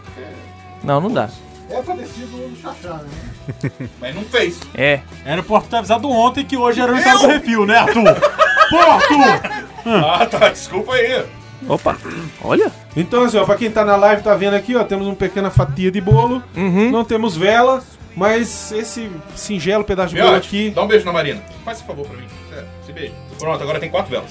Não, 0.83 1.01
não 1.01 1.11
dá. 1.11 1.27
É 1.69 1.81
parecido 1.81 2.27
do 2.37 2.55
Xaxá, 2.61 2.99
né? 3.01 3.87
Mas 3.99 4.15
não 4.15 4.23
fez. 4.23 4.59
É. 4.75 4.99
Era 5.25 5.41
o 5.41 5.43
Porto 5.43 5.67
ter 5.69 5.77
avisado 5.77 6.09
ontem 6.09 6.45
que 6.45 6.55
hoje 6.57 6.79
era 6.79 6.91
o 6.91 6.95
aniversário 6.95 7.27
do 7.27 7.33
refil, 7.33 7.65
né, 7.65 7.77
Arthur? 7.77 8.03
Pô, 8.69 8.77
Arthur! 8.77 9.65
Ah, 9.85 10.25
tá, 10.25 10.49
desculpa 10.49 10.93
aí. 10.93 11.25
Opa, 11.67 11.97
olha. 12.43 12.71
Então, 12.95 13.23
assim, 13.23 13.37
ó, 13.37 13.45
pra 13.45 13.55
quem 13.55 13.71
tá 13.71 13.83
na 13.83 13.95
live, 13.95 14.21
tá 14.21 14.35
vendo 14.35 14.55
aqui, 14.55 14.75
ó, 14.75 14.83
temos 14.83 15.07
uma 15.07 15.15
pequena 15.15 15.49
fatia 15.49 15.91
de 15.91 15.99
bolo. 16.01 16.43
Uhum. 16.55 16.91
Não 16.91 17.03
temos 17.03 17.35
vela, 17.35 17.83
mas 18.15 18.71
esse 18.71 19.09
singelo 19.35 19.83
pedaço 19.83 20.09
de 20.13 20.19
bolo 20.19 20.31
Miote, 20.31 20.47
aqui. 20.47 20.69
dá 20.69 20.83
um 20.83 20.87
beijo 20.87 21.05
na 21.05 21.13
Marina. 21.13 21.41
Faz 21.63 21.77
esse 21.79 21.87
favor 21.87 22.05
pra 22.07 22.17
mim. 22.17 22.27
Sério, 22.49 22.67
esse 22.83 22.93
beijo. 22.93 23.13
Pronto, 23.39 23.61
agora 23.63 23.79
tem 23.79 23.89
quatro 23.89 24.11
velas. 24.11 24.29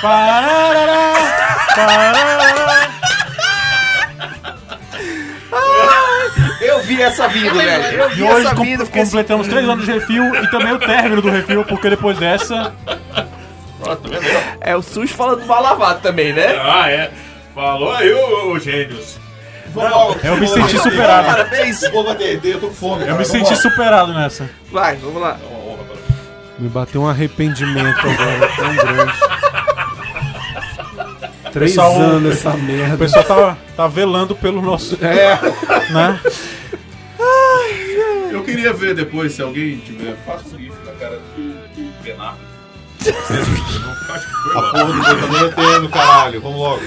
Parará, 0.00 1.14
parará. 1.74 2.90
Eu 6.60 6.80
vi 6.80 7.00
essa 7.02 7.26
vindo, 7.28 7.54
velho. 7.54 7.84
Eu 7.84 8.10
E 8.10 8.14
vi 8.14 8.22
hoje 8.22 8.46
essa 8.46 8.54
com- 8.54 8.62
vindo. 8.64 8.84
fiquei 8.86 9.02
assim, 9.02 9.10
completamos 9.12 9.48
três 9.48 9.68
anos 9.68 9.84
de 9.84 9.92
refil 9.92 10.34
e 10.36 10.50
também 10.50 10.72
o 10.72 10.78
término 10.78 11.22
do 11.22 11.30
refil, 11.30 11.64
porque 11.64 11.88
depois 11.90 12.18
dessa. 12.18 12.72
É 14.60 14.76
o 14.76 14.82
SUS 14.82 15.10
falando 15.10 15.44
mal 15.46 15.62
lavado 15.62 16.00
também, 16.00 16.32
né? 16.32 16.58
Ah, 16.62 16.90
é. 16.90 17.10
Falou 17.54 17.92
aí, 17.92 18.12
ô, 18.12 18.52
ô 18.52 18.58
gênios. 18.58 19.18
Eu 20.22 20.36
me 20.36 20.48
senti 20.48 20.78
superado. 20.78 21.26
Parabéns. 21.28 21.80
Vou 21.90 22.04
bater, 22.04 22.40
eu 22.44 22.60
tô 22.60 22.68
com 22.68 22.74
fome. 22.74 23.06
Eu 23.06 23.16
me 23.16 23.24
senti 23.24 23.54
superado 23.56 24.12
nessa. 24.12 24.48
Vai, 24.70 24.96
vamos 24.96 25.20
lá. 25.22 25.38
Me 26.58 26.68
bateu 26.68 27.00
um 27.02 27.08
arrependimento 27.08 28.00
agora 28.00 28.50
tão 28.56 28.76
grande. 28.76 29.12
Três 31.52 31.72
Pessoal, 31.72 31.94
anos 32.00 32.32
essa 32.36 32.52
merda. 32.56 32.94
O 32.94 32.98
pessoal 32.98 33.24
tá, 33.24 33.56
tá 33.76 33.86
velando 33.88 34.34
pelo 34.34 34.62
nosso. 34.62 34.96
É. 35.04 35.38
Né? 35.92 36.20
Eu 38.30 38.42
queria 38.44 38.72
ver 38.72 38.94
depois, 38.94 39.32
se 39.32 39.42
alguém 39.42 39.78
tiver, 39.78 40.14
faça 40.24 40.44
um 40.54 40.58
gif 40.58 40.72
da 40.84 40.92
cara 40.92 41.18
do 41.36 41.92
Ben 42.02 42.12
Affleck. 42.12 42.50
A 44.54 44.62
porra 44.62 44.84
do 44.84 44.92
computador 44.92 45.46
é 45.46 45.48
tendo, 45.74 45.88
caralho. 45.88 46.40
Vamos 46.40 46.58
logo. 46.58 46.82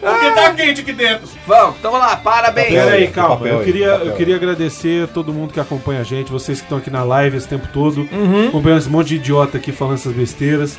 Porque 0.00 0.30
tá 0.30 0.52
quente 0.54 0.80
aqui 0.82 0.92
dentro. 0.92 1.28
Vamos, 1.46 1.76
tamo 1.82 1.98
lá, 1.98 2.16
parabéns. 2.16 2.68
Pera 2.68 2.92
aí, 2.92 3.08
calma. 3.08 3.46
Eu 3.48 3.64
queria, 3.64 3.86
eu 3.86 4.12
queria 4.14 4.36
agradecer 4.36 5.04
a 5.04 5.06
todo 5.08 5.32
mundo 5.32 5.52
que 5.52 5.58
acompanha 5.60 6.00
a 6.00 6.04
gente, 6.04 6.30
vocês 6.30 6.58
que 6.58 6.64
estão 6.64 6.78
aqui 6.78 6.88
na 6.90 7.02
live 7.02 7.36
esse 7.36 7.48
tempo 7.48 7.66
todo, 7.72 8.08
Uhum. 8.12 8.48
acompanhando 8.48 8.78
esse 8.78 8.88
monte 8.88 9.08
de 9.08 9.16
idiota 9.16 9.58
aqui 9.58 9.72
falando 9.72 9.94
essas 9.96 10.12
besteiras. 10.12 10.78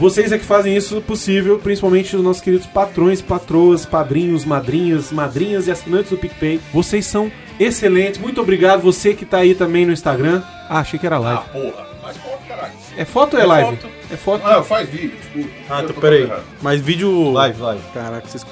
Vocês 0.00 0.32
é 0.32 0.38
que 0.38 0.44
fazem 0.46 0.74
isso 0.74 0.98
possível, 1.02 1.58
principalmente 1.58 2.16
os 2.16 2.22
nossos 2.22 2.40
queridos 2.40 2.66
patrões, 2.66 3.20
patroas, 3.20 3.84
padrinhos, 3.84 4.46
madrinhas, 4.46 5.12
madrinhas 5.12 5.66
e 5.66 5.70
assinantes 5.70 6.10
do 6.10 6.16
PicPay. 6.16 6.58
Vocês 6.72 7.04
são 7.04 7.30
excelentes. 7.58 8.18
Muito 8.18 8.40
obrigado. 8.40 8.80
Você 8.80 9.12
que 9.12 9.26
tá 9.26 9.36
aí 9.38 9.54
também 9.54 9.84
no 9.84 9.92
Instagram. 9.92 10.42
Ah, 10.70 10.78
achei 10.80 10.98
que 10.98 11.04
era 11.04 11.16
Ah, 11.16 11.20
live. 11.20 11.42
porra. 11.52 11.86
Mas 12.02 12.16
foto, 12.16 12.38
caralho. 12.48 12.72
É 12.96 13.04
foto 13.04 13.34
ou 13.34 13.40
é 13.40 13.42
É 13.42 13.46
live? 13.46 13.76
foto. 13.76 13.88
É 14.10 14.16
foto. 14.16 14.46
Ah, 14.46 14.62
faz 14.62 14.88
vídeo, 14.88 15.12
desculpa. 15.20 15.50
Ah, 15.68 15.82
tá, 15.82 15.92
peraí. 16.00 16.32
Mas 16.62 16.80
vídeo. 16.80 17.30
Live, 17.32 17.60
live. 17.60 17.82
Caraca, 17.92 18.26
vocês. 18.26 18.42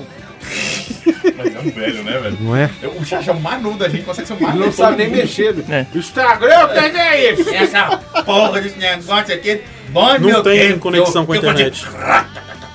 Mas 1.37 1.55
é 1.55 1.59
um 1.59 1.71
velho, 1.71 2.03
né, 2.03 2.19
velho? 2.19 2.37
Não 2.41 2.57
é? 2.57 2.71
Eu- 2.83 2.91
O 2.93 3.05
Xaxá 3.05 3.33
é 3.33 3.35
o 3.35 3.61
novo 3.61 3.79
da 3.79 3.89
gente, 3.89 4.05
consegue 4.05 4.27
ser 4.29 4.35
o 4.35 4.41
novo 4.41 4.59
não 4.59 4.73
sabe 4.73 4.97
nem 4.97 5.09
mexer. 5.09 5.55
É. 5.71 5.87
Instagram, 5.95 6.65
o 6.65 6.69
que 6.69 6.79
é 6.79 7.33
isso? 7.33 7.49
Essa 7.55 7.97
porra 8.25 8.61
desse 8.61 8.79
negócio 8.79 9.35
aqui. 9.35 9.61
Bom, 9.91 10.13
Não 10.15 10.21
meu 10.21 10.43
tem 10.43 10.59
tempo, 10.69 10.81
conexão 10.81 11.23
eu- 11.23 11.27
com 11.27 11.33
a 11.33 11.37
eu 11.37 11.39
internet. 11.41 11.87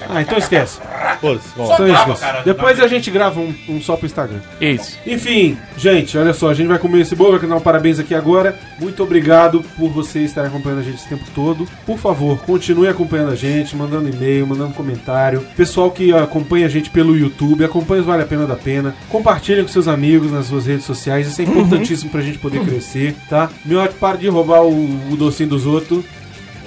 Ah, 0.10 0.22
então 0.22 0.38
esquece. 0.38 0.80
Então 1.18 1.88
esquece. 1.88 2.24
Depois 2.46 2.80
a 2.80 2.88
gente 2.88 3.10
grava 3.12 3.40
um, 3.40 3.54
um 3.70 3.82
só 3.82 3.96
pro 3.96 4.06
Instagram. 4.06 4.40
Isso. 4.60 4.98
Enfim, 5.06 5.58
gente, 5.78 6.18
olha 6.18 6.34
só, 6.34 6.50
a 6.50 6.54
gente 6.54 6.68
vai 6.68 6.80
comer 6.80 7.02
esse 7.02 7.16
bolo, 7.16 7.38
vai 7.40 7.50
dar 7.50 7.56
um 7.56 7.62
parabéns 7.62 8.00
aqui 8.00 8.14
agora. 8.14 8.58
Muito 8.80 9.02
obrigado 9.04 9.64
por 9.78 9.90
vocês 9.90 10.26
estarem 10.26 10.50
acompanhando 10.50 10.80
a 10.80 10.84
gente 10.84 10.96
esse 10.96 11.10
tempo 11.10 11.24
todo. 11.34 11.68
Por 11.86 11.98
favor, 11.98 12.40
continue 12.40 12.88
acompanhando 12.88 13.32
a 13.32 13.36
gente, 13.36 13.76
mandando 13.76 14.10
e-mail, 14.10 14.48
mandando 14.48 14.74
comentário. 14.74 15.46
Pessoal 15.56 15.92
que 15.92 16.14
acompanha 16.14 16.66
a 16.66 16.70
gente 16.70 16.90
pelo 16.90 17.16
YouTube, 17.16 17.64
acompanha 17.64 18.02
o 18.02 18.06
Vale 18.06 18.24
a 18.24 18.26
Pena 18.26 18.46
da 18.46 18.56
Pena. 18.56 18.96
Compartilhem 19.10 19.64
com 19.64 19.70
seus 19.70 19.88
amigos 19.88 20.32
nas 20.32 20.48
suas 20.48 20.66
redes 20.66 20.86
sociais, 20.86 21.28
isso 21.28 21.42
é 21.42 21.46
importantíssimo 21.46 22.10
pra 22.10 22.22
gente 22.22 22.40
poder 22.40 22.62
crescer, 22.66 23.16
tá? 23.30 23.50
Miote, 23.66 23.96
para 23.96 24.18
de 24.18 24.28
roubar 24.28 24.64
o, 24.64 25.12
o 25.12 25.16
docinho 25.16 25.50
dos 25.50 25.66
outros. 25.66 26.04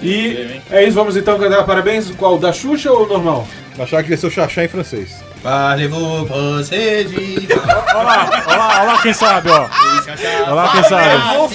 E 0.02 0.60
é 0.70 0.84
isso, 0.84 0.94
vamos 0.94 1.16
então 1.16 1.38
cantar 1.38 1.64
parabéns. 1.64 2.10
Qual? 2.12 2.38
Da 2.38 2.52
Xuxa 2.52 2.90
ou 2.92 3.06
normal? 3.06 3.46
Achar 3.78 4.02
que 4.02 4.08
vai 4.08 4.18
ser 4.18 4.26
o 4.26 4.30
Xaxá 4.30 4.64
em 4.64 4.68
francês. 4.68 5.22
Parlez-vous 5.42 6.26
français, 6.26 7.06
Olha 7.94 8.02
lá, 8.02 8.42
olha 8.46 8.56
lá, 8.56 8.80
olha 8.80 8.82
lá 8.92 9.02
quem 9.02 9.12
sabe, 9.12 9.50
ó. 9.50 9.68
Olha 10.44 10.54
lá 10.54 10.72
quem 10.72 10.82
sabe. 10.84 11.48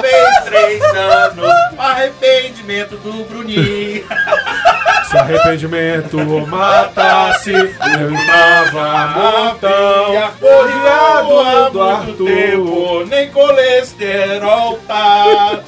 Fez 0.00 0.44
três 0.44 0.82
anos. 0.82 1.50
Arrependimento 1.76 2.96
do 2.98 3.24
Bruninho. 3.24 4.04
Se 5.10 5.18
arrependimento 5.18 6.16
matasse, 6.46 7.50
eu 7.52 8.14
estava 8.14 9.08
montão. 9.08 10.30
Odiado 10.40 11.70
do 11.72 11.82
Arthur. 11.82 12.26
tempo, 12.26 13.04
nem 13.06 13.30
colesterol 13.30 14.78
tá. 14.86 15.60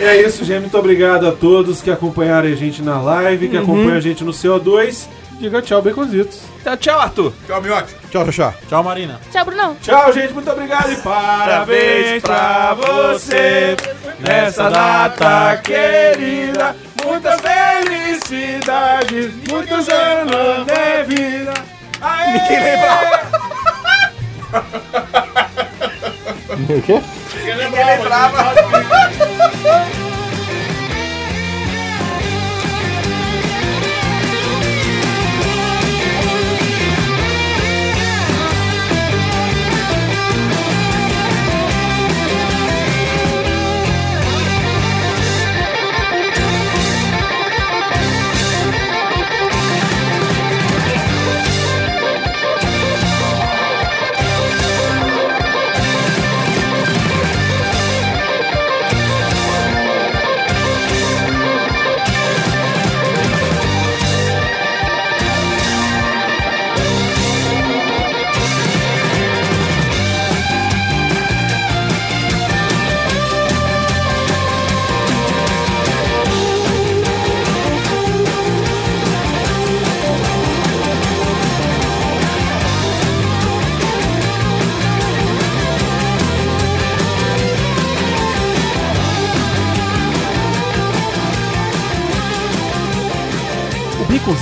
E 0.00 0.02
é 0.02 0.22
isso, 0.22 0.42
gente. 0.46 0.60
Muito 0.60 0.78
obrigado 0.78 1.28
a 1.28 1.32
todos 1.32 1.82
que 1.82 1.90
acompanharam 1.90 2.48
a 2.48 2.54
gente 2.54 2.80
na 2.80 3.02
live, 3.02 3.50
que 3.50 3.58
acompanham 3.58 3.98
a 3.98 4.00
gente 4.00 4.24
no 4.24 4.32
CO2. 4.32 5.06
Diga 5.38 5.60
tchau, 5.60 5.82
Baconzitos. 5.82 6.40
Então, 6.58 6.74
tchau, 6.74 6.98
Arthur. 6.98 7.34
Tchau, 7.46 7.60
Miote. 7.60 7.94
Tchau, 8.10 8.24
Xaxá. 8.24 8.54
Tchau, 8.66 8.82
Marina. 8.82 9.20
Tchau, 9.30 9.44
Brunão. 9.44 9.76
Tchau, 9.82 10.10
gente. 10.14 10.32
Muito 10.32 10.50
obrigado 10.50 10.90
e 10.90 10.96
parabéns 10.96 12.22
pra 12.22 12.72
você 12.74 13.76
nessa 14.20 14.70
data 14.70 15.58
querida. 15.62 16.74
Muitas 17.04 17.38
felicidades, 17.42 19.34
muitos 19.50 19.86
anos 19.86 20.66
de 20.66 21.04
vida. 21.14 21.52
Aê! 22.00 22.32
Ninguém 22.32 22.62
lembra. 22.62 23.20
O 26.68 26.82
quê? 26.82 27.00
Ninguém 27.44 27.84
lembrava. 27.84 28.52
O 28.52 29.89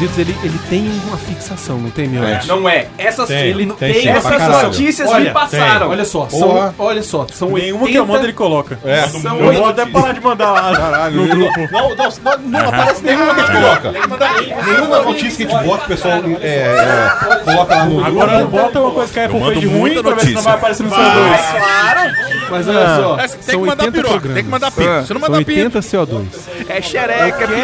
Ele, 0.00 0.32
ele 0.44 0.58
tem 0.70 0.88
uma 1.08 1.17
fixação, 1.48 1.78
não 1.78 1.90
tem, 1.90 2.08
meu? 2.08 2.22
Não 2.46 2.68
é. 2.68 2.86
Essas, 2.98 3.28
Tem, 3.28 3.48
ele, 3.48 3.66
tem 3.72 3.92
tem 3.92 4.08
essas 4.08 4.62
notícias 4.62 5.08
Olha, 5.08 5.24
me 5.24 5.30
passaram. 5.30 5.88
Olha 5.88 6.04
só, 6.04 6.28
são, 6.28 6.74
olha 6.78 7.02
só, 7.02 7.26
são 7.32 7.52
Nenhuma 7.52 7.84
80... 7.84 7.92
que 7.92 7.98
eu 7.98 8.06
mando 8.06 8.24
ele 8.26 8.32
coloca. 8.32 8.78
É. 8.84 9.06
São 9.08 9.38
Eu 9.38 9.52
vou 9.52 9.64
80 9.64 9.68
até 9.82 9.86
parar 9.86 10.12
de 10.12 10.20
mandar 10.20 10.52
lá 10.52 10.76
Caralho, 10.76 11.16
no 11.16 11.28
grupo. 11.28 11.60
Não, 11.72 11.94
não, 11.94 11.96
não, 11.96 12.38
não 12.38 12.68
aparece 12.68 13.02
nenhuma 13.04 13.34
que 13.34 13.40
a 13.40 13.44
gente 13.44 13.52
coloca. 13.52 13.92
Nenhuma 14.64 15.02
notícia 15.02 15.46
que 15.46 15.52
a 15.52 15.56
gente 15.56 15.66
bota, 15.68 15.84
o 15.84 15.88
pessoal 15.88 16.14
é, 16.40 16.48
é, 16.48 17.44
coloca 17.44 17.74
lá 17.74 17.84
no. 17.86 18.04
Agora 18.04 18.44
bota 18.44 18.80
uma 18.80 18.90
coisa 18.90 19.12
que 19.12 19.20
a 19.20 19.24
Apple 19.24 19.40
mando 19.40 19.52
fez 19.52 19.60
de 19.60 19.66
ruim 19.78 20.02
pra 20.02 20.14
ver 20.14 20.26
se 20.26 20.32
não 20.32 20.42
vai 20.42 20.54
aparecer 20.54 20.82
no 20.82 20.90
CO2. 20.90 22.18
Mas 22.50 22.68
olha 22.68 22.96
só, 22.96 23.18
É, 23.18 23.28
Tem 23.28 23.42
são 23.42 23.60
que 23.60 23.66
mandar 23.66 23.84
80 23.84 23.92
piroca, 23.92 24.10
programas. 24.10 24.34
tem 24.34 24.44
que 24.44 24.50
mandar 24.50 24.70
pico. 24.70 25.06
Se 25.06 25.14
não 25.14 25.20
mandar 25.20 25.38
pico, 25.38 25.50
80 25.50 25.80
CO2. 25.80 26.26
É 26.68 26.82
xereca, 26.82 27.48
piru, 27.48 27.58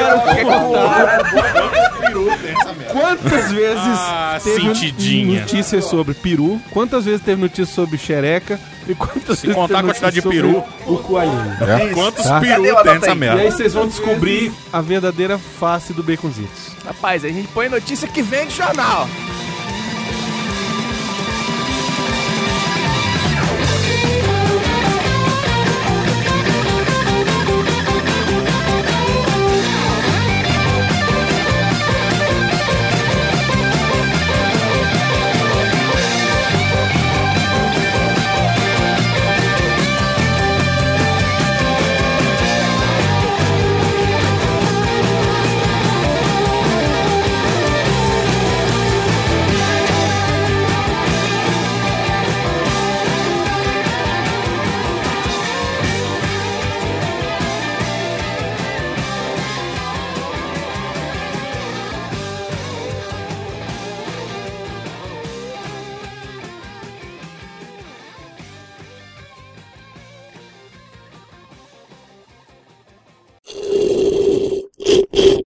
Quantas 2.94 3.50
vezes 3.52 3.78
Ah, 3.84 4.38
teve 4.42 4.62
sentidinha. 4.62 5.40
notícias 5.40 5.84
sobre 5.84 6.14
peru? 6.14 6.60
Quantas 6.70 7.04
vezes 7.04 7.20
teve 7.22 7.40
notícias 7.40 7.70
sobre 7.70 7.98
xereca? 7.98 8.58
E 8.88 8.94
quantas 8.94 9.40
vezes 9.42 9.54
contar 9.56 9.78
teve 9.78 9.78
a 9.80 9.82
quantidade 9.82 10.16
notícia 10.16 10.22
de 10.22 10.22
sobre 10.22 10.38
O 10.86 10.96
coalhinho. 10.98 11.56
quantos 11.94 12.24
Tá. 12.24 12.40
peru 12.40 12.62
tem 12.62 12.72
nessa 12.74 12.84
aí? 12.92 12.98
E 13.08 13.10
aí 13.10 13.14
merda? 13.18 13.50
vocês 13.50 13.72
vão 13.74 13.88
descobrir 13.88 14.52
a 14.72 14.80
verdadeira 14.80 15.38
face 15.38 15.92
do 15.92 16.02
Baconzitos. 16.02 16.74
Rapaz, 16.84 17.24
a 17.24 17.28
gente 17.28 17.48
põe 17.48 17.68
notícia 17.68 18.06
que 18.06 18.22
vem 18.22 18.46
de 18.46 18.56
jornal. 18.56 19.08